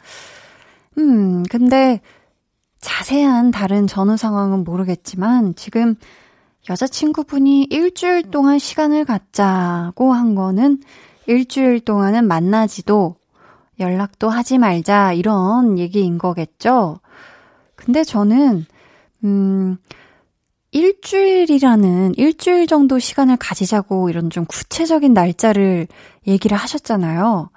음, 0.96 1.42
근데 1.50 2.00
자세한 2.80 3.50
다른 3.50 3.86
전후 3.86 4.16
상황은 4.16 4.64
모르겠지만 4.64 5.54
지금 5.56 5.96
여자친구분이 6.68 7.68
일주일 7.70 8.30
동안 8.30 8.58
시간을 8.58 9.04
갖자고 9.04 10.12
한 10.12 10.34
거는 10.34 10.82
일주일 11.26 11.80
동안은 11.80 12.26
만나지도 12.26 13.16
연락도 13.80 14.28
하지 14.28 14.58
말자 14.58 15.12
이런 15.12 15.78
얘기인 15.78 16.18
거겠죠? 16.18 17.00
근데 17.76 18.04
저는 18.04 18.66
음 19.24 19.76
일주일이라는 20.72 22.14
일주일 22.16 22.66
정도 22.66 22.98
시간을 22.98 23.36
가지자고 23.36 24.10
이런 24.10 24.30
좀 24.30 24.44
구체적인 24.44 25.14
날짜를 25.14 25.86
얘기를 26.26 26.56
하셨잖아요. 26.56 27.50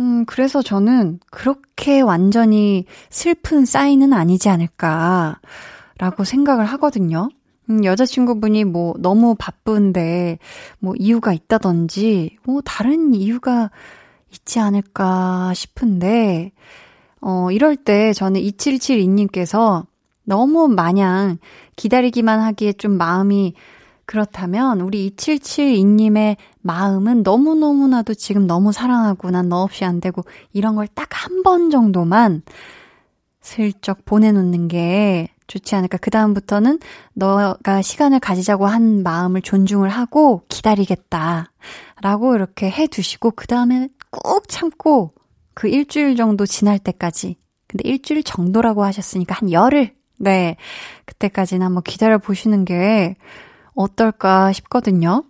음, 0.00 0.24
그래서 0.26 0.62
저는 0.62 1.20
그렇게 1.30 2.00
완전히 2.00 2.84
슬픈 3.10 3.64
사인은 3.64 4.12
아니지 4.12 4.48
않을까라고 4.48 6.24
생각을 6.24 6.64
하거든요. 6.66 7.28
음, 7.70 7.84
여자친구분이 7.84 8.64
뭐 8.64 8.94
너무 8.98 9.34
바쁜데 9.38 10.38
뭐 10.80 10.94
이유가 10.98 11.32
있다든지 11.32 12.38
뭐 12.44 12.60
다른 12.62 13.14
이유가 13.14 13.70
있지 14.32 14.58
않을까 14.58 15.52
싶은데, 15.54 16.52
어, 17.20 17.50
이럴 17.52 17.76
때 17.76 18.12
저는 18.12 18.40
2772님께서 18.40 19.86
너무 20.24 20.68
마냥 20.68 21.38
기다리기만 21.76 22.40
하기에 22.40 22.74
좀 22.74 22.92
마음이 22.98 23.54
그렇다면 24.06 24.80
우리 24.80 25.10
2772님의 25.10 26.36
마음은 26.64 27.22
너무너무나도 27.22 28.14
지금 28.14 28.46
너무 28.46 28.72
사랑하고 28.72 29.30
난 29.30 29.48
너 29.48 29.62
없이 29.62 29.84
안 29.84 30.00
되고 30.00 30.24
이런 30.52 30.74
걸 30.76 30.86
딱 30.88 31.08
한 31.12 31.42
번 31.42 31.70
정도만 31.70 32.42
슬쩍 33.40 34.04
보내놓는 34.06 34.68
게 34.68 35.28
좋지 35.46 35.74
않을까. 35.76 35.98
그다음부터는 35.98 36.78
너가 37.12 37.82
시간을 37.82 38.18
가지자고 38.20 38.66
한 38.66 39.02
마음을 39.02 39.42
존중을 39.42 39.90
하고 39.90 40.42
기다리겠다. 40.48 41.52
라고 42.00 42.34
이렇게 42.34 42.70
해 42.70 42.86
두시고, 42.86 43.32
그 43.32 43.46
다음에 43.46 43.88
꾹 44.10 44.48
참고 44.48 45.12
그 45.52 45.68
일주일 45.68 46.16
정도 46.16 46.46
지날 46.46 46.78
때까지. 46.78 47.36
근데 47.66 47.86
일주일 47.88 48.22
정도라고 48.22 48.84
하셨으니까 48.84 49.34
한 49.34 49.52
열흘. 49.52 49.94
네. 50.18 50.56
그때까지는 51.04 51.66
한번 51.66 51.82
기다려 51.82 52.16
보시는 52.18 52.64
게 52.64 53.16
어떨까 53.74 54.52
싶거든요. 54.54 55.24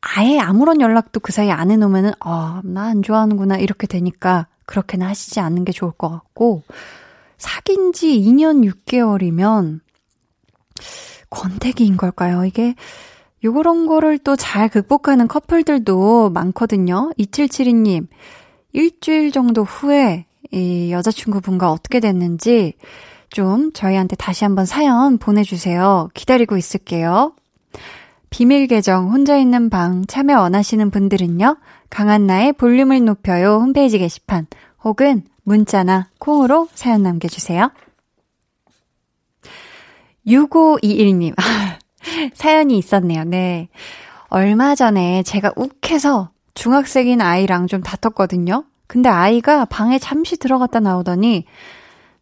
아예 0.00 0.38
아무런 0.38 0.80
연락도 0.80 1.20
그 1.20 1.32
사이에 1.32 1.50
안 1.50 1.70
해놓으면은, 1.70 2.12
아, 2.20 2.60
나 2.64 2.84
안 2.88 3.02
좋아하는구나. 3.02 3.56
이렇게 3.58 3.86
되니까 3.86 4.46
그렇게는 4.66 5.06
하시지 5.06 5.40
않는 5.40 5.64
게 5.64 5.72
좋을 5.72 5.92
것 5.92 6.08
같고, 6.10 6.62
사귄 7.38 7.92
지 7.92 8.18
2년 8.18 8.64
6개월이면 8.86 9.80
권태기인 11.30 11.96
걸까요? 11.96 12.44
이게 12.44 12.74
요런 13.44 13.86
거를 13.86 14.18
또 14.18 14.36
잘 14.36 14.68
극복하는 14.68 15.28
커플들도 15.28 16.30
많거든요. 16.30 17.10
2772님, 17.18 18.06
일주일 18.72 19.32
정도 19.32 19.64
후에 19.64 20.26
이 20.52 20.92
여자친구분과 20.92 21.70
어떻게 21.70 22.00
됐는지 22.00 22.74
좀 23.30 23.72
저희한테 23.72 24.16
다시 24.16 24.44
한번 24.44 24.64
사연 24.66 25.18
보내주세요. 25.18 26.08
기다리고 26.14 26.56
있을게요. 26.56 27.34
비밀 28.30 28.66
계정 28.66 29.10
혼자 29.10 29.36
있는 29.36 29.70
방 29.70 30.04
참여 30.06 30.40
원하시는 30.40 30.90
분들은요. 30.90 31.56
강한나의 31.90 32.52
볼륨을 32.54 33.04
높여요 33.04 33.58
홈페이지 33.60 33.98
게시판 33.98 34.46
혹은 34.84 35.24
문자나 35.44 36.08
콩으로 36.18 36.68
사연 36.74 37.02
남겨주세요. 37.02 37.70
6521님. 40.26 41.34
사연이 42.34 42.78
있었네요. 42.78 43.24
네. 43.24 43.68
얼마 44.28 44.74
전에 44.74 45.22
제가 45.22 45.52
욱해서 45.56 46.30
중학생인 46.54 47.20
아이랑 47.20 47.68
좀 47.68 47.82
다퉜거든요. 47.82 48.64
근데 48.86 49.08
아이가 49.08 49.64
방에 49.64 49.98
잠시 49.98 50.36
들어갔다 50.36 50.80
나오더니 50.80 51.44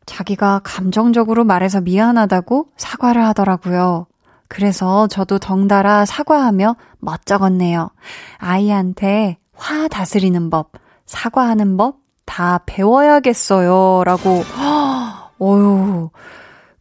자기가 0.07 0.61
감정적으로 0.65 1.45
말해서 1.45 1.81
미안하다고 1.81 2.69
사과를 2.77 3.25
하더라고요. 3.25 4.07
그래서 4.49 5.07
저도 5.07 5.39
덩달아 5.39 6.05
사과하며 6.05 6.77
멋쩍었네요. 6.99 7.91
아이한테 8.39 9.39
화 9.55 9.89
다스리는 9.89 10.51
법, 10.51 10.73
사과하는 11.07 11.77
법 11.77 12.05
다 12.25 12.61
배워야겠어요. 12.67 14.05
라고. 14.05 14.43
어유 15.41 16.11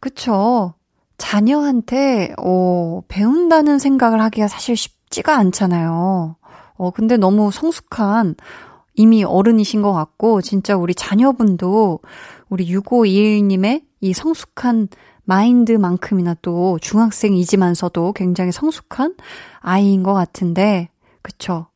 그쵸. 0.00 0.74
자녀한테, 1.16 2.34
어, 2.38 3.00
배운다는 3.08 3.78
생각을 3.78 4.20
하기가 4.20 4.48
사실 4.48 4.76
쉽지가 4.76 5.36
않잖아요. 5.36 6.36
어, 6.76 6.90
근데 6.90 7.16
너무 7.16 7.50
성숙한, 7.50 8.34
이미 8.94 9.24
어른이신 9.24 9.80
것 9.80 9.92
같고, 9.92 10.42
진짜 10.42 10.76
우리 10.76 10.94
자녀분도 10.94 12.00
우리 12.48 12.66
6521님의 12.66 13.84
이 14.00 14.12
성숙한 14.12 14.88
마인드만큼이나 15.24 16.36
또 16.42 16.78
중학생이지만서도 16.80 18.12
굉장히 18.12 18.52
성숙한 18.52 19.14
아이인 19.60 20.02
것 20.02 20.14
같은데, 20.14 20.88
그쵸. 21.22 21.66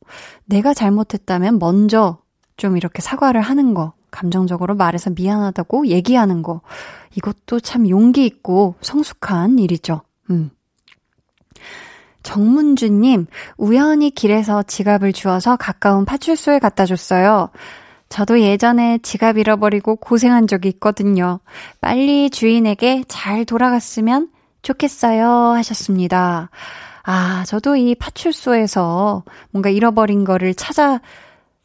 내가 0.44 0.74
잘못했다면 0.74 1.58
먼저 1.58 2.18
좀 2.56 2.76
이렇게 2.76 3.00
사과를 3.02 3.40
하는 3.40 3.74
거, 3.74 3.92
감정적으로 4.10 4.74
말해서 4.74 5.10
미안하다고 5.10 5.88
얘기하는 5.88 6.42
거, 6.42 6.60
이것도 7.14 7.60
참 7.60 7.88
용기 7.88 8.24
있고 8.26 8.74
성숙한 8.80 9.58
일이죠. 9.58 10.02
음. 10.30 10.50
정문주님, 12.22 13.26
우연히 13.56 14.10
길에서 14.10 14.62
지갑을 14.62 15.12
주워서 15.12 15.56
가까운 15.56 16.04
파출소에 16.04 16.58
갖다 16.58 16.84
줬어요. 16.84 17.48
저도 18.08 18.40
예전에 18.40 18.98
지갑 19.02 19.36
잃어버리고 19.36 19.96
고생한 19.96 20.46
적이 20.46 20.68
있거든요. 20.70 21.40
빨리 21.80 22.30
주인에게 22.30 23.04
잘 23.08 23.44
돌아갔으면 23.44 24.30
좋겠어요. 24.62 25.28
하셨습니다. 25.28 26.50
아, 27.04 27.44
저도 27.46 27.76
이 27.76 27.94
파출소에서 27.94 29.24
뭔가 29.50 29.70
잃어버린 29.70 30.24
거를 30.24 30.54
찾아 30.54 31.00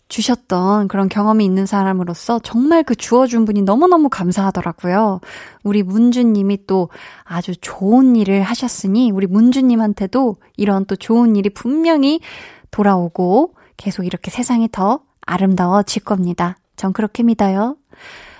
주셨던 0.09 0.89
그런 0.89 1.09
경험이 1.09 1.43
있는 1.43 1.65
사람으로서 1.65 2.39
정말 2.39 2.83
그 2.83 2.95
주어준 2.95 3.45
분이 3.45 3.63
너무너무 3.63 4.09
감사하더라고요. 4.09 5.21
우리 5.63 5.81
문주님이 5.81 6.67
또 6.67 6.89
아주 7.23 7.55
좋은 7.55 8.15
일을 8.15 8.43
하셨으니 8.43 9.11
우리 9.11 9.25
문주님한테도 9.25 10.35
이런 10.55 10.85
또 10.85 10.95
좋은 10.95 11.35
일이 11.35 11.49
분명히 11.49 12.19
돌아오고 12.69 13.55
계속 13.75 14.03
이렇게 14.05 14.29
세상이 14.29 14.69
더 14.71 14.99
아름다워질 15.25 16.03
겁니다. 16.03 16.57
전 16.75 16.93
그렇게 16.93 17.23
믿어요. 17.23 17.75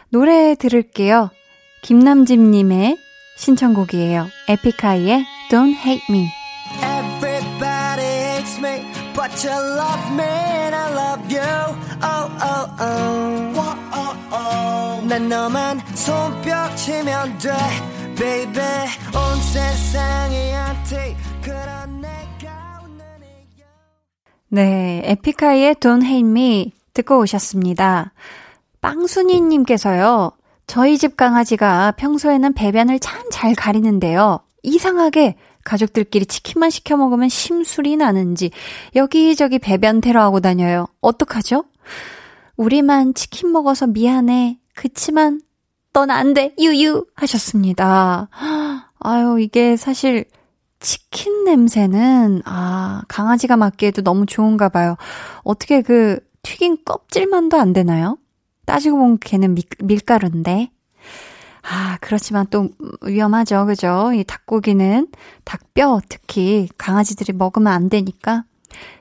노래 0.09 0.55
들을게요. 0.55 1.29
김남집님의 1.81 2.97
신청곡이에요. 3.37 4.27
에픽하이의 4.47 5.25
Don't 5.49 5.75
Hate 5.75 6.05
Me. 6.09 6.29
Everybody 6.81 8.05
hates 8.05 8.59
me, 8.59 8.85
but 9.15 9.43
you 9.43 9.53
love 9.53 10.11
me 10.13 10.23
and 10.23 10.75
I 10.75 10.93
love 10.93 11.31
you. 11.31 11.41
Oh, 12.01 12.29
oh, 12.41 12.67
oh. 12.79 13.53
Whoa, 13.53 13.75
oh, 13.93 14.15
oh. 14.31 15.07
난 15.07 15.29
너만 15.29 15.81
손뼉 15.95 16.75
치면 16.77 17.37
돼, 17.39 17.51
baby. 18.15 18.63
온 19.13 19.41
세상이 19.41 20.51
한테 20.51 21.15
그런. 21.41 22.02
네, 24.53 25.01
에픽하이의 25.05 25.73
Don't 25.75 26.03
Hate 26.03 26.29
Me 26.29 26.73
듣고 26.93 27.17
오셨습니다. 27.17 28.13
빵순이님께서요, 28.81 30.31
저희 30.67 30.99
집 30.99 31.17
강아지가 31.17 31.93
평소에는 31.97 32.53
배변을 32.53 32.99
참 32.99 33.23
잘 33.31 33.55
가리는데요. 33.55 34.41
이상하게 34.61 35.37
가족들끼리 35.63 36.27
치킨만 36.27 36.69
시켜 36.69 36.97
먹으면 36.97 37.29
심술이 37.29 37.97
나는지 37.97 38.51
여기저기 38.95 39.57
배변 39.57 40.01
테러하고 40.01 40.39
다녀요. 40.39 40.85
어떡하죠? 41.01 41.63
우리만 42.55 43.15
치킨 43.15 43.51
먹어서 43.51 43.87
미안해. 43.87 44.59
그치만 44.75 45.41
넌 45.93 46.11
안 46.11 46.35
돼. 46.35 46.53
유유 46.59 47.07
하셨습니다. 47.15 48.29
아유, 48.99 49.39
이게 49.39 49.77
사실 49.77 50.25
치킨 50.83 51.45
냄새는 51.45 52.41
아, 52.45 53.01
강아지가 53.07 53.57
맡기에도 53.57 54.03
너무 54.03 54.25
좋은가 54.25 54.69
봐요. 54.69 54.97
어떻게 55.43 55.81
그 55.81 56.19
튀긴 56.43 56.77
껍질만도 56.83 57.57
안 57.57 57.71
되나요? 57.71 58.17
따지고 58.65 58.97
보면 58.97 59.17
걔는 59.19 59.55
밀, 59.55 59.63
밀가루인데. 59.81 60.69
아, 61.63 61.97
그렇지만 62.01 62.45
또 62.49 62.69
위험하죠. 63.01 63.65
그죠? 63.65 64.11
이 64.13 64.25
닭고기는 64.25 65.07
닭뼈 65.45 66.01
특히 66.09 66.67
강아지들이 66.77 67.31
먹으면 67.31 67.71
안 67.71 67.87
되니까. 67.87 68.43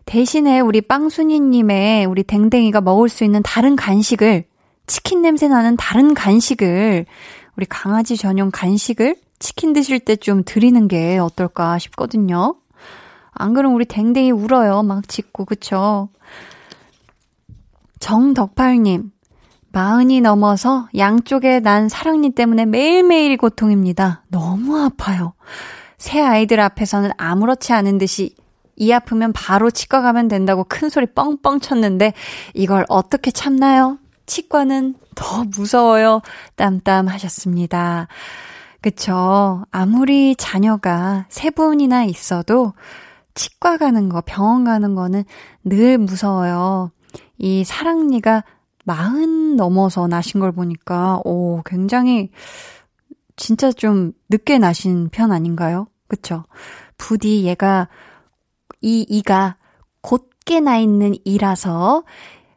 대신에 0.05 0.61
우리 0.61 0.83
빵순이님의 0.83 2.07
우리 2.07 2.23
댕댕이가 2.23 2.81
먹을 2.81 3.09
수 3.09 3.25
있는 3.25 3.43
다른 3.43 3.75
간식을, 3.75 4.45
치킨 4.87 5.23
냄새 5.23 5.49
나는 5.49 5.77
다른 5.77 6.15
간식을, 6.15 7.07
우리 7.57 7.67
강아지 7.67 8.17
전용 8.17 8.51
간식을 8.53 9.17
치킨 9.43 9.73
드실 9.73 9.99
때 9.99 10.15
좀 10.17 10.43
드리는 10.45 10.87
게 10.87 11.19
어떨까 11.19 11.79
싶거든요. 11.79 12.55
안 13.33 13.55
그러면 13.55 13.75
우리 13.75 13.85
댕댕이 13.85 14.31
울어요. 14.31 14.83
막 14.83 15.09
짖고, 15.09 15.47
그쵸? 15.47 16.09
정덕팔님, 17.99 19.11
마흔이 19.73 20.21
넘어서 20.21 20.89
양쪽에 20.97 21.61
난 21.61 21.89
사랑니 21.89 22.31
때문에 22.31 22.67
매일매일이 22.67 23.37
고통입니다. 23.37 24.23
너무 24.29 24.79
아파요. 24.79 25.35
새 25.99 26.21
아이들 26.21 26.61
앞에서는 26.61 27.11
아무렇지 27.17 27.73
않은 27.73 27.99
듯이 27.99 28.35
이 28.77 28.93
아프면 28.93 29.33
바로 29.33 29.71
치과 29.71 30.03
가면 30.03 30.29
된다고 30.29 30.65
큰 30.65 30.89
소리 30.89 31.07
뻥뻥 31.07 31.61
쳤는데 31.61 32.13
이걸 32.55 32.85
어떻게 32.89 33.31
참나요? 33.31 33.99
치과는 34.27 34.95
더 35.15 35.45
무서워요. 35.45 36.23
땀땀 36.57 37.09
하셨습니다. 37.09 38.09
그쵸. 38.83 39.65
아무리 39.71 40.35
자녀가 40.35 41.25
세 41.29 41.51
분이나 41.51 42.05
있어도 42.05 42.73
치과 43.35 43.79
가는 43.79 44.09
거, 44.09 44.23
병원 44.27 44.65
가는 44.65 44.95
거는 44.95 45.25
늘 45.65 45.99
무서워요. 45.99 46.91
이 47.39 47.65
사랑니가 47.65 48.45
마흔 48.85 49.57
넘어서 49.57 50.09
나신 50.09 50.41
걸 50.41 50.51
보니까, 50.51 51.21
오, 51.25 51.63
굉장히, 51.65 52.31
진짜 53.37 53.71
좀 53.71 54.13
늦게 54.29 54.59
나신 54.59 55.09
편 55.11 55.31
아닌가요? 55.31 55.87
그쵸? 56.09 56.45
부디 56.99 57.45
얘가, 57.45 57.89
이 58.81 59.07
이가 59.09 59.57
곧게 60.01 60.59
나 60.59 60.77
있는 60.77 61.15
이라서, 61.25 62.03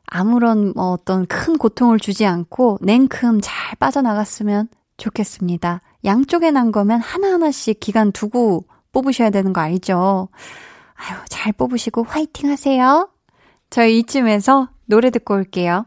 아무런 0.07 0.73
뭐 0.75 0.91
어떤 0.91 1.27
큰 1.27 1.57
고통을 1.57 1.99
주지 1.99 2.25
않고 2.25 2.79
냉큼 2.81 3.41
잘 3.43 3.75
빠져나갔으면 3.75 4.67
좋겠습니다. 4.97 5.81
양쪽에 6.05 6.51
난 6.51 6.71
거면 6.71 7.01
하나하나씩 7.01 7.79
기간 7.79 8.11
두고 8.11 8.65
뽑으셔야 8.91 9.29
되는 9.31 9.51
거 9.51 9.61
알죠? 9.61 10.29
아유, 10.95 11.17
잘 11.29 11.51
뽑으시고 11.51 12.03
화이팅 12.03 12.49
하세요. 12.49 13.09
저희 13.69 13.99
이쯤에서 13.99 14.69
노래 14.85 15.09
듣고 15.09 15.33
올게요. 15.33 15.85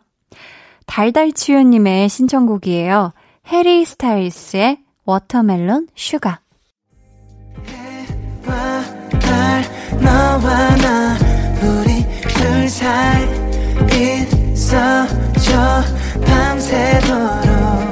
달달치유님의 0.86 2.08
신청곡이에요. 2.08 3.12
해리 3.46 3.84
스타일스의 3.84 4.80
Watermelon 5.04 5.88
Sugar. 5.94 6.40
너와 10.00 10.76
나 10.76 11.16
우리 11.62 12.04
둘 12.28 12.68
사이 12.68 13.26
있어줘 14.52 15.82
밤새도록 16.24 17.87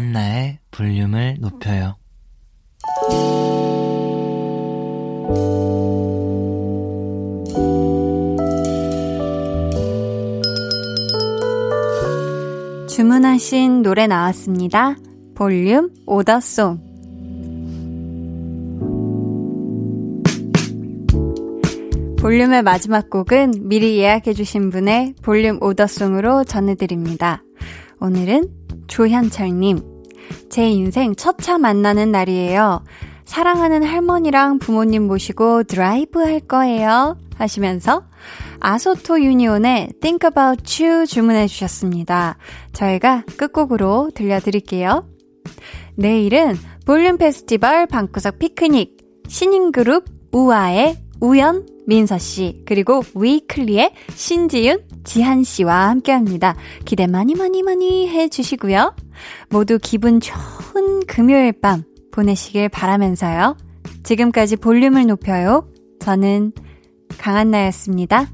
한나의 0.00 0.58
볼륨을 0.70 1.36
높여요. 1.40 1.98
주문하신 12.88 13.82
노래 13.82 14.06
나왔습니다. 14.06 14.96
볼륨 15.34 15.90
order 16.06 16.43
song. 16.43 16.80
볼륨의 22.18 22.62
마지막 22.62 23.10
곡은 23.10 23.68
미리 23.68 23.98
예약해주신 23.98 24.70
분의 24.70 25.16
볼륨 25.22 25.62
order 25.62 25.93
song으로 25.93 26.44
전해드립니다. 26.44 27.42
오늘은 28.00 28.60
조현철님, 28.90 29.89
제 30.50 30.68
인생 30.68 31.14
첫 31.14 31.38
차 31.40 31.58
만나는 31.58 32.10
날이에요. 32.12 32.82
사랑하는 33.24 33.82
할머니랑 33.84 34.58
부모님 34.58 35.06
모시고 35.06 35.62
드라이브 35.64 36.20
할 36.20 36.40
거예요. 36.40 37.16
하시면서 37.36 38.02
아소토 38.58 39.22
유니온의 39.22 39.92
Think 40.00 40.28
About 40.28 40.84
You 40.84 41.06
주문해 41.06 41.46
주셨습니다. 41.46 42.36
저희가 42.72 43.24
끝곡으로 43.36 44.10
들려드릴게요. 44.14 45.06
내일은 45.94 46.56
볼륨 46.84 47.16
페스티벌 47.16 47.86
방구석 47.86 48.38
피크닉 48.38 48.96
신인 49.28 49.72
그룹 49.72 50.04
우아의 50.32 50.96
우연 51.20 51.66
민서 51.90 52.18
씨 52.18 52.62
그리고 52.66 53.02
위클리의 53.16 53.92
신지윤 54.14 54.84
지한 55.02 55.42
씨와 55.42 55.88
함께 55.88 56.12
합니다. 56.12 56.54
기대 56.84 57.08
많이 57.08 57.34
많이 57.34 57.64
많이 57.64 58.08
해 58.08 58.28
주시고요. 58.28 58.94
모두 59.50 59.76
기분 59.82 60.20
좋은 60.20 61.00
금요일 61.08 61.50
밤 61.50 61.82
보내시길 62.12 62.68
바라면서요. 62.68 63.56
지금까지 64.04 64.54
볼륨을 64.54 65.06
높여요. 65.06 65.68
저는 65.98 66.52
강한나였습니다. 67.18 68.28